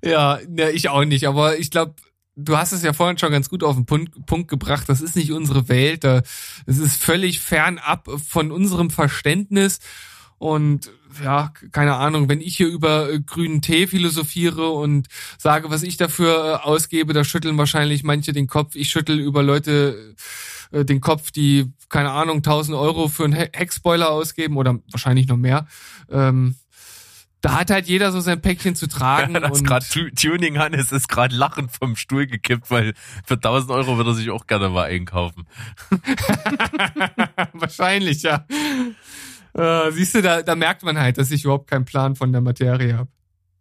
Ja, 0.04 0.38
ne, 0.48 0.70
ich 0.70 0.88
auch 0.88 1.04
nicht, 1.04 1.26
aber 1.26 1.58
ich 1.58 1.70
glaube, 1.70 1.94
du 2.36 2.56
hast 2.56 2.72
es 2.72 2.82
ja 2.82 2.92
vorhin 2.92 3.18
schon 3.18 3.32
ganz 3.32 3.48
gut 3.48 3.62
auf 3.62 3.76
den 3.76 3.86
Punkt, 3.86 4.26
Punkt 4.26 4.48
gebracht. 4.48 4.88
Das 4.88 5.00
ist 5.00 5.16
nicht 5.16 5.32
unsere 5.32 5.68
Welt. 5.68 6.04
Es 6.04 6.78
ist 6.78 7.02
völlig 7.02 7.40
fernab 7.40 8.08
von 8.26 8.50
unserem 8.52 8.90
Verständnis. 8.90 9.80
Und 10.40 10.90
ja, 11.22 11.52
keine 11.70 11.96
Ahnung, 11.96 12.30
wenn 12.30 12.40
ich 12.40 12.56
hier 12.56 12.68
über 12.68 13.12
äh, 13.12 13.20
grünen 13.20 13.60
Tee 13.60 13.86
philosophiere 13.86 14.70
und 14.70 15.08
sage, 15.36 15.68
was 15.68 15.82
ich 15.82 15.98
dafür 15.98 16.60
äh, 16.64 16.66
ausgebe, 16.66 17.12
da 17.12 17.24
schütteln 17.24 17.58
wahrscheinlich 17.58 18.04
manche 18.04 18.32
den 18.32 18.46
Kopf. 18.46 18.74
Ich 18.74 18.88
schüttel 18.88 19.18
über 19.20 19.42
Leute 19.42 20.14
äh, 20.72 20.84
den 20.86 21.02
Kopf, 21.02 21.30
die, 21.30 21.66
keine 21.90 22.12
Ahnung, 22.12 22.38
1000 22.38 22.74
Euro 22.74 23.08
für 23.08 23.24
einen 23.24 23.34
Heckspoiler 23.34 24.10
ausgeben 24.10 24.56
oder 24.56 24.78
wahrscheinlich 24.90 25.28
noch 25.28 25.36
mehr. 25.36 25.66
Ähm, 26.10 26.54
da 27.40 27.60
hat 27.60 27.70
halt 27.70 27.86
jeder 27.86 28.12
so 28.12 28.20
sein 28.20 28.40
Päckchen 28.40 28.74
zu 28.74 28.86
tragen. 28.86 29.34
Ja, 29.40 29.48
das 29.48 29.62
gerade 29.62 29.84
Tuning 30.14 30.58
Hannes 30.58 30.92
ist 30.92 31.08
gerade 31.08 31.34
lachend 31.34 31.70
vom 31.70 31.96
Stuhl 31.96 32.26
gekippt, 32.26 32.70
weil 32.70 32.94
für 33.24 33.34
1000 33.34 33.70
Euro 33.70 33.96
würde 33.96 34.10
er 34.10 34.14
sich 34.14 34.30
auch 34.30 34.46
gerne 34.46 34.68
mal 34.68 34.86
einkaufen. 34.86 35.46
Wahrscheinlich, 37.52 38.22
ja. 38.22 38.44
Äh, 39.54 39.90
siehst 39.92 40.14
du, 40.14 40.22
da, 40.22 40.42
da 40.42 40.54
merkt 40.56 40.82
man 40.82 40.98
halt, 40.98 41.18
dass 41.18 41.30
ich 41.30 41.44
überhaupt 41.44 41.68
keinen 41.68 41.84
Plan 41.84 42.16
von 42.16 42.32
der 42.32 42.40
Materie 42.40 42.96
habe. 42.96 43.10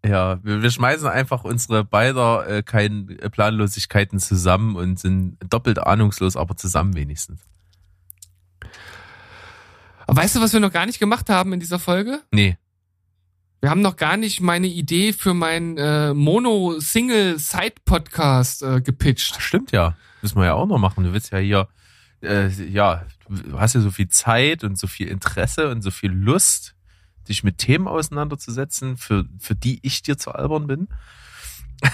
Ja, 0.06 0.44
wir, 0.44 0.62
wir 0.62 0.72
schmeißen 0.72 1.08
einfach 1.08 1.44
unsere 1.44 1.84
beider 1.84 2.48
äh, 2.48 2.64
keine 2.64 3.04
Planlosigkeiten 3.30 4.20
zusammen 4.20 4.76
und 4.76 5.00
sind 5.00 5.38
doppelt 5.50 5.80
ahnungslos, 5.80 6.36
aber 6.36 6.56
zusammen 6.56 6.96
wenigstens. 6.96 7.42
weißt 10.08 10.36
du, 10.36 10.42
was 10.42 10.54
wir 10.54 10.60
noch 10.60 10.72
gar 10.72 10.86
nicht 10.86 11.00
gemacht 11.00 11.30
haben 11.30 11.54
in 11.54 11.60
dieser 11.60 11.80
Folge? 11.80 12.22
Nee. 12.32 12.58
Wir 13.62 13.70
haben 13.70 13.82
noch 13.82 13.98
gar 13.98 14.16
nicht 14.16 14.40
meine 14.40 14.68
Idee 14.68 15.12
für 15.12 15.34
meinen 15.34 15.78
äh, 15.78 16.14
Mono-Single-Side-Podcast 16.14 18.64
äh, 18.64 18.80
gepitcht. 18.82 19.42
Stimmt 19.42 19.74
ja. 19.74 19.98
Müssen 20.22 20.38
wir 20.38 20.46
ja 20.46 20.54
auch 20.54 20.68
noch 20.68 20.78
machen. 20.78 21.04
Du 21.04 21.12
willst 21.12 21.32
ja 21.32 21.40
hier, 21.40 21.68
äh, 22.22 22.48
ja, 22.48 23.06
du 23.28 23.60
hast 23.60 23.76
ja 23.76 23.82
so 23.82 23.92
viel 23.92 24.08
Zeit 24.08 24.64
und 24.64 24.80
so 24.80 24.88
viel 24.88 25.10
Interesse 25.10 25.70
und 25.70 25.82
so 25.82 25.92
viel 25.92 26.12
Lust, 26.12 26.74
dich 27.28 27.44
mit 27.44 27.58
Themen 27.58 27.90
auseinanderzusetzen, 27.90 28.96
für, 28.96 29.26
für 29.40 29.56
die 29.56 29.80
ich 29.82 30.04
dir 30.04 30.18
zu 30.18 30.32
albern 30.32 30.68
bin. 30.68 30.88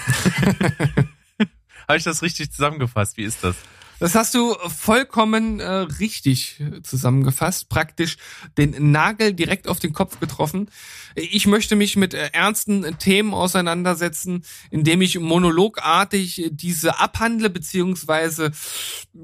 Habe 1.88 1.98
ich 1.98 2.04
das 2.04 2.22
richtig 2.22 2.52
zusammengefasst? 2.52 3.16
Wie 3.16 3.24
ist 3.24 3.42
das? 3.42 3.56
Das 3.98 4.14
hast 4.14 4.34
du 4.34 4.54
vollkommen 4.68 5.58
äh, 5.60 5.66
richtig 5.66 6.62
zusammengefasst, 6.82 7.68
praktisch 7.68 8.18
den 8.58 8.92
Nagel 8.92 9.32
direkt 9.32 9.68
auf 9.68 9.78
den 9.78 9.94
Kopf 9.94 10.20
getroffen. 10.20 10.70
Ich 11.14 11.46
möchte 11.46 11.76
mich 11.76 11.96
mit 11.96 12.12
äh, 12.12 12.30
ernsten 12.32 12.98
Themen 12.98 13.32
auseinandersetzen, 13.32 14.44
indem 14.70 15.00
ich 15.00 15.18
monologartig 15.18 16.50
diese 16.50 16.98
abhandle, 16.98 17.48
beziehungsweise 17.48 18.52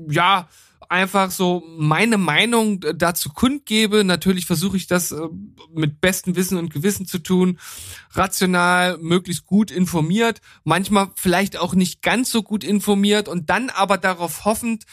ja, 0.09 0.49
einfach 0.93 1.31
so 1.31 1.65
meine 1.79 2.19
Meinung 2.19 2.81
dazu 2.95 3.31
kundgebe. 3.31 4.05
Natürlich 4.05 4.47
versuche 4.47 4.77
ich 4.77 4.87
das 4.87 5.11
äh, 5.11 5.21
mit 5.75 6.01
bestem 6.01 6.37
Wissen 6.37 6.59
und 6.59 6.73
Gewissen 6.73 7.07
zu 7.07 7.19
tun, 7.19 7.59
rational, 8.11 8.99
möglichst 8.99 9.47
gut 9.47 9.71
informiert, 9.71 10.41
manchmal 10.65 11.11
vielleicht 11.17 11.57
auch 11.57 11.75
nicht 11.75 12.03
ganz 12.03 12.31
so 12.31 12.43
gut 12.43 12.63
informiert 12.63 13.29
und 13.29 13.49
dann 13.49 13.71
aber 13.71 13.97
darauf 13.97 14.45
hoffend, 14.45 14.85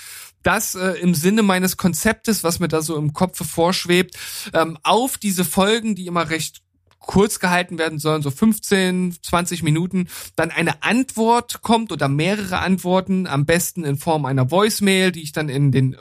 dass 0.41 0.73
äh, 0.73 0.91
im 1.01 1.13
Sinne 1.13 1.43
meines 1.43 1.75
Konzeptes, 1.75 2.45
was 2.45 2.59
mir 2.59 2.69
da 2.69 2.81
so 2.81 2.95
im 2.95 3.11
Kopf 3.11 3.45
vorschwebt, 3.45 4.17
ähm, 4.53 4.77
auf 4.83 5.17
diese 5.17 5.43
Folgen, 5.43 5.95
die 5.95 6.07
immer 6.07 6.29
recht 6.29 6.61
kurz 6.99 7.39
gehalten 7.39 7.77
werden 7.77 7.99
sollen, 7.99 8.21
so 8.21 8.31
15, 8.31 9.17
20 9.21 9.63
Minuten, 9.63 10.07
dann 10.35 10.51
eine 10.51 10.83
Antwort 10.83 11.61
kommt 11.61 11.91
oder 11.91 12.07
mehrere 12.07 12.59
Antworten, 12.59 13.27
am 13.27 13.45
besten 13.45 13.83
in 13.83 13.97
Form 13.97 14.25
einer 14.25 14.51
Voicemail, 14.51 15.11
die 15.11 15.21
ich 15.21 15.31
dann 15.31 15.49
in 15.49 15.71
den 15.71 15.93
äh, 15.93 15.97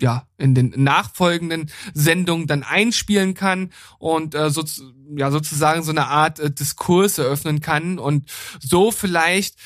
ja, 0.00 0.26
in 0.38 0.54
den 0.54 0.72
nachfolgenden 0.76 1.70
Sendungen 1.92 2.46
dann 2.46 2.62
einspielen 2.62 3.34
kann 3.34 3.70
und 3.98 4.34
äh, 4.34 4.50
so, 4.50 4.64
ja, 5.14 5.30
sozusagen 5.30 5.82
so 5.82 5.90
eine 5.90 6.06
Art 6.06 6.38
äh, 6.38 6.50
Diskurs 6.50 7.18
eröffnen 7.18 7.60
kann. 7.60 7.98
Und 7.98 8.30
so 8.60 8.90
vielleicht 8.90 9.56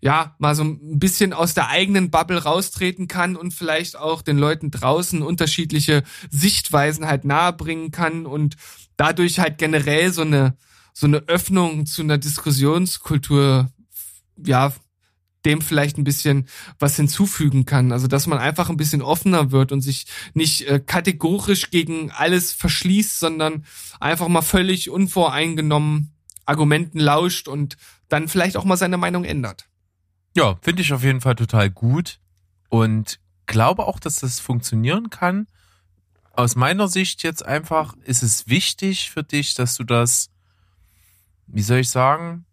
ja, 0.00 0.36
mal 0.38 0.54
so 0.54 0.62
ein 0.62 0.98
bisschen 0.98 1.32
aus 1.32 1.54
der 1.54 1.68
eigenen 1.68 2.10
Bubble 2.10 2.42
raustreten 2.42 3.08
kann 3.08 3.36
und 3.36 3.52
vielleicht 3.52 3.96
auch 3.96 4.22
den 4.22 4.38
Leuten 4.38 4.70
draußen 4.70 5.22
unterschiedliche 5.22 6.04
Sichtweisen 6.30 7.06
halt 7.06 7.24
nahebringen 7.24 7.90
kann 7.90 8.26
und 8.26 8.56
dadurch 8.96 9.40
halt 9.40 9.58
generell 9.58 10.12
so 10.12 10.22
eine, 10.22 10.56
so 10.92 11.06
eine 11.06 11.18
Öffnung 11.28 11.86
zu 11.86 12.02
einer 12.02 12.18
Diskussionskultur, 12.18 13.70
ja, 14.36 14.72
dem 15.44 15.62
vielleicht 15.62 15.98
ein 15.98 16.04
bisschen 16.04 16.48
was 16.78 16.96
hinzufügen 16.96 17.64
kann. 17.64 17.92
Also, 17.92 18.06
dass 18.06 18.26
man 18.26 18.38
einfach 18.38 18.70
ein 18.70 18.76
bisschen 18.76 19.02
offener 19.02 19.50
wird 19.50 19.72
und 19.72 19.80
sich 19.80 20.06
nicht 20.34 20.62
äh, 20.68 20.80
kategorisch 20.80 21.70
gegen 21.70 22.10
alles 22.10 22.52
verschließt, 22.52 23.18
sondern 23.18 23.64
einfach 24.00 24.28
mal 24.28 24.42
völlig 24.42 24.90
unvoreingenommen 24.90 26.12
Argumenten 26.44 26.98
lauscht 26.98 27.46
und 27.48 27.76
dann 28.08 28.28
vielleicht 28.28 28.56
auch 28.56 28.64
mal 28.64 28.76
seine 28.76 28.96
Meinung 28.96 29.24
ändert. 29.24 29.68
Ja, 30.38 30.56
finde 30.62 30.82
ich 30.82 30.92
auf 30.92 31.02
jeden 31.02 31.20
Fall 31.20 31.34
total 31.34 31.68
gut. 31.68 32.20
Und 32.68 33.18
glaube 33.46 33.84
auch, 33.88 33.98
dass 33.98 34.20
das 34.20 34.38
funktionieren 34.38 35.10
kann. 35.10 35.48
Aus 36.30 36.54
meiner 36.54 36.86
Sicht 36.86 37.24
jetzt 37.24 37.44
einfach 37.44 37.96
ist 38.04 38.22
es 38.22 38.46
wichtig 38.46 39.10
für 39.10 39.24
dich, 39.24 39.54
dass 39.54 39.74
du 39.74 39.82
das, 39.82 40.30
wie 41.48 41.62
soll 41.62 41.78
ich 41.78 41.90
sagen, 41.90 42.46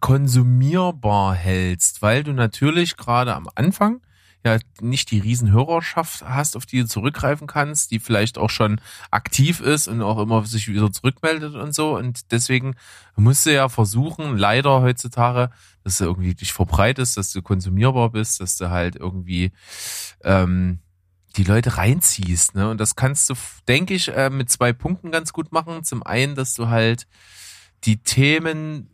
konsumierbar 0.00 1.36
hältst, 1.36 2.02
weil 2.02 2.24
du 2.24 2.32
natürlich 2.32 2.96
gerade 2.96 3.36
am 3.36 3.48
Anfang 3.54 4.00
ja 4.44 4.58
nicht 4.80 5.10
die 5.10 5.18
Riesenhörerschaft 5.18 6.22
hast, 6.24 6.56
auf 6.56 6.64
die 6.66 6.80
du 6.80 6.86
zurückgreifen 6.86 7.46
kannst, 7.46 7.90
die 7.90 8.00
vielleicht 8.00 8.38
auch 8.38 8.50
schon 8.50 8.80
aktiv 9.10 9.60
ist 9.60 9.86
und 9.86 10.00
auch 10.02 10.18
immer 10.18 10.44
sich 10.46 10.68
wieder 10.68 10.90
zurückmeldet 10.90 11.54
und 11.54 11.74
so. 11.74 11.96
Und 11.96 12.32
deswegen 12.32 12.74
musst 13.16 13.44
du 13.44 13.52
ja 13.52 13.68
versuchen, 13.68 14.38
leider 14.38 14.80
heutzutage, 14.80 15.50
dass 15.84 15.98
du 15.98 16.04
irgendwie 16.04 16.34
dich 16.34 16.52
verbreitest, 16.52 17.16
dass 17.16 17.32
du 17.32 17.42
konsumierbar 17.42 18.10
bist, 18.10 18.40
dass 18.40 18.56
du 18.56 18.70
halt 18.70 18.96
irgendwie 18.96 19.52
ähm, 20.24 20.80
die 21.36 21.44
Leute 21.44 21.76
reinziehst. 21.76 22.54
Ne? 22.54 22.70
Und 22.70 22.80
das 22.80 22.96
kannst 22.96 23.28
du, 23.30 23.34
denke 23.68 23.94
ich, 23.94 24.08
äh, 24.08 24.30
mit 24.30 24.50
zwei 24.50 24.72
Punkten 24.72 25.10
ganz 25.10 25.32
gut 25.32 25.52
machen. 25.52 25.84
Zum 25.84 26.02
einen, 26.02 26.34
dass 26.34 26.54
du 26.54 26.68
halt 26.68 27.06
die 27.84 27.98
Themen 27.98 28.90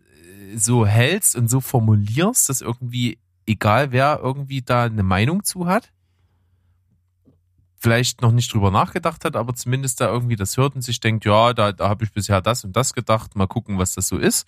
äh, 0.52 0.56
so 0.56 0.86
hältst 0.86 1.36
und 1.36 1.48
so 1.48 1.60
formulierst, 1.60 2.48
dass 2.48 2.60
irgendwie 2.60 3.18
egal 3.46 3.92
wer 3.92 4.20
irgendwie 4.22 4.62
da 4.62 4.84
eine 4.84 5.02
Meinung 5.02 5.44
zu 5.44 5.66
hat, 5.66 5.92
vielleicht 7.78 8.22
noch 8.22 8.32
nicht 8.32 8.52
drüber 8.52 8.70
nachgedacht 8.70 9.24
hat, 9.24 9.36
aber 9.36 9.54
zumindest 9.54 10.00
da 10.00 10.08
irgendwie 10.08 10.36
das 10.36 10.56
hört 10.56 10.74
und 10.74 10.82
sich 10.82 11.00
denkt, 11.00 11.24
ja, 11.24 11.52
da, 11.52 11.72
da 11.72 11.88
habe 11.88 12.04
ich 12.04 12.12
bisher 12.12 12.40
das 12.40 12.64
und 12.64 12.74
das 12.76 12.94
gedacht, 12.94 13.36
mal 13.36 13.46
gucken, 13.46 13.78
was 13.78 13.94
das 13.94 14.08
so 14.08 14.18
ist. 14.18 14.46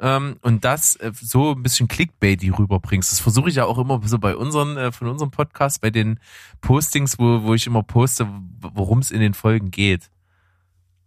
Ähm, 0.00 0.36
und 0.42 0.64
das 0.64 0.94
äh, 0.96 1.12
so 1.14 1.52
ein 1.52 1.62
bisschen 1.62 1.88
Clickbaity 1.88 2.50
rüberbringst. 2.50 3.10
Das 3.10 3.20
versuche 3.20 3.48
ich 3.48 3.56
ja 3.56 3.64
auch 3.64 3.78
immer 3.78 4.00
so 4.04 4.18
bei 4.18 4.36
unseren, 4.36 4.76
äh, 4.76 4.92
von 4.92 5.08
unserem 5.08 5.30
Podcast, 5.30 5.80
bei 5.80 5.90
den 5.90 6.20
Postings, 6.60 7.18
wo, 7.18 7.42
wo 7.42 7.54
ich 7.54 7.66
immer 7.66 7.82
poste, 7.82 8.28
worum 8.60 9.00
es 9.00 9.10
in 9.10 9.20
den 9.20 9.34
Folgen 9.34 9.70
geht. 9.70 10.10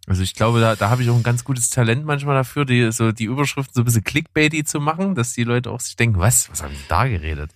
Also 0.06 0.22
ich 0.22 0.34
glaube, 0.34 0.60
da, 0.60 0.74
da 0.74 0.90
habe 0.90 1.02
ich 1.02 1.10
auch 1.10 1.16
ein 1.16 1.22
ganz 1.22 1.44
gutes 1.44 1.70
Talent 1.70 2.04
manchmal 2.04 2.34
dafür, 2.34 2.64
die, 2.64 2.90
so 2.90 3.12
die 3.12 3.24
Überschriften 3.24 3.74
so 3.74 3.82
ein 3.82 3.84
bisschen 3.84 4.02
clickbaity 4.02 4.64
zu 4.64 4.80
machen, 4.80 5.14
dass 5.14 5.32
die 5.32 5.44
Leute 5.44 5.70
auch 5.70 5.80
sich 5.80 5.94
denken, 5.94 6.18
was, 6.18 6.50
was 6.50 6.62
haben 6.62 6.74
die 6.74 6.88
da 6.88 7.06
geredet? 7.06 7.54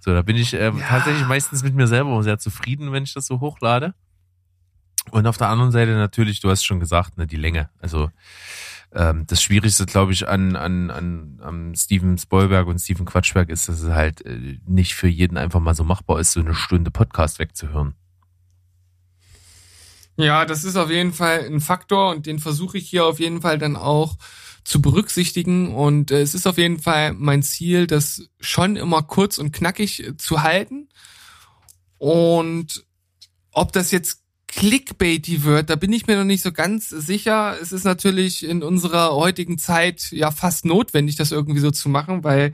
So, 0.00 0.12
da 0.12 0.22
bin 0.22 0.36
ich 0.36 0.54
äh, 0.54 0.64
ja. 0.64 0.72
tatsächlich 0.72 1.26
meistens 1.26 1.62
mit 1.62 1.74
mir 1.74 1.86
selber 1.86 2.20
sehr 2.24 2.38
zufrieden, 2.38 2.90
wenn 2.90 3.04
ich 3.04 3.14
das 3.14 3.26
so 3.26 3.38
hochlade. 3.38 3.94
Und 5.10 5.26
auf 5.26 5.36
der 5.36 5.48
anderen 5.48 5.70
Seite 5.70 5.92
natürlich, 5.92 6.40
du 6.40 6.50
hast 6.50 6.64
schon 6.64 6.80
gesagt, 6.80 7.18
ne, 7.18 7.26
die 7.28 7.36
Länge. 7.36 7.70
Also 7.80 8.10
ähm, 8.92 9.24
das 9.28 9.42
Schwierigste, 9.42 9.86
glaube 9.86 10.12
ich, 10.12 10.28
an, 10.28 10.56
an, 10.56 10.90
an, 10.90 11.40
an 11.42 11.74
Steven 11.76 12.18
Spoilberg 12.18 12.66
und 12.66 12.80
Steven 12.80 13.06
Quatschberg 13.06 13.48
ist, 13.48 13.68
dass 13.68 13.80
es 13.80 13.90
halt 13.90 14.24
äh, 14.26 14.58
nicht 14.66 14.94
für 14.94 15.08
jeden 15.08 15.36
einfach 15.36 15.60
mal 15.60 15.74
so 15.74 15.84
machbar 15.84 16.18
ist, 16.18 16.32
so 16.32 16.40
eine 16.40 16.54
Stunde 16.54 16.90
Podcast 16.90 17.38
wegzuhören. 17.38 17.94
Ja, 20.16 20.44
das 20.44 20.64
ist 20.64 20.76
auf 20.76 20.90
jeden 20.90 21.12
Fall 21.12 21.46
ein 21.46 21.60
Faktor 21.60 22.10
und 22.10 22.26
den 22.26 22.38
versuche 22.38 22.78
ich 22.78 22.88
hier 22.88 23.06
auf 23.06 23.18
jeden 23.18 23.40
Fall 23.40 23.58
dann 23.58 23.76
auch 23.76 24.16
zu 24.64 24.80
berücksichtigen. 24.80 25.74
Und 25.74 26.10
äh, 26.10 26.20
es 26.20 26.34
ist 26.34 26.46
auf 26.46 26.58
jeden 26.58 26.78
Fall 26.78 27.14
mein 27.14 27.42
Ziel, 27.42 27.86
das 27.86 28.28
schon 28.40 28.76
immer 28.76 29.02
kurz 29.02 29.38
und 29.38 29.52
knackig 29.52 30.06
äh, 30.06 30.16
zu 30.16 30.42
halten. 30.42 30.88
Und 31.98 32.84
ob 33.52 33.72
das 33.72 33.90
jetzt 33.90 34.22
clickbaity 34.48 35.44
wird, 35.44 35.70
da 35.70 35.76
bin 35.76 35.92
ich 35.92 36.06
mir 36.06 36.16
noch 36.16 36.24
nicht 36.24 36.42
so 36.42 36.52
ganz 36.52 36.90
sicher. 36.90 37.56
Es 37.60 37.72
ist 37.72 37.84
natürlich 37.84 38.44
in 38.44 38.62
unserer 38.62 39.14
heutigen 39.14 39.56
Zeit 39.58 40.12
ja 40.12 40.30
fast 40.30 40.66
notwendig, 40.66 41.16
das 41.16 41.32
irgendwie 41.32 41.60
so 41.60 41.70
zu 41.70 41.88
machen, 41.88 42.22
weil 42.22 42.52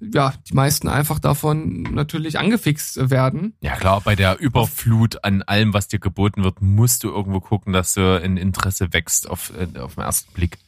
ja, 0.00 0.34
die 0.48 0.54
meisten 0.54 0.88
einfach 0.88 1.18
davon 1.18 1.82
natürlich 1.82 2.38
angefixt 2.38 3.10
werden. 3.10 3.54
Ja 3.60 3.76
klar, 3.76 4.00
bei 4.02 4.14
der 4.14 4.38
Überflut 4.38 5.24
an 5.24 5.42
allem, 5.42 5.72
was 5.72 5.88
dir 5.88 5.98
geboten 5.98 6.44
wird, 6.44 6.60
musst 6.60 7.04
du 7.04 7.08
irgendwo 7.08 7.40
gucken, 7.40 7.72
dass 7.72 7.94
du 7.94 8.20
ein 8.20 8.36
Interesse 8.36 8.92
wächst 8.92 9.28
auf, 9.28 9.52
äh, 9.56 9.78
auf 9.78 9.94
den 9.94 10.04
ersten 10.04 10.32
Blick. 10.32 10.58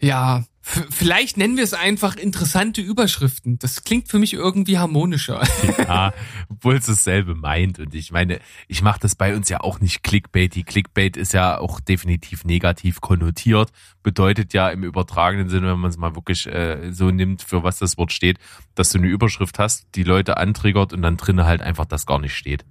Ja, 0.00 0.44
Vielleicht 0.90 1.38
nennen 1.38 1.56
wir 1.56 1.64
es 1.64 1.72
einfach 1.72 2.16
interessante 2.16 2.82
Überschriften. 2.82 3.58
Das 3.58 3.84
klingt 3.84 4.08
für 4.08 4.18
mich 4.18 4.34
irgendwie 4.34 4.78
harmonischer. 4.78 5.42
Ja, 5.78 6.12
obwohl 6.50 6.76
es 6.76 6.86
dasselbe 6.86 7.34
meint. 7.34 7.78
Und 7.78 7.94
ich 7.94 8.12
meine, 8.12 8.38
ich 8.66 8.82
mache 8.82 9.00
das 9.00 9.14
bei 9.14 9.34
uns 9.34 9.48
ja 9.48 9.60
auch 9.60 9.80
nicht 9.80 10.02
Clickbaity. 10.02 10.64
Clickbait 10.64 11.16
ist 11.16 11.32
ja 11.32 11.58
auch 11.58 11.80
definitiv 11.80 12.44
negativ 12.44 13.00
konnotiert. 13.00 13.70
Bedeutet 14.02 14.52
ja 14.52 14.68
im 14.68 14.84
übertragenen 14.84 15.48
Sinne, 15.48 15.68
wenn 15.68 15.80
man 15.80 15.90
es 15.90 15.96
mal 15.96 16.14
wirklich 16.14 16.46
äh, 16.46 16.92
so 16.92 17.10
nimmt, 17.10 17.42
für 17.42 17.62
was 17.62 17.78
das 17.78 17.96
Wort 17.96 18.12
steht, 18.12 18.38
dass 18.74 18.90
du 18.90 18.98
eine 18.98 19.08
Überschrift 19.08 19.58
hast, 19.58 19.86
die 19.94 20.02
Leute 20.02 20.36
antriggert 20.36 20.92
und 20.92 21.00
dann 21.00 21.16
drinnen 21.16 21.46
halt 21.46 21.62
einfach 21.62 21.86
das 21.86 22.04
gar 22.04 22.18
nicht 22.18 22.34
steht. 22.34 22.66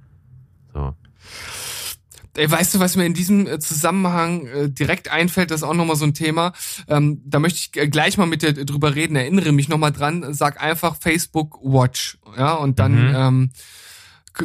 So. 0.71 0.93
Ey, 2.37 2.49
weißt 2.49 2.75
du, 2.75 2.79
was 2.79 2.95
mir 2.95 3.05
in 3.05 3.13
diesem 3.13 3.47
äh, 3.47 3.59
Zusammenhang 3.59 4.45
äh, 4.47 4.69
direkt 4.69 5.11
einfällt, 5.11 5.51
das 5.51 5.61
ist 5.61 5.67
auch 5.67 5.73
nochmal 5.73 5.95
so 5.95 6.05
ein 6.05 6.13
Thema. 6.13 6.53
Ähm, 6.87 7.21
da 7.25 7.39
möchte 7.39 7.59
ich 7.59 7.81
äh, 7.81 7.87
gleich 7.87 8.17
mal 8.17 8.27
mit 8.27 8.43
dir 8.43 8.53
drüber 8.53 8.95
reden. 8.95 9.15
Erinnere 9.15 9.51
mich 9.51 9.69
nochmal 9.69 9.91
dran. 9.91 10.33
Sag 10.33 10.61
einfach 10.61 10.95
Facebook 10.99 11.59
Watch. 11.63 12.17
Ja, 12.37 12.53
und 12.53 12.79
dann 12.79 13.09
mhm. 13.09 13.15
ähm, 13.15 13.49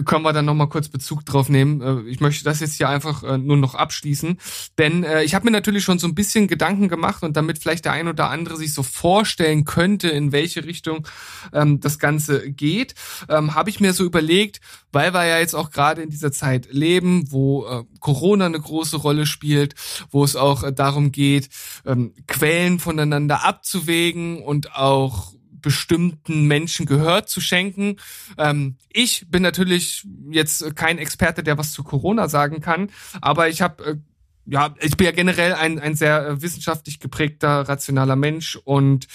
können 0.05 0.25
wir 0.25 0.33
dann 0.33 0.45
nochmal 0.45 0.69
kurz 0.69 0.89
Bezug 0.89 1.25
drauf 1.25 1.49
nehmen. 1.49 1.81
Äh, 1.81 2.09
ich 2.09 2.21
möchte 2.21 2.45
das 2.45 2.61
jetzt 2.61 2.77
hier 2.77 2.89
einfach 2.89 3.23
äh, 3.23 3.39
nur 3.39 3.57
noch 3.57 3.75
abschließen. 3.75 4.39
Denn 4.79 5.05
äh, 5.05 5.23
ich 5.23 5.35
habe 5.35 5.45
mir 5.45 5.51
natürlich 5.51 5.85
schon 5.85 5.99
so 5.99 6.07
ein 6.07 6.15
bisschen 6.15 6.49
Gedanken 6.49 6.89
gemacht 6.89 7.23
und 7.23 7.37
damit 7.37 7.59
vielleicht 7.59 7.85
der 7.85 7.93
ein 7.93 8.09
oder 8.09 8.31
andere 8.31 8.57
sich 8.57 8.75
so 8.75 8.83
vorstellen 8.83 9.65
könnte, 9.65 10.09
in 10.09 10.33
welche 10.33 10.65
Richtung 10.65 11.07
ähm, 11.53 11.81
das 11.81 11.99
Ganze 11.99 12.51
geht, 12.51 12.95
ähm, 13.29 13.55
habe 13.55 13.71
ich 13.71 13.81
mir 13.81 13.93
so 13.93 14.05
überlegt, 14.05 14.61
weil 14.93 15.15
wir 15.15 15.27
ja 15.27 15.39
jetzt 15.39 15.55
auch 15.55 15.71
gerade 15.71 16.03
in 16.03 16.11
dieser 16.11 16.33
Zeit 16.33 16.69
leben, 16.71 17.31
wo 17.31 17.87
Corona 18.01 18.47
eine 18.47 18.61
große 18.61 18.99
Rolle 18.99 19.25
spielt, 19.25 19.75
wo 20.11 20.23
es 20.23 20.37
auch 20.37 20.71
darum 20.73 21.13
geht, 21.13 21.49
ähm, 21.87 22.13
Quellen 22.27 22.79
voneinander 22.79 23.45
abzuwägen 23.45 24.43
und 24.43 24.75
auch 24.75 25.33
bestimmten 25.63 26.47
Menschen 26.47 26.87
Gehör 26.87 27.27
zu 27.27 27.41
schenken. 27.41 27.97
Ähm, 28.37 28.77
ich 28.93 29.27
bin 29.29 29.43
natürlich 29.43 30.05
jetzt 30.31 30.77
kein 30.77 30.99
Experte, 30.99 31.43
der 31.43 31.59
was 31.59 31.73
zu 31.73 31.83
Corona 31.83 32.29
sagen 32.29 32.61
kann, 32.61 32.91
aber 33.21 33.49
ich 33.49 33.63
habe 33.63 33.85
äh, 33.85 33.97
ja, 34.45 34.75
ich 34.81 34.97
bin 34.97 35.05
ja 35.05 35.13
generell 35.13 35.55
ein, 35.55 35.79
ein 35.79 35.95
sehr 35.95 36.27
äh, 36.27 36.43
wissenschaftlich 36.43 36.99
geprägter, 36.99 37.69
rationaler 37.69 38.17
Mensch 38.17 38.57
und 38.57 39.07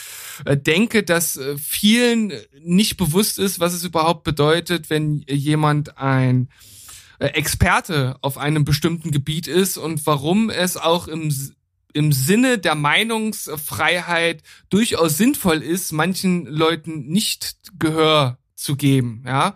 äh, 0.46 0.56
denke, 0.56 1.04
dass 1.04 1.36
äh, 1.36 1.58
vielen 1.58 2.32
nicht 2.62 2.98
bewusst 2.98 3.38
ist, 3.38 3.60
was 3.60 3.74
es 3.74 3.84
überhaupt 3.84 4.24
bedeutet, 4.24 4.90
wenn 4.90 5.24
jemand 5.28 5.98
ein 5.98 6.50
Experte 7.20 8.16
auf 8.22 8.38
einem 8.38 8.64
bestimmten 8.64 9.10
Gebiet 9.10 9.48
ist 9.48 9.78
und 9.78 10.06
warum 10.06 10.52
es 10.52 10.78
auch 10.78 11.08
im 11.08 11.32
im 11.94 12.12
Sinne 12.12 12.58
der 12.58 12.76
Meinungsfreiheit 12.76 14.44
durchaus 14.70 15.18
sinnvoll 15.18 15.62
ist, 15.64 15.92
manchen 15.92 16.46
Leuten 16.46 17.08
nicht 17.08 17.58
Gehör 17.80 18.38
zu 18.56 18.76
geben, 18.76 19.24
ja. 19.26 19.56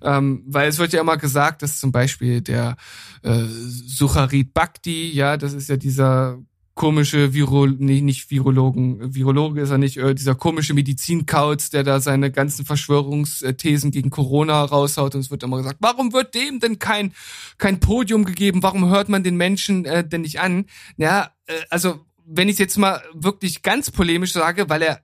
Ähm, 0.00 0.42
weil 0.46 0.68
es 0.68 0.78
wird 0.78 0.92
ja 0.94 1.02
immer 1.02 1.18
gesagt, 1.18 1.62
dass 1.62 1.78
zum 1.78 1.92
Beispiel 1.92 2.40
der 2.40 2.76
äh, 3.22 3.44
Sucharit 3.44 4.54
Bhakti, 4.54 5.12
ja, 5.12 5.36
das 5.36 5.52
ist 5.52 5.68
ja 5.68 5.76
dieser 5.76 6.38
komische 6.74 7.34
Viro, 7.34 7.66
nee, 7.66 8.00
nicht 8.00 8.30
Virologen, 8.30 9.14
Virologe 9.14 9.60
ist 9.60 9.70
er 9.70 9.78
nicht, 9.78 9.98
äh, 9.98 10.14
dieser 10.14 10.34
komische 10.34 10.74
Medizinkauz, 10.74 11.70
der 11.70 11.82
da 11.82 12.00
seine 12.00 12.30
ganzen 12.30 12.64
Verschwörungsthesen 12.64 13.90
gegen 13.90 14.10
Corona 14.10 14.64
raushaut 14.64 15.14
und 15.14 15.20
es 15.20 15.30
wird 15.30 15.42
immer 15.42 15.58
gesagt, 15.58 15.78
warum 15.80 16.12
wird 16.12 16.34
dem 16.34 16.60
denn 16.60 16.78
kein, 16.78 17.12
kein 17.58 17.80
Podium 17.80 18.24
gegeben, 18.24 18.62
warum 18.62 18.88
hört 18.88 19.08
man 19.08 19.22
den 19.22 19.36
Menschen 19.36 19.84
äh, 19.84 20.06
denn 20.06 20.22
nicht 20.22 20.40
an? 20.40 20.66
Ja, 20.96 21.32
äh, 21.46 21.60
also 21.68 22.06
wenn 22.24 22.48
ich 22.48 22.58
jetzt 22.58 22.78
mal 22.78 23.02
wirklich 23.12 23.62
ganz 23.62 23.90
polemisch 23.90 24.32
sage, 24.32 24.70
weil 24.70 24.82
er 24.82 25.02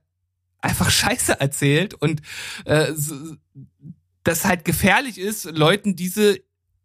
einfach 0.61 0.89
Scheiße 0.89 1.39
erzählt 1.39 1.93
und 1.93 2.21
äh, 2.65 2.93
das 4.23 4.45
halt 4.45 4.65
gefährlich 4.65 5.17
ist, 5.17 5.45
Leuten 5.45 5.95
diese 5.95 6.39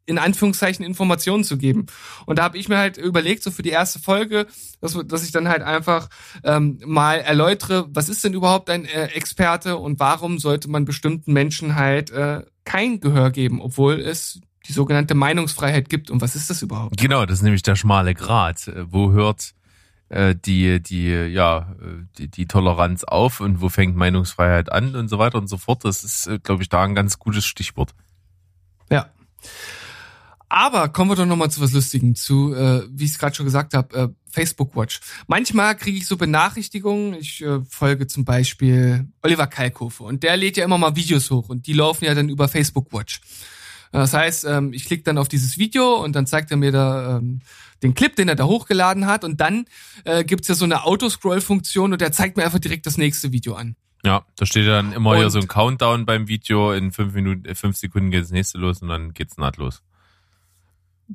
in 0.07 0.19
Anführungszeichen 0.19 0.85
Informationen 0.85 1.45
zu 1.45 1.57
geben. 1.57 1.87
Und 2.27 2.39
da 2.39 2.45
habe 2.45 2.59
ich 2.59 2.69
mir 2.69 2.79
halt 2.79 2.97
überlegt, 2.97 3.43
so 3.43 3.51
für 3.51 3.63
die 3.63 3.71
erste 3.71 3.99
Folge, 3.99 4.47
dass, 4.81 4.99
dass 5.07 5.25
ich 5.25 5.33
dann 5.33 5.49
halt 5.49 5.63
einfach 5.63 6.09
ähm, 6.43 6.79
mal 6.85 7.17
erläutere, 7.21 7.87
was 7.89 8.09
ist 8.09 8.23
denn 8.25 8.35
überhaupt 8.35 8.69
ein 8.71 8.85
äh, 8.85 9.07
Experte 9.07 9.77
und 9.77 10.01
warum 10.01 10.39
sollte 10.39 10.69
man 10.69 10.85
bestimmten 10.85 11.33
Menschen 11.33 11.75
halt 11.75 12.11
äh, 12.11 12.43
kein 12.65 13.01
Gehör 13.01 13.31
geben, 13.31 13.61
obwohl 13.61 14.01
es 14.01 14.41
die 14.67 14.73
sogenannte 14.73 15.15
Meinungsfreiheit 15.15 15.89
gibt. 15.89 16.11
Und 16.11 16.21
was 16.21 16.37
ist 16.37 16.49
das 16.51 16.63
überhaupt? 16.63 16.97
Genau, 16.99 17.27
das 17.27 17.39
ist 17.39 17.43
nämlich 17.43 17.63
der 17.63 17.77
schmale 17.77 18.15
Grat. 18.15 18.71
Wo 18.87 19.13
hört 19.13 19.55
äh, 20.09 20.35
die, 20.35 20.83
die, 20.83 21.09
ja, 21.09 21.75
die, 22.19 22.29
die 22.29 22.47
Toleranz 22.47 23.05
auf 23.05 23.41
und 23.41 23.61
wo 23.61 23.69
fängt 23.69 23.97
Meinungsfreiheit 23.97 24.71
an 24.71 24.95
und 24.95 25.09
so 25.09 25.19
weiter 25.19 25.39
und 25.39 25.49
so 25.49 25.57
fort. 25.57 25.85
Das 25.85 26.05
ist, 26.05 26.27
äh, 26.27 26.39
glaube 26.39 26.63
ich, 26.63 26.69
da 26.69 26.83
ein 26.83 26.95
ganz 26.95 27.19
gutes 27.19 27.45
Stichwort. 27.45 27.95
Ja. 28.91 29.11
Aber 30.57 30.89
kommen 30.89 31.11
wir 31.11 31.17
doch 31.17 31.27
noch 31.27 31.35
mal 31.35 31.51
zu 31.51 31.61
was 31.61 31.73
Lustigem, 31.73 32.15
zu, 32.15 32.55
äh, 32.55 32.87
wie 32.89 33.07
ich 33.07 33.11
es 33.11 33.19
gerade 33.19 33.35
schon 33.35 33.45
gesagt 33.45 33.75
habe, 33.75 33.97
äh, 33.97 34.09
Facebook 34.31 34.77
Watch. 34.77 35.01
Manchmal 35.27 35.75
kriege 35.75 35.99
ich 35.99 36.07
so 36.07 36.17
Benachrichtigungen. 36.17 37.15
Ich 37.15 37.43
äh, 37.43 37.59
folge 37.69 38.07
zum 38.07 38.25
Beispiel 38.25 39.09
Oliver 39.25 39.49
Kalkofe 39.49 40.05
und 40.05 40.23
der 40.23 40.37
lädt 40.37 40.57
ja 40.57 40.65
immer 40.65 40.79
mal 40.79 40.95
Videos 40.95 41.29
hoch 41.33 41.49
und 41.49 41.67
die 41.67 41.73
laufen 41.73 42.05
ja 42.05 42.15
dann 42.15 42.29
über 42.29 42.47
Facebook 42.47 42.93
Watch. 42.93 43.21
Das 43.91 44.15
heißt, 44.15 44.45
ähm, 44.45 44.73
ich 44.73 44.85
klicke 44.85 45.03
dann 45.03 45.19
auf 45.19 45.27
dieses 45.27 45.59
Video 45.59 45.97
und 45.97 46.15
dann 46.15 46.25
zeigt 46.25 46.53
er 46.53 46.57
mir 46.57 46.71
da 46.71 47.17
ähm, 47.17 47.41
den 47.83 47.95
Clip, 47.95 48.15
den 48.15 48.29
er 48.29 48.37
da 48.37 48.45
hochgeladen 48.45 49.07
hat 49.07 49.25
und 49.25 49.41
dann 49.41 49.65
äh, 50.05 50.23
gibt's 50.23 50.47
ja 50.47 50.55
so 50.55 50.67
eine 50.67 50.85
Autoscroll-Funktion 50.85 51.91
und 51.91 52.01
der 52.01 52.13
zeigt 52.13 52.37
mir 52.37 52.45
einfach 52.45 52.61
direkt 52.61 52.87
das 52.87 52.97
nächste 52.97 53.33
Video 53.33 53.55
an. 53.55 53.75
Ja, 54.05 54.25
da 54.37 54.47
steht 54.47 54.69
dann 54.69 54.93
immer 54.93 55.11
und, 55.11 55.17
hier 55.17 55.31
so 55.31 55.41
ein 55.41 55.49
Countdown 55.49 56.07
beim 56.07 56.29
Video. 56.29 56.71
In 56.73 56.93
fünf 56.93 57.13
Minuten, 57.13 57.45
äh, 57.45 57.57
fünf 57.57 57.77
Sekunden 57.77 58.13
geht 58.13 58.23
das 58.23 58.31
nächste 58.31 58.59
los 58.59 58.83
und 58.83 58.89
dann 58.89 59.15
geht's 59.15 59.37
nahtlos. 59.37 59.83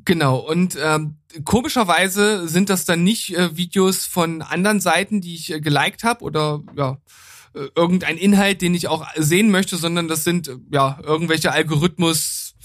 Genau, 0.05 0.37
und 0.37 0.77
ähm, 0.79 1.17
komischerweise 1.45 2.47
sind 2.47 2.69
das 2.69 2.85
dann 2.85 3.03
nicht 3.03 3.35
äh, 3.35 3.57
Videos 3.57 4.05
von 4.05 4.41
anderen 4.41 4.79
Seiten, 4.79 5.19
die 5.19 5.35
ich 5.35 5.51
äh, 5.51 5.59
geliked 5.59 6.03
habe 6.03 6.23
oder 6.23 6.61
ja, 6.75 6.99
äh, 7.55 7.67
irgendein 7.75 8.17
Inhalt, 8.17 8.61
den 8.61 8.75
ich 8.75 8.87
auch 8.87 9.07
sehen 9.15 9.49
möchte, 9.49 9.77
sondern 9.77 10.07
das 10.07 10.23
sind 10.23 10.47
äh, 10.47 10.57
ja 10.71 10.99
irgendwelche 11.03 11.51
Algorithmus 11.51 12.55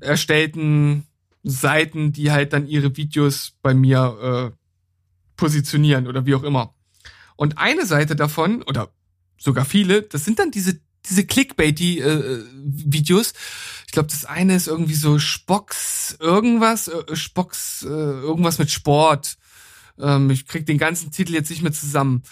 erstellten 0.00 1.06
Seiten, 1.42 2.12
die 2.12 2.30
halt 2.30 2.54
dann 2.54 2.66
ihre 2.66 2.96
Videos 2.96 3.52
bei 3.62 3.74
mir 3.74 4.52
äh, 4.52 4.56
positionieren 5.36 6.06
oder 6.06 6.24
wie 6.24 6.34
auch 6.34 6.44
immer. 6.44 6.74
Und 7.36 7.58
eine 7.58 7.84
Seite 7.84 8.16
davon, 8.16 8.62
oder 8.62 8.90
sogar 9.36 9.64
viele, 9.64 10.02
das 10.02 10.24
sind 10.24 10.38
dann 10.38 10.50
diese 10.50 10.80
diese 11.08 11.24
Clickbaity-Videos. 11.24 13.30
Äh, 13.30 13.34
ich 13.86 13.92
glaube, 13.92 14.08
das 14.08 14.24
eine 14.24 14.56
ist 14.56 14.68
irgendwie 14.68 14.94
so 14.94 15.18
Spocks 15.18 16.16
irgendwas, 16.20 16.88
äh, 16.88 17.16
Spocks 17.16 17.82
äh, 17.82 17.88
irgendwas 17.88 18.58
mit 18.58 18.70
Sport. 18.70 19.36
Ähm, 19.98 20.30
ich 20.30 20.46
krieg 20.46 20.66
den 20.66 20.78
ganzen 20.78 21.10
Titel 21.10 21.34
jetzt 21.34 21.50
nicht 21.50 21.62
mehr 21.62 21.72
zusammen. 21.72 22.22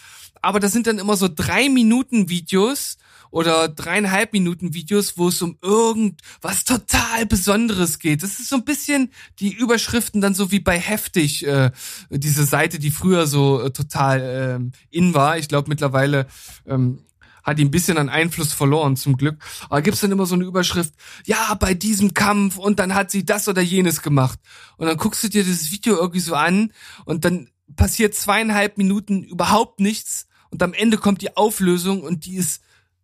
Aber 0.42 0.60
das 0.60 0.72
sind 0.72 0.86
dann 0.86 0.98
immer 0.98 1.16
so 1.16 1.28
drei 1.28 1.68
Minuten 1.68 2.28
Videos 2.28 2.96
oder 3.30 3.68
dreieinhalb 3.68 4.32
Minuten 4.32 4.74
Videos, 4.74 5.16
wo 5.16 5.28
es 5.28 5.40
um 5.42 5.56
irgendwas 5.62 6.64
total 6.64 7.26
Besonderes 7.26 7.98
geht. 7.98 8.22
Das 8.22 8.40
ist 8.40 8.48
so 8.48 8.56
ein 8.56 8.64
bisschen 8.64 9.10
die 9.38 9.52
Überschriften 9.52 10.20
dann 10.20 10.34
so 10.34 10.50
wie 10.50 10.60
bei 10.60 10.78
Heftig, 10.78 11.46
äh, 11.46 11.70
diese 12.10 12.44
Seite, 12.44 12.78
die 12.78 12.90
früher 12.90 13.26
so 13.26 13.62
äh, 13.62 13.70
total 13.70 14.20
äh, 14.20 14.58
in 14.90 15.14
war. 15.14 15.38
Ich 15.38 15.48
glaube 15.48 15.68
mittlerweile 15.68 16.26
ähm, 16.66 17.00
hat 17.42 17.58
die 17.58 17.64
ein 17.64 17.70
bisschen 17.70 17.98
an 17.98 18.08
Einfluss 18.08 18.52
verloren, 18.52 18.96
zum 18.96 19.16
Glück. 19.16 19.42
Aber 19.68 19.82
gibt's 19.82 20.00
dann 20.00 20.12
immer 20.12 20.26
so 20.26 20.34
eine 20.34 20.44
Überschrift, 20.44 20.94
ja, 21.24 21.54
bei 21.54 21.74
diesem 21.74 22.14
Kampf 22.14 22.56
und 22.58 22.78
dann 22.78 22.94
hat 22.94 23.10
sie 23.10 23.24
das 23.24 23.48
oder 23.48 23.62
jenes 23.62 24.02
gemacht. 24.02 24.38
Und 24.76 24.86
dann 24.86 24.96
guckst 24.96 25.22
du 25.24 25.28
dir 25.28 25.44
dieses 25.44 25.70
Video 25.72 25.96
irgendwie 25.96 26.20
so 26.20 26.34
an 26.34 26.72
und 27.04 27.24
dann 27.24 27.48
passiert 27.76 28.14
zweieinhalb 28.14 28.78
Minuten 28.78 29.22
überhaupt 29.22 29.80
nichts 29.80 30.26
und 30.50 30.62
am 30.62 30.74
Ende 30.74 30.98
kommt 30.98 31.22
die 31.22 31.36
Auflösung 31.36 32.02
und 32.02 32.26
die 32.26 32.36
ist 32.36 32.62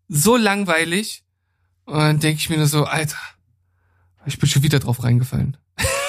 so 0.09 0.37
langweilig. 0.37 1.24
Und 1.84 1.99
dann 1.99 2.20
denke 2.20 2.41
ich 2.41 2.51
mir 2.51 2.57
nur 2.57 2.66
so, 2.66 2.84
Alter, 2.84 3.18
ich 4.26 4.39
bin 4.39 4.49
schon 4.49 4.62
wieder 4.62 4.80
drauf 4.80 5.05
reingefallen. 5.05 5.57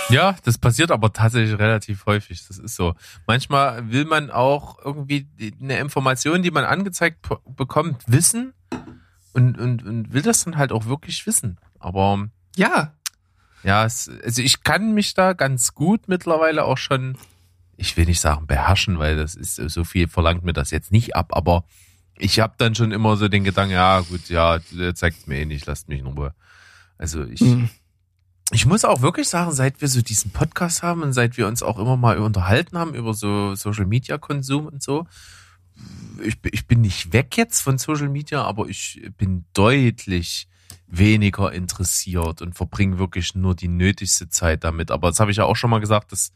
Ja, 0.09 0.35
das 0.43 0.57
passiert 0.57 0.91
aber 0.91 1.11
tatsächlich 1.11 1.59
relativ 1.59 2.05
häufig. 2.05 2.45
Das 2.47 2.57
ist 2.57 2.75
so. 2.75 2.95
Manchmal 3.25 3.91
will 3.91 4.05
man 4.05 4.31
auch 4.31 4.77
irgendwie 4.83 5.27
eine 5.61 5.79
Information, 5.79 6.43
die 6.43 6.51
man 6.51 6.63
angezeigt 6.63 7.27
bekommt, 7.55 8.03
wissen 8.07 8.53
und, 9.33 9.57
und, 9.57 9.83
und 9.85 10.13
will 10.13 10.21
das 10.21 10.45
dann 10.45 10.57
halt 10.57 10.71
auch 10.71 10.85
wirklich 10.85 11.25
wissen. 11.27 11.57
Aber 11.79 12.29
ja. 12.55 12.93
Ja, 13.63 13.85
es, 13.85 14.09
also 14.23 14.41
ich 14.41 14.63
kann 14.63 14.93
mich 14.93 15.13
da 15.13 15.33
ganz 15.33 15.73
gut 15.73 16.07
mittlerweile 16.07 16.63
auch 16.63 16.77
schon, 16.77 17.17
ich 17.75 17.97
will 17.97 18.05
nicht 18.05 18.21
sagen 18.21 18.47
beherrschen, 18.47 18.99
weil 18.99 19.17
das 19.17 19.35
ist 19.35 19.55
so 19.55 19.83
viel 19.83 20.07
verlangt 20.07 20.43
mir 20.43 20.53
das 20.53 20.71
jetzt 20.71 20.91
nicht 20.91 21.15
ab, 21.15 21.35
aber 21.35 21.65
ich 22.17 22.39
habe 22.39 22.53
dann 22.57 22.75
schon 22.75 22.91
immer 22.91 23.17
so 23.17 23.27
den 23.27 23.43
Gedanken, 23.43 23.73
ja 23.73 23.99
gut, 23.99 24.29
ja, 24.29 24.59
zeigt 24.93 25.27
mir 25.27 25.39
eh 25.39 25.45
nicht, 25.45 25.65
lasst 25.65 25.89
mich 25.89 25.99
in 25.99 26.07
Ruhe. 26.07 26.33
Also 26.97 27.25
ich, 27.25 27.41
mhm 27.41 27.69
ich 28.51 28.65
muss 28.65 28.85
auch 28.85 29.01
wirklich 29.01 29.27
sagen, 29.27 29.51
seit 29.51 29.81
wir 29.81 29.87
so 29.87 30.01
diesen 30.01 30.31
Podcast 30.31 30.81
haben 30.81 31.03
und 31.03 31.13
seit 31.13 31.37
wir 31.37 31.47
uns 31.47 31.63
auch 31.63 31.77
immer 31.79 31.97
mal 31.97 32.17
unterhalten 32.19 32.77
haben 32.77 32.93
über 32.93 33.13
so 33.13 33.55
Social 33.55 33.85
Media 33.85 34.17
Konsum 34.17 34.67
und 34.67 34.81
so, 34.81 35.05
ich, 36.23 36.37
ich 36.43 36.65
bin 36.65 36.81
nicht 36.81 37.13
weg 37.13 37.35
jetzt 37.37 37.61
von 37.61 37.77
Social 37.77 38.09
Media, 38.09 38.43
aber 38.43 38.67
ich 38.67 39.01
bin 39.17 39.45
deutlich 39.53 40.47
weniger 40.87 41.51
interessiert 41.51 42.41
und 42.41 42.55
verbringe 42.55 42.97
wirklich 42.97 43.35
nur 43.35 43.55
die 43.55 43.67
nötigste 43.67 44.29
Zeit 44.29 44.63
damit. 44.63 44.91
Aber 44.91 45.09
das 45.09 45.19
habe 45.19 45.31
ich 45.31 45.37
ja 45.37 45.43
auch 45.43 45.55
schon 45.55 45.69
mal 45.69 45.79
gesagt, 45.79 46.11
das 46.11 46.31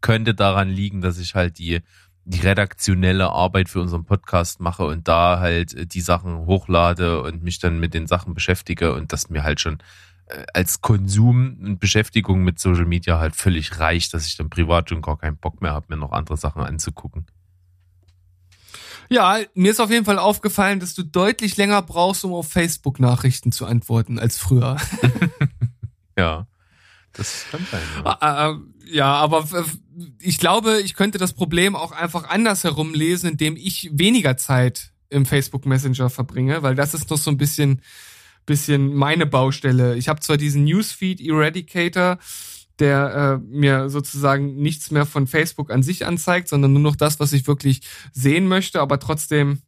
könnte 0.00 0.34
daran 0.34 0.68
liegen, 0.68 1.00
dass 1.00 1.18
ich 1.18 1.34
halt 1.34 1.58
die, 1.58 1.80
die 2.24 2.40
redaktionelle 2.40 3.30
Arbeit 3.30 3.68
für 3.68 3.80
unseren 3.80 4.04
Podcast 4.04 4.60
mache 4.60 4.84
und 4.84 5.08
da 5.08 5.40
halt 5.40 5.92
die 5.92 6.00
Sachen 6.00 6.46
hochlade 6.46 7.22
und 7.22 7.42
mich 7.42 7.58
dann 7.58 7.80
mit 7.80 7.94
den 7.94 8.06
Sachen 8.06 8.34
beschäftige 8.34 8.94
und 8.94 9.12
das 9.12 9.28
mir 9.28 9.42
halt 9.42 9.60
schon 9.60 9.74
äh, 9.74 9.84
als 10.54 10.80
Konsum 10.80 11.58
und 11.62 11.78
Beschäftigung 11.78 12.42
mit 12.42 12.58
Social 12.58 12.86
Media 12.86 13.18
halt 13.18 13.36
völlig 13.36 13.78
reicht, 13.78 14.12
dass 14.14 14.26
ich 14.26 14.36
dann 14.36 14.50
privat 14.50 14.88
schon 14.88 15.02
gar 15.02 15.18
keinen 15.18 15.36
Bock 15.36 15.62
mehr 15.62 15.72
habe, 15.72 15.86
mir 15.90 15.96
noch 15.96 16.12
andere 16.12 16.36
Sachen 16.36 16.62
anzugucken. 16.62 17.26
Ja, 19.08 19.38
mir 19.54 19.70
ist 19.70 19.80
auf 19.80 19.90
jeden 19.90 20.04
Fall 20.04 20.18
aufgefallen, 20.18 20.80
dass 20.80 20.94
du 20.94 21.04
deutlich 21.04 21.56
länger 21.56 21.80
brauchst, 21.82 22.24
um 22.24 22.32
auf 22.32 22.50
Facebook 22.50 22.98
Nachrichten 22.98 23.52
zu 23.52 23.64
antworten 23.64 24.18
als 24.18 24.36
früher. 24.36 24.76
ja, 26.18 26.46
das 27.12 27.46
kann 27.50 27.64
sein. 27.70 27.82
Ja. 28.04 28.18
Ah, 28.20 28.50
äh, 28.50 28.56
ja, 28.92 29.14
aber 29.14 29.46
ich 30.20 30.38
glaube, 30.38 30.80
ich 30.80 30.94
könnte 30.94 31.18
das 31.18 31.32
Problem 31.34 31.76
auch 31.76 31.92
einfach 31.92 32.28
andersherum 32.28 32.94
lesen, 32.94 33.30
indem 33.30 33.56
ich 33.56 33.90
weniger 33.92 34.36
Zeit 34.36 34.92
im 35.08 35.24
Facebook 35.24 35.66
Messenger 35.66 36.10
verbringe, 36.10 36.62
weil 36.62 36.74
das 36.74 36.94
ist 36.94 37.10
noch 37.10 37.18
so 37.18 37.30
ein 37.30 37.38
bisschen 37.38 37.82
bisschen 38.46 38.94
meine 38.94 39.26
Baustelle. 39.26 39.96
Ich 39.96 40.08
habe 40.08 40.20
zwar 40.20 40.36
diesen 40.36 40.64
Newsfeed 40.64 41.20
Eradicator, 41.20 42.18
der 42.78 43.40
äh, 43.42 43.46
mir 43.46 43.90
sozusagen 43.90 44.56
nichts 44.56 44.90
mehr 44.90 45.06
von 45.06 45.26
Facebook 45.26 45.70
an 45.70 45.82
sich 45.82 46.06
anzeigt, 46.06 46.48
sondern 46.48 46.72
nur 46.72 46.82
noch 46.82 46.96
das, 46.96 47.20
was 47.20 47.32
ich 47.32 47.46
wirklich 47.46 47.80
sehen 48.12 48.48
möchte, 48.48 48.80
aber 48.80 48.98
trotzdem 48.98 49.60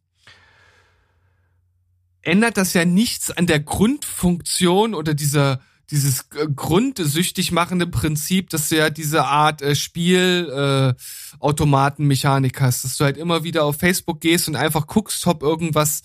ändert 2.21 2.57
das 2.57 2.73
ja 2.73 2.85
nichts 2.85 3.31
an 3.31 3.47
der 3.47 3.59
Grundfunktion 3.59 4.93
oder 4.93 5.13
dieser 5.13 5.61
dieses 5.91 6.27
äh, 6.35 6.47
grundsüchtig 6.55 7.51
machende 7.51 7.87
Prinzip, 7.87 8.49
dass 8.49 8.69
du 8.69 8.77
ja 8.77 8.89
diese 8.89 9.25
Art 9.25 9.61
äh, 9.61 9.75
Spiel 9.75 10.47
äh, 10.51 11.01
Automatenmechanik 11.39 12.61
hast, 12.61 12.83
dass 12.83 12.97
du 12.97 13.05
halt 13.05 13.17
immer 13.17 13.43
wieder 13.43 13.63
auf 13.65 13.77
Facebook 13.77 14.21
gehst 14.21 14.47
und 14.47 14.55
einfach 14.55 14.87
guckst, 14.87 15.25
ob 15.27 15.41
irgendwas 15.41 16.03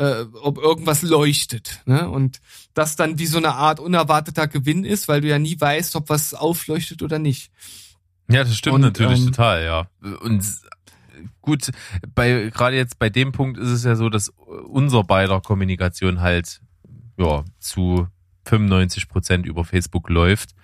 äh, 0.00 0.24
ob 0.40 0.56
irgendwas 0.56 1.02
leuchtet. 1.02 1.82
Ne? 1.84 2.08
Und 2.08 2.40
das 2.72 2.96
dann 2.96 3.18
wie 3.18 3.26
so 3.26 3.36
eine 3.36 3.52
Art 3.52 3.80
unerwarteter 3.80 4.48
Gewinn 4.48 4.84
ist, 4.84 5.08
weil 5.08 5.20
du 5.20 5.28
ja 5.28 5.38
nie 5.38 5.60
weißt, 5.60 5.94
ob 5.94 6.08
was 6.08 6.32
aufleuchtet 6.32 7.02
oder 7.02 7.18
nicht. 7.18 7.52
Ja, 8.28 8.42
das 8.42 8.56
stimmt 8.56 8.76
und, 8.76 8.80
natürlich 8.80 9.20
ähm, 9.20 9.26
total, 9.26 9.62
ja. 9.64 9.90
Und 10.20 10.42
gut, 11.42 11.70
bei 12.14 12.50
gerade 12.50 12.76
jetzt 12.76 12.98
bei 12.98 13.10
dem 13.10 13.32
Punkt 13.32 13.58
ist 13.58 13.68
es 13.68 13.84
ja 13.84 13.94
so, 13.94 14.08
dass 14.08 14.30
unser 14.68 15.04
beider 15.04 15.40
Kommunikation 15.42 16.22
halt 16.22 16.62
ja 17.18 17.44
zu 17.58 18.08
95 18.46 19.08
Prozent 19.08 19.44
über 19.44 19.64
Facebook 19.64 20.08
läuft. 20.08 20.54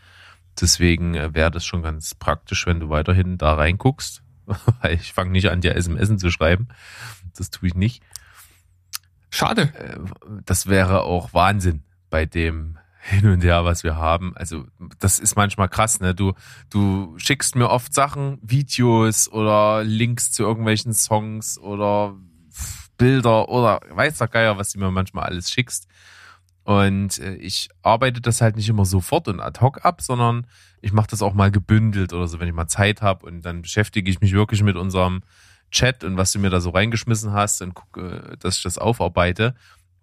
Deswegen 0.58 1.14
äh, 1.14 1.34
wäre 1.34 1.50
das 1.50 1.66
schon 1.66 1.82
ganz 1.82 2.14
praktisch, 2.14 2.66
wenn 2.66 2.80
du 2.80 2.88
weiterhin 2.88 3.36
da 3.36 3.52
reinguckst. 3.52 4.22
Weil 4.80 4.94
ich 4.94 5.12
fange 5.12 5.32
nicht 5.32 5.50
an, 5.50 5.60
dir 5.60 5.74
SMS 5.74 6.16
zu 6.16 6.30
schreiben. 6.30 6.68
Das 7.36 7.50
tue 7.50 7.68
ich 7.68 7.74
nicht. 7.74 8.02
Schade. 9.30 9.72
Äh, 9.74 9.98
das 10.44 10.66
wäre 10.66 11.02
auch 11.02 11.34
Wahnsinn 11.34 11.82
bei 12.10 12.26
dem 12.26 12.78
hin 13.00 13.28
und 13.28 13.44
her, 13.44 13.64
was 13.64 13.84
wir 13.84 13.96
haben. 13.96 14.36
Also 14.36 14.66
das 14.98 15.18
ist 15.18 15.36
manchmal 15.36 15.68
krass, 15.68 16.00
ne? 16.00 16.14
Du 16.14 16.32
du 16.70 17.14
schickst 17.18 17.54
mir 17.54 17.70
oft 17.70 17.94
Sachen, 17.94 18.38
Videos 18.42 19.30
oder 19.30 19.84
Links 19.84 20.32
zu 20.32 20.42
irgendwelchen 20.42 20.92
Songs 20.92 21.58
oder 21.58 22.16
Bilder 22.98 23.48
oder 23.48 23.80
weiß 23.90 24.18
der 24.18 24.28
Geier, 24.28 24.58
was 24.58 24.72
du 24.72 24.80
mir 24.80 24.90
manchmal 24.90 25.24
alles 25.24 25.50
schickst. 25.50 25.86
Und 26.64 27.18
äh, 27.20 27.36
ich 27.36 27.68
arbeite 27.82 28.20
das 28.20 28.40
halt 28.40 28.56
nicht 28.56 28.68
immer 28.68 28.84
sofort 28.84 29.28
und 29.28 29.40
ad 29.40 29.60
hoc 29.60 29.84
ab, 29.84 30.02
sondern 30.02 30.48
ich 30.80 30.92
mache 30.92 31.06
das 31.08 31.22
auch 31.22 31.32
mal 31.32 31.52
gebündelt 31.52 32.12
oder 32.12 32.26
so, 32.26 32.40
wenn 32.40 32.48
ich 32.48 32.54
mal 32.54 32.66
Zeit 32.66 33.02
habe 33.02 33.24
und 33.24 33.42
dann 33.42 33.62
beschäftige 33.62 34.10
ich 34.10 34.20
mich 34.20 34.32
wirklich 34.32 34.64
mit 34.64 34.76
unserem 34.76 35.22
Chat 35.70 36.04
und 36.04 36.16
was 36.16 36.32
du 36.32 36.38
mir 36.38 36.50
da 36.50 36.60
so 36.60 36.70
reingeschmissen 36.70 37.32
hast 37.32 37.62
und 37.62 37.74
gucke, 37.74 38.36
dass 38.40 38.58
ich 38.58 38.62
das 38.62 38.78
aufarbeite. 38.78 39.54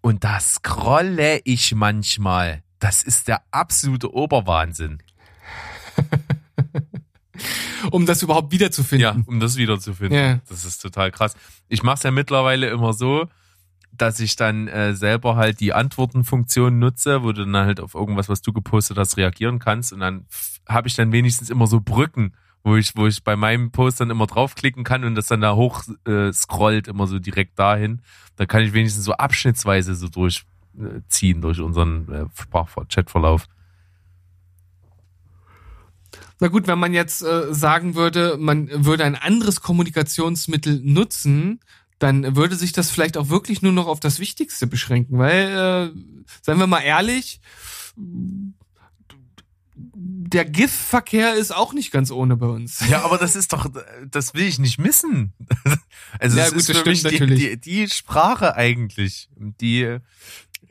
Und 0.02 0.24
da 0.24 0.40
scrolle 0.40 1.42
ich 1.46 1.74
manchmal. 1.76 2.64
Das 2.80 3.02
ist 3.02 3.28
der 3.28 3.42
absolute 3.52 4.14
Oberwahnsinn. 4.14 5.02
um 7.92 8.06
das 8.06 8.22
überhaupt 8.22 8.52
wiederzufinden. 8.52 9.02
Ja, 9.02 9.24
um 9.26 9.40
das 9.40 9.56
wiederzufinden. 9.56 10.18
Ja. 10.18 10.40
Das 10.50 10.66
ist 10.66 10.82
total 10.82 11.12
krass. 11.12 11.36
Ich 11.70 11.84
mache 11.84 11.96
es 11.96 12.04
ja 12.04 12.12
mittlerweile 12.12 12.70
immer 12.70 12.94
so, 12.94 13.30
dass 13.92 14.20
ich 14.20 14.36
dann 14.36 14.68
äh, 14.68 14.94
selber 14.96 15.36
halt 15.36 15.60
die 15.60 15.74
Antwortenfunktion 15.74 16.80
nutze, 16.80 17.24
wo 17.24 17.32
du 17.32 17.46
dann 17.46 17.66
halt 17.66 17.80
auf 17.80 17.94
irgendwas, 17.94 18.28
was 18.28 18.42
du 18.42 18.52
gepostet 18.52 18.98
hast, 18.98 19.18
reagieren 19.18 19.60
kannst. 19.60 19.94
Und 19.94 20.00
dann 20.00 20.26
habe 20.68 20.88
ich 20.88 20.96
dann 20.96 21.12
wenigstens 21.12 21.50
immer 21.50 21.68
so 21.68 21.80
Brücken, 21.80 22.34
wo 22.64 22.76
ich, 22.78 22.96
wo 22.96 23.08
ich 23.08 23.24
bei 23.24 23.36
meinem 23.36 23.72
Post 23.72 24.00
dann 24.00 24.10
immer 24.10 24.28
draufklicken 24.28 24.84
kann 24.84 25.04
und 25.04 25.16
das 25.16 25.28
dann 25.28 25.42
da 25.42 25.56
hoch 25.56 25.84
äh, 26.06 26.32
scrollt, 26.32 26.88
immer 26.88 27.08
so 27.08 27.20
direkt 27.20 27.60
dahin. 27.60 28.02
Da 28.38 28.46
kann 28.46 28.64
ich 28.64 28.74
wenigstens 28.74 29.04
so 29.04 29.14
abschnittsweise 29.14 29.96
so 29.96 30.08
durchziehen 30.08 31.42
durch 31.42 31.60
unseren 31.60 32.12
äh, 32.12 32.26
Sprachchatverlauf. 32.42 33.48
Na 36.40 36.48
gut, 36.48 36.68
wenn 36.68 36.80
man 36.80 36.94
jetzt 36.94 37.22
äh, 37.22 37.54
sagen 37.54 37.96
würde, 37.96 38.38
man 38.40 38.70
würde 38.86 39.04
ein 39.04 39.16
anderes 39.16 39.62
Kommunikationsmittel 39.62 40.82
nutzen, 40.84 41.60
dann 42.00 42.36
würde 42.36 42.56
sich 42.56 42.74
das 42.74 42.92
vielleicht 42.92 43.18
auch 43.18 43.30
wirklich 43.30 43.62
nur 43.62 43.72
noch 43.72 43.88
auf 43.88 44.00
das 44.00 44.20
Wichtigste 44.20 44.68
beschränken, 44.68 45.20
weil, 45.20 45.94
äh, 45.94 46.26
seien 46.42 46.60
wir 46.60 46.68
mal 46.68 46.82
ehrlich, 46.82 47.40
der 49.96 50.46
GIF-Verkehr 50.46 51.36
ist 51.36 51.54
auch 51.56 51.74
nicht 51.74 51.92
ganz 51.92 52.10
ohne 52.12 52.36
bei 52.38 52.48
uns. 52.48 52.88
Ja, 52.90 53.04
aber 53.04 53.18
das 53.18 53.36
ist 53.36 53.54
doch, 53.54 53.68
das 54.10 54.34
will 54.34 54.44
ich 54.48 54.60
nicht 54.60 54.80
missen. 54.80 55.34
Also 56.20 56.38
Ja, 56.38 56.46
es 56.46 56.52
gut, 56.52 56.60
ist 56.60 56.70
das 56.70 56.78
für 56.78 56.90
mich 56.90 57.04
die, 57.04 57.12
natürlich. 57.12 57.40
die, 57.40 57.58
die 57.60 57.90
Sprache 57.90 58.56
eigentlich, 58.56 59.30
die, 59.36 59.98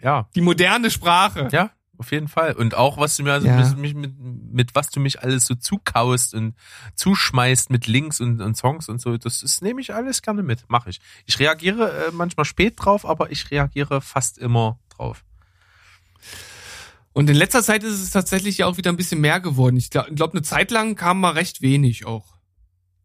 ja, 0.01 0.29
Die 0.35 0.41
moderne 0.41 0.91
Sprache. 0.91 1.49
ja, 1.53 1.71
auf 1.99 2.13
jeden 2.13 2.29
Fall. 2.29 2.53
Und 2.55 2.75
auch 2.75 2.97
was 2.99 3.17
du 3.17 3.23
mir, 3.25 3.33
also 3.33 3.47
Ja. 3.49 3.75
mit, 3.75 3.97
mit, 3.97 4.13
mit 4.19 4.75
was 4.75 4.91
du 4.91 5.01
mich 5.01 5.23
alles 5.23 5.45
so 5.47 5.55
zukaust 5.55 6.35
und 6.35 6.55
zuschmeißt 6.95 7.71
mit 7.71 7.87
Links 7.87 8.21
und, 8.21 8.41
und 8.41 8.57
Songs 8.57 8.89
und 8.89 9.01
so, 9.01 9.17
das 9.17 9.43
ist, 9.43 9.63
nehme 9.63 9.81
ich 9.81 9.95
alles 9.95 10.23
gerne 10.23 10.43
mit, 10.43 10.65
mache 10.69 10.91
ich. 10.91 11.01
Ich 11.27 11.39
reagiere 11.39 12.07
äh, 12.07 12.11
manchmal 12.13 12.45
spät 12.45 12.75
drauf, 12.77 13.05
aber 13.05 13.31
ich 13.33 13.51
reagiere 13.51 14.01
fast 14.01 14.39
immer 14.39 14.79
drauf. 14.91 15.25
Und 17.13 17.29
in 17.29 17.37
letzter 17.37 17.63
Zeit 17.63 17.85
ist 17.85 18.01
es 18.01 18.11
tatsächlich 18.11 18.59
ja 18.59 18.67
auch 18.67 18.77
wieder 18.77 18.91
ein 18.91 18.97
bisschen 18.97 19.21
mehr 19.21 19.41
geworden. 19.41 19.77
Ich 19.77 19.91
glaube, 19.91 20.15
glaub, 20.15 20.33
eine 20.33 20.43
Zeit 20.43 20.71
lang 20.71 20.97
kam 20.97 21.21
mal 21.21 21.33
recht 21.33 21.61
wenig 21.61 22.07
auch. 22.07 22.37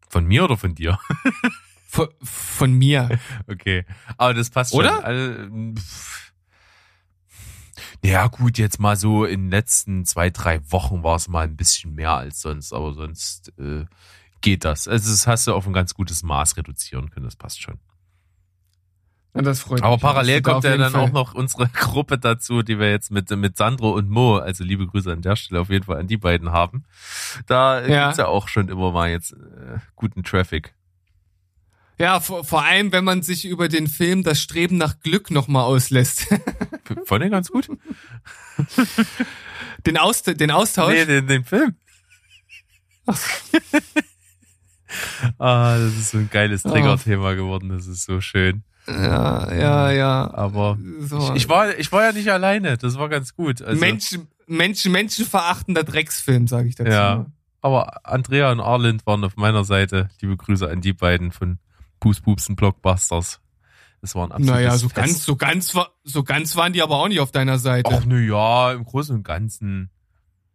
Von 0.08 0.24
mir 0.24 0.44
oder 0.44 0.56
von 0.56 0.74
dir? 0.74 0.98
Von, 1.90 2.08
von 2.22 2.72
mir. 2.74 3.18
Okay. 3.48 3.86
Aber 4.18 4.34
das 4.34 4.50
passt 4.50 4.72
schon. 4.72 4.80
Oder? 4.80 5.02
Also, 5.02 5.74
ja, 8.04 8.26
gut, 8.28 8.58
jetzt 8.58 8.78
mal 8.78 8.96
so 8.96 9.24
in 9.24 9.44
den 9.44 9.50
letzten 9.50 10.04
zwei, 10.04 10.28
drei 10.30 10.60
Wochen 10.70 11.02
war 11.02 11.16
es 11.16 11.28
mal 11.28 11.44
ein 11.44 11.56
bisschen 11.56 11.94
mehr 11.94 12.12
als 12.12 12.40
sonst, 12.40 12.72
aber 12.72 12.92
sonst 12.92 13.52
äh, 13.58 13.86
geht 14.40 14.64
das. 14.64 14.86
Also 14.86 15.10
das 15.10 15.26
hast 15.26 15.46
du 15.46 15.54
auf 15.54 15.66
ein 15.66 15.72
ganz 15.72 15.94
gutes 15.94 16.22
Maß 16.22 16.56
reduzieren 16.56 17.10
können, 17.10 17.24
das 17.24 17.36
passt 17.36 17.62
schon. 17.62 17.78
Das 19.34 19.60
freut 19.60 19.82
Aber 19.82 19.94
mich. 19.96 20.02
parallel 20.02 20.42
kommt 20.42 20.64
ja 20.64 20.76
dann 20.76 20.90
Fall. 20.92 21.00
auch 21.02 21.12
noch 21.12 21.34
unsere 21.34 21.68
Gruppe 21.72 22.18
dazu, 22.18 22.62
die 22.62 22.78
wir 22.78 22.90
jetzt 22.90 23.10
mit, 23.10 23.30
mit 23.30 23.56
Sandro 23.56 23.90
und 23.92 24.08
Mo, 24.10 24.36
also 24.38 24.64
liebe 24.64 24.86
Grüße 24.86 25.12
an 25.12 25.22
der 25.22 25.36
Stelle 25.36 25.60
auf 25.60 25.68
jeden 25.70 25.84
Fall 25.84 25.98
an 25.98 26.06
die 26.08 26.16
beiden 26.16 26.50
haben. 26.50 26.84
Da 27.46 27.86
Ja. 27.86 28.06
gibt's 28.06 28.18
ja 28.18 28.26
auch 28.26 28.48
schon 28.48 28.68
immer 28.68 28.90
mal 28.90 29.10
jetzt 29.10 29.32
äh, 29.32 29.78
guten 29.94 30.24
Traffic. 30.24 30.74
Ja, 32.00 32.20
vor, 32.20 32.44
vor 32.44 32.64
allem, 32.64 32.90
wenn 32.92 33.04
man 33.04 33.22
sich 33.22 33.44
über 33.44 33.68
den 33.68 33.86
Film 33.88 34.22
Das 34.22 34.40
Streben 34.40 34.76
nach 34.76 35.00
Glück 35.00 35.30
nochmal 35.32 35.64
auslässt. 35.64 36.26
Fand 37.06 37.24
ich 37.24 37.30
ganz 37.30 37.50
gut. 37.50 37.68
Den, 39.86 39.96
Aus, 39.98 40.22
den 40.22 40.50
Austausch. 40.50 40.92
Nee, 40.94 41.04
den, 41.06 41.26
den 41.28 41.44
Film. 41.44 41.76
ah, 45.38 45.78
das 45.78 45.92
ist 45.94 46.10
so 46.10 46.18
ein 46.18 46.28
geiles 46.30 46.64
Ah. 46.64 46.70
Triggerthema 46.70 47.34
geworden. 47.34 47.68
Das 47.68 47.86
ist 47.86 48.04
so 48.04 48.20
schön. 48.20 48.64
Ja, 48.88 49.52
ja, 49.54 49.90
ja. 49.90 50.34
Aber 50.34 50.78
So. 51.00 51.18
ich, 51.18 51.42
ich 51.42 51.48
war, 51.48 51.78
ich 51.78 51.92
war 51.92 52.04
ja 52.04 52.12
nicht 52.12 52.30
alleine. 52.30 52.78
Das 52.78 52.98
war 52.98 53.08
ganz 53.08 53.34
gut. 53.34 53.62
Also, 53.62 53.78
Menschen, 53.78 54.28
Menschen, 54.46 54.92
menschenverachtender 54.92 55.84
Drecksfilm, 55.84 56.46
sage 56.46 56.68
ich 56.68 56.74
dazu. 56.74 56.90
Ja. 56.90 57.26
Aber 57.60 58.06
Andrea 58.06 58.52
und 58.52 58.60
Arlind 58.60 59.06
waren 59.06 59.24
auf 59.24 59.36
meiner 59.36 59.64
Seite. 59.64 60.08
Liebe 60.20 60.36
Grüße 60.36 60.68
an 60.70 60.80
die 60.80 60.92
beiden 60.92 61.32
von 61.32 61.58
Bußbubsen 62.00 62.56
Blockbusters. 62.56 63.40
Das 64.00 64.14
waren 64.14 64.30
absolut. 64.30 64.54
Naja, 64.54 64.76
so 64.76 64.88
ganz, 64.88 65.24
so 65.24 65.36
ganz, 65.36 65.74
so 66.04 66.22
ganz 66.22 66.56
waren 66.56 66.72
die 66.72 66.82
aber 66.82 66.96
auch 66.96 67.08
nicht 67.08 67.20
auf 67.20 67.32
deiner 67.32 67.58
Seite. 67.58 67.90
Ach, 67.92 68.04
nö, 68.04 68.20
ja, 68.20 68.72
im 68.72 68.84
Großen 68.84 69.14
und 69.14 69.24
Ganzen. 69.24 69.90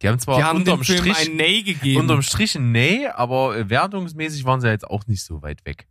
Die 0.01 0.07
haben 0.07 0.19
zwar 0.19 0.37
die 0.37 0.43
haben 0.43 0.59
unterm 0.59 0.83
Strich, 0.83 1.29
ein 1.29 1.35
Nay 1.35 1.63
gegeben. 1.63 2.01
unterm 2.01 2.21
Strich 2.21 2.55
ein 2.55 2.71
Nee, 2.71 3.07
aber 3.07 3.69
wertungsmäßig 3.69 4.45
waren 4.45 4.61
sie 4.61 4.69
jetzt 4.69 4.87
auch 4.87 5.07
nicht 5.07 5.23
so 5.23 5.41
weit 5.41 5.65
weg. 5.65 5.87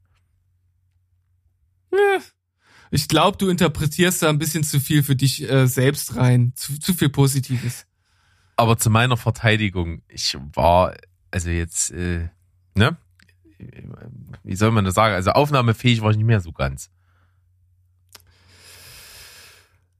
Ich 2.91 3.09
glaube, 3.09 3.39
du 3.39 3.49
interpretierst 3.49 4.23
da 4.23 4.29
ein 4.29 4.39
bisschen 4.39 4.65
zu 4.65 4.79
viel 4.79 5.03
für 5.03 5.17
dich 5.17 5.49
äh, 5.51 5.67
selbst 5.67 6.17
rein. 6.17 6.53
Zu, 6.57 6.79
zu 6.79 6.93
viel 6.95 7.09
Positives. 7.09 7.87
Aber 8.57 8.77
zu 8.77 8.91
meiner 8.91 9.17
Verteidigung, 9.17 10.03
ich 10.09 10.37
war, 10.55 10.95
also 11.31 11.49
jetzt, 11.49 11.91
äh, 11.93 12.29
ne? 12.75 12.97
Wie 14.45 14.57
soll 14.57 14.73
man 14.73 14.85
das 14.85 14.95
sagen? 14.95 15.15
Also 15.15 15.31
aufnahmefähig 15.31 16.03
war 16.03 16.11
ich 16.11 16.17
nicht 16.19 16.27
mehr 16.27 16.41
so 16.41 16.53
ganz. 16.53 16.91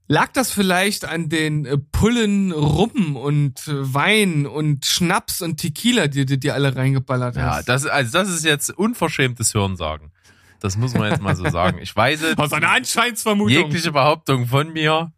Lag 0.07 0.31
das 0.33 0.51
vielleicht 0.51 1.05
an 1.05 1.29
den 1.29 1.65
äh, 1.65 1.77
Pullen 1.77 2.51
Rum 2.51 3.15
und 3.15 3.67
äh, 3.67 3.93
Wein 3.93 4.45
und 4.45 4.85
Schnaps 4.85 5.41
und 5.41 5.57
Tequila, 5.57 6.07
die 6.07 6.25
du 6.25 6.37
dir 6.37 6.53
alle 6.53 6.75
reingeballert 6.75 7.35
Ja, 7.37 7.55
hast? 7.55 7.69
das, 7.69 7.85
also 7.85 8.11
das 8.11 8.29
ist 8.29 8.45
jetzt 8.45 8.69
unverschämtes 8.69 9.53
Hörensagen. 9.53 10.11
Das 10.63 10.77
muss 10.77 10.93
man 10.93 11.11
jetzt 11.11 11.21
mal 11.21 11.35
so 11.35 11.49
sagen. 11.49 11.79
Ich 11.79 11.93
weise 11.93 12.35
Aus 12.37 12.53
einer 12.53 12.71
Anscheinsvermutung. 12.71 13.49
jegliche 13.53 13.91
Behauptung 13.91 14.47
von 14.47 14.71
mir. 14.71 15.11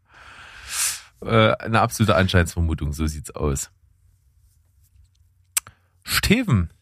Äh, 1.22 1.52
eine 1.58 1.82
absolute 1.82 2.16
Anscheinsvermutung, 2.16 2.94
so 2.94 3.06
sieht's 3.06 3.30
aus. 3.30 3.70
Steven, 6.04 6.74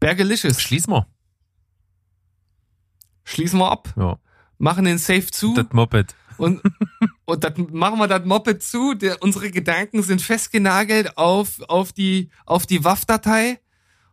Bergelicious. 0.00 0.60
schließ 0.60 0.88
mal. 0.88 1.06
Schließen 3.24 3.60
wir 3.60 3.70
ab. 3.70 3.92
Ja, 3.96 4.18
Machen 4.58 4.84
den 4.84 4.98
Safe 4.98 5.26
zu. 5.26 5.54
das 5.54 5.66
Moped. 5.72 6.16
Und, 6.38 6.60
und 7.26 7.44
dat, 7.44 7.58
machen 7.58 7.98
wir 8.00 8.08
das 8.08 8.24
Moped 8.24 8.60
zu. 8.60 8.94
Der, 8.94 9.22
unsere 9.22 9.52
Gedanken 9.52 10.02
sind 10.02 10.20
festgenagelt 10.20 11.16
auf, 11.16 11.60
auf 11.68 11.92
die, 11.92 12.30
auf 12.44 12.66
die 12.66 12.82
WAF-Datei. 12.82 13.60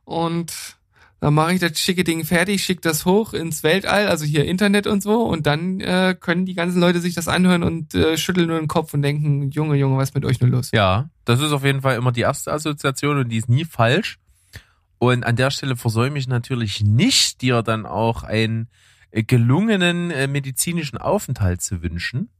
Und 0.04 0.78
dann 1.24 1.36
mache 1.36 1.54
ich 1.54 1.62
das 1.62 1.80
schicke 1.80 2.04
Ding 2.04 2.26
fertig, 2.26 2.66
schicke 2.66 2.82
das 2.82 3.06
hoch 3.06 3.32
ins 3.32 3.64
Weltall, 3.64 4.10
also 4.10 4.26
hier 4.26 4.44
Internet 4.44 4.88
und 4.88 5.02
so. 5.02 5.22
Und 5.22 5.48
dann 5.48 5.80
äh, 5.80 6.18
können 6.20 6.46
die 6.46 6.54
ganzen 6.54 6.82
Leute 6.82 7.00
sich 7.00 7.16
das 7.16 7.30
anhören 7.30 7.64
und 7.64 7.96
äh, 7.96 8.18
schütteln 8.18 8.48
nur 8.50 8.60
den 8.60 8.68
Kopf 8.68 8.94
und 8.94 9.04
denken, 9.04 9.50
Junge, 9.50 9.78
Junge, 9.78 9.96
was 9.96 10.10
ist 10.10 10.16
mit 10.16 10.26
euch 10.26 10.42
nur 10.42 10.50
los? 10.50 10.72
Ja, 10.74 11.10
das 11.24 11.40
ist 11.40 11.54
auf 11.54 11.64
jeden 11.64 11.80
Fall 11.80 11.96
immer 11.96 12.12
die 12.12 12.20
erste 12.20 12.52
Assoziation 12.52 13.20
und 13.20 13.30
die 13.30 13.38
ist 13.38 13.48
nie 13.48 13.64
falsch. 13.64 14.20
Und 15.00 15.26
an 15.26 15.38
der 15.38 15.50
Stelle 15.50 15.78
versäume 15.78 16.20
ich 16.20 16.28
natürlich 16.28 16.82
nicht, 16.82 17.42
dir 17.42 17.62
dann 17.62 17.86
auch 17.86 18.24
einen 18.24 18.68
äh, 19.12 19.24
gelungenen 19.24 20.12
äh, 20.12 20.28
medizinischen 20.28 20.98
Aufenthalt 20.98 21.62
zu 21.62 21.82
wünschen. 21.82 22.32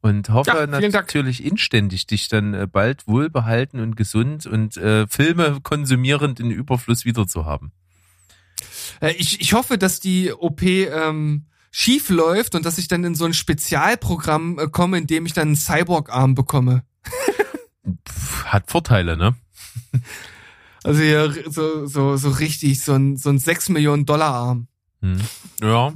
Und 0.00 0.28
hoffe 0.28 0.50
Ja, 0.50 0.56
vielen 0.58 0.92
Dank. 0.92 0.94
natürlich 0.94 1.44
inständig, 1.44 2.06
dich 2.06 2.28
dann 2.28 2.54
äh, 2.54 2.68
bald 2.70 3.08
wohlbehalten 3.08 3.80
und 3.80 3.96
gesund 3.96 4.46
und 4.46 4.76
äh, 4.76 5.08
Filme 5.08 5.58
konsumierend 5.60 6.38
in 6.38 6.52
Überfluss 6.52 7.04
wieder 7.04 7.26
zu 7.26 7.46
haben. 7.46 7.72
Äh, 7.72 7.81
ich, 9.16 9.40
ich 9.40 9.52
hoffe, 9.52 9.78
dass 9.78 10.00
die 10.00 10.32
OP 10.32 10.62
ähm, 10.62 11.46
schief 11.70 12.08
läuft 12.10 12.54
und 12.54 12.64
dass 12.66 12.78
ich 12.78 12.88
dann 12.88 13.04
in 13.04 13.14
so 13.14 13.24
ein 13.24 13.34
Spezialprogramm 13.34 14.58
äh, 14.58 14.68
komme, 14.68 14.98
in 14.98 15.06
dem 15.06 15.26
ich 15.26 15.32
dann 15.32 15.48
einen 15.48 15.56
Cyborg-Arm 15.56 16.34
bekomme. 16.34 16.84
Hat 18.44 18.70
Vorteile, 18.70 19.16
ne? 19.16 19.34
Also 20.84 21.00
hier 21.00 21.32
so, 21.48 21.86
so, 21.86 22.16
so 22.16 22.30
richtig, 22.30 22.82
so 22.82 22.94
ein, 22.94 23.16
so 23.16 23.30
ein 23.30 23.38
6 23.38 23.68
Millionen 23.68 24.04
Dollar 24.04 24.34
Arm. 24.34 24.66
Hm. 25.00 25.20
Ja, 25.60 25.92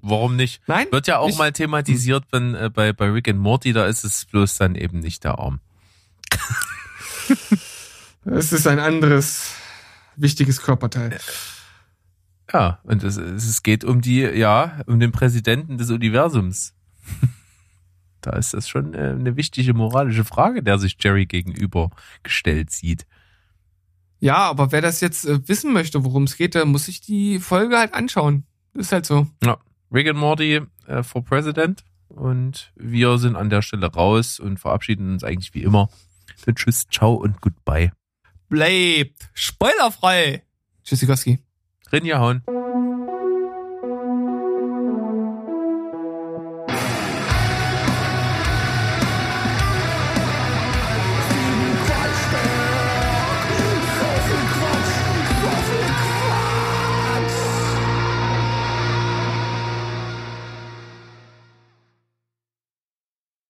warum 0.00 0.36
nicht? 0.36 0.62
Nein? 0.66 0.86
Wird 0.90 1.06
ja 1.06 1.18
auch 1.18 1.26
Nicht- 1.26 1.36
mal 1.38 1.52
thematisiert, 1.52 2.24
wenn 2.30 2.54
äh, 2.54 2.70
bei, 2.72 2.94
bei 2.94 3.10
Rick 3.10 3.28
and 3.28 3.40
Morty, 3.40 3.74
da 3.74 3.84
ist 3.84 4.04
es 4.04 4.24
bloß 4.24 4.54
dann 4.56 4.74
eben 4.74 5.00
nicht 5.00 5.24
der 5.24 5.38
Arm. 5.38 5.60
Es 8.24 8.52
ist 8.52 8.66
ein 8.66 8.78
anderes 8.78 9.50
wichtiges 10.16 10.62
Körperteil. 10.62 11.18
Ja, 12.52 12.80
und 12.84 13.02
es, 13.02 13.16
es 13.16 13.62
geht 13.62 13.84
um 13.84 14.00
die, 14.00 14.20
ja, 14.20 14.80
um 14.86 15.00
den 15.00 15.12
Präsidenten 15.12 15.78
des 15.78 15.90
Universums. 15.90 16.74
da 18.20 18.32
ist 18.32 18.54
das 18.54 18.68
schon 18.68 18.94
äh, 18.94 19.14
eine 19.18 19.36
wichtige 19.36 19.74
moralische 19.74 20.24
Frage, 20.24 20.62
der 20.62 20.78
sich 20.78 20.96
Jerry 21.00 21.26
gegenüber 21.26 21.90
gestellt 22.22 22.70
sieht. 22.70 23.06
Ja, 24.20 24.36
aber 24.36 24.70
wer 24.70 24.80
das 24.80 25.00
jetzt 25.00 25.24
äh, 25.24 25.46
wissen 25.48 25.72
möchte, 25.72 26.04
worum 26.04 26.24
es 26.24 26.36
geht, 26.36 26.54
der 26.54 26.64
muss 26.64 26.84
sich 26.84 27.00
die 27.00 27.40
Folge 27.40 27.78
halt 27.78 27.94
anschauen. 27.94 28.44
Ist 28.74 28.92
halt 28.92 29.06
so. 29.06 29.26
Ja, 29.42 29.58
Rick 29.92 30.08
and 30.08 30.18
Morty 30.18 30.60
äh, 30.86 31.02
for 31.02 31.24
President. 31.24 31.84
Und 32.08 32.72
wir 32.76 33.18
sind 33.18 33.36
an 33.36 33.50
der 33.50 33.62
Stelle 33.62 33.86
raus 33.86 34.38
und 34.38 34.60
verabschieden 34.60 35.14
uns 35.14 35.24
eigentlich 35.24 35.54
wie 35.54 35.62
immer. 35.62 35.88
Mit 36.46 36.56
Tschüss, 36.56 36.86
ciao 36.88 37.14
und 37.14 37.40
goodbye. 37.40 37.90
Bleibt 38.48 39.30
spoilerfrei. 39.32 40.42
Tschüssikowski. 40.84 41.30
Rinja 41.30 41.51
Reingehauen. 41.92 42.42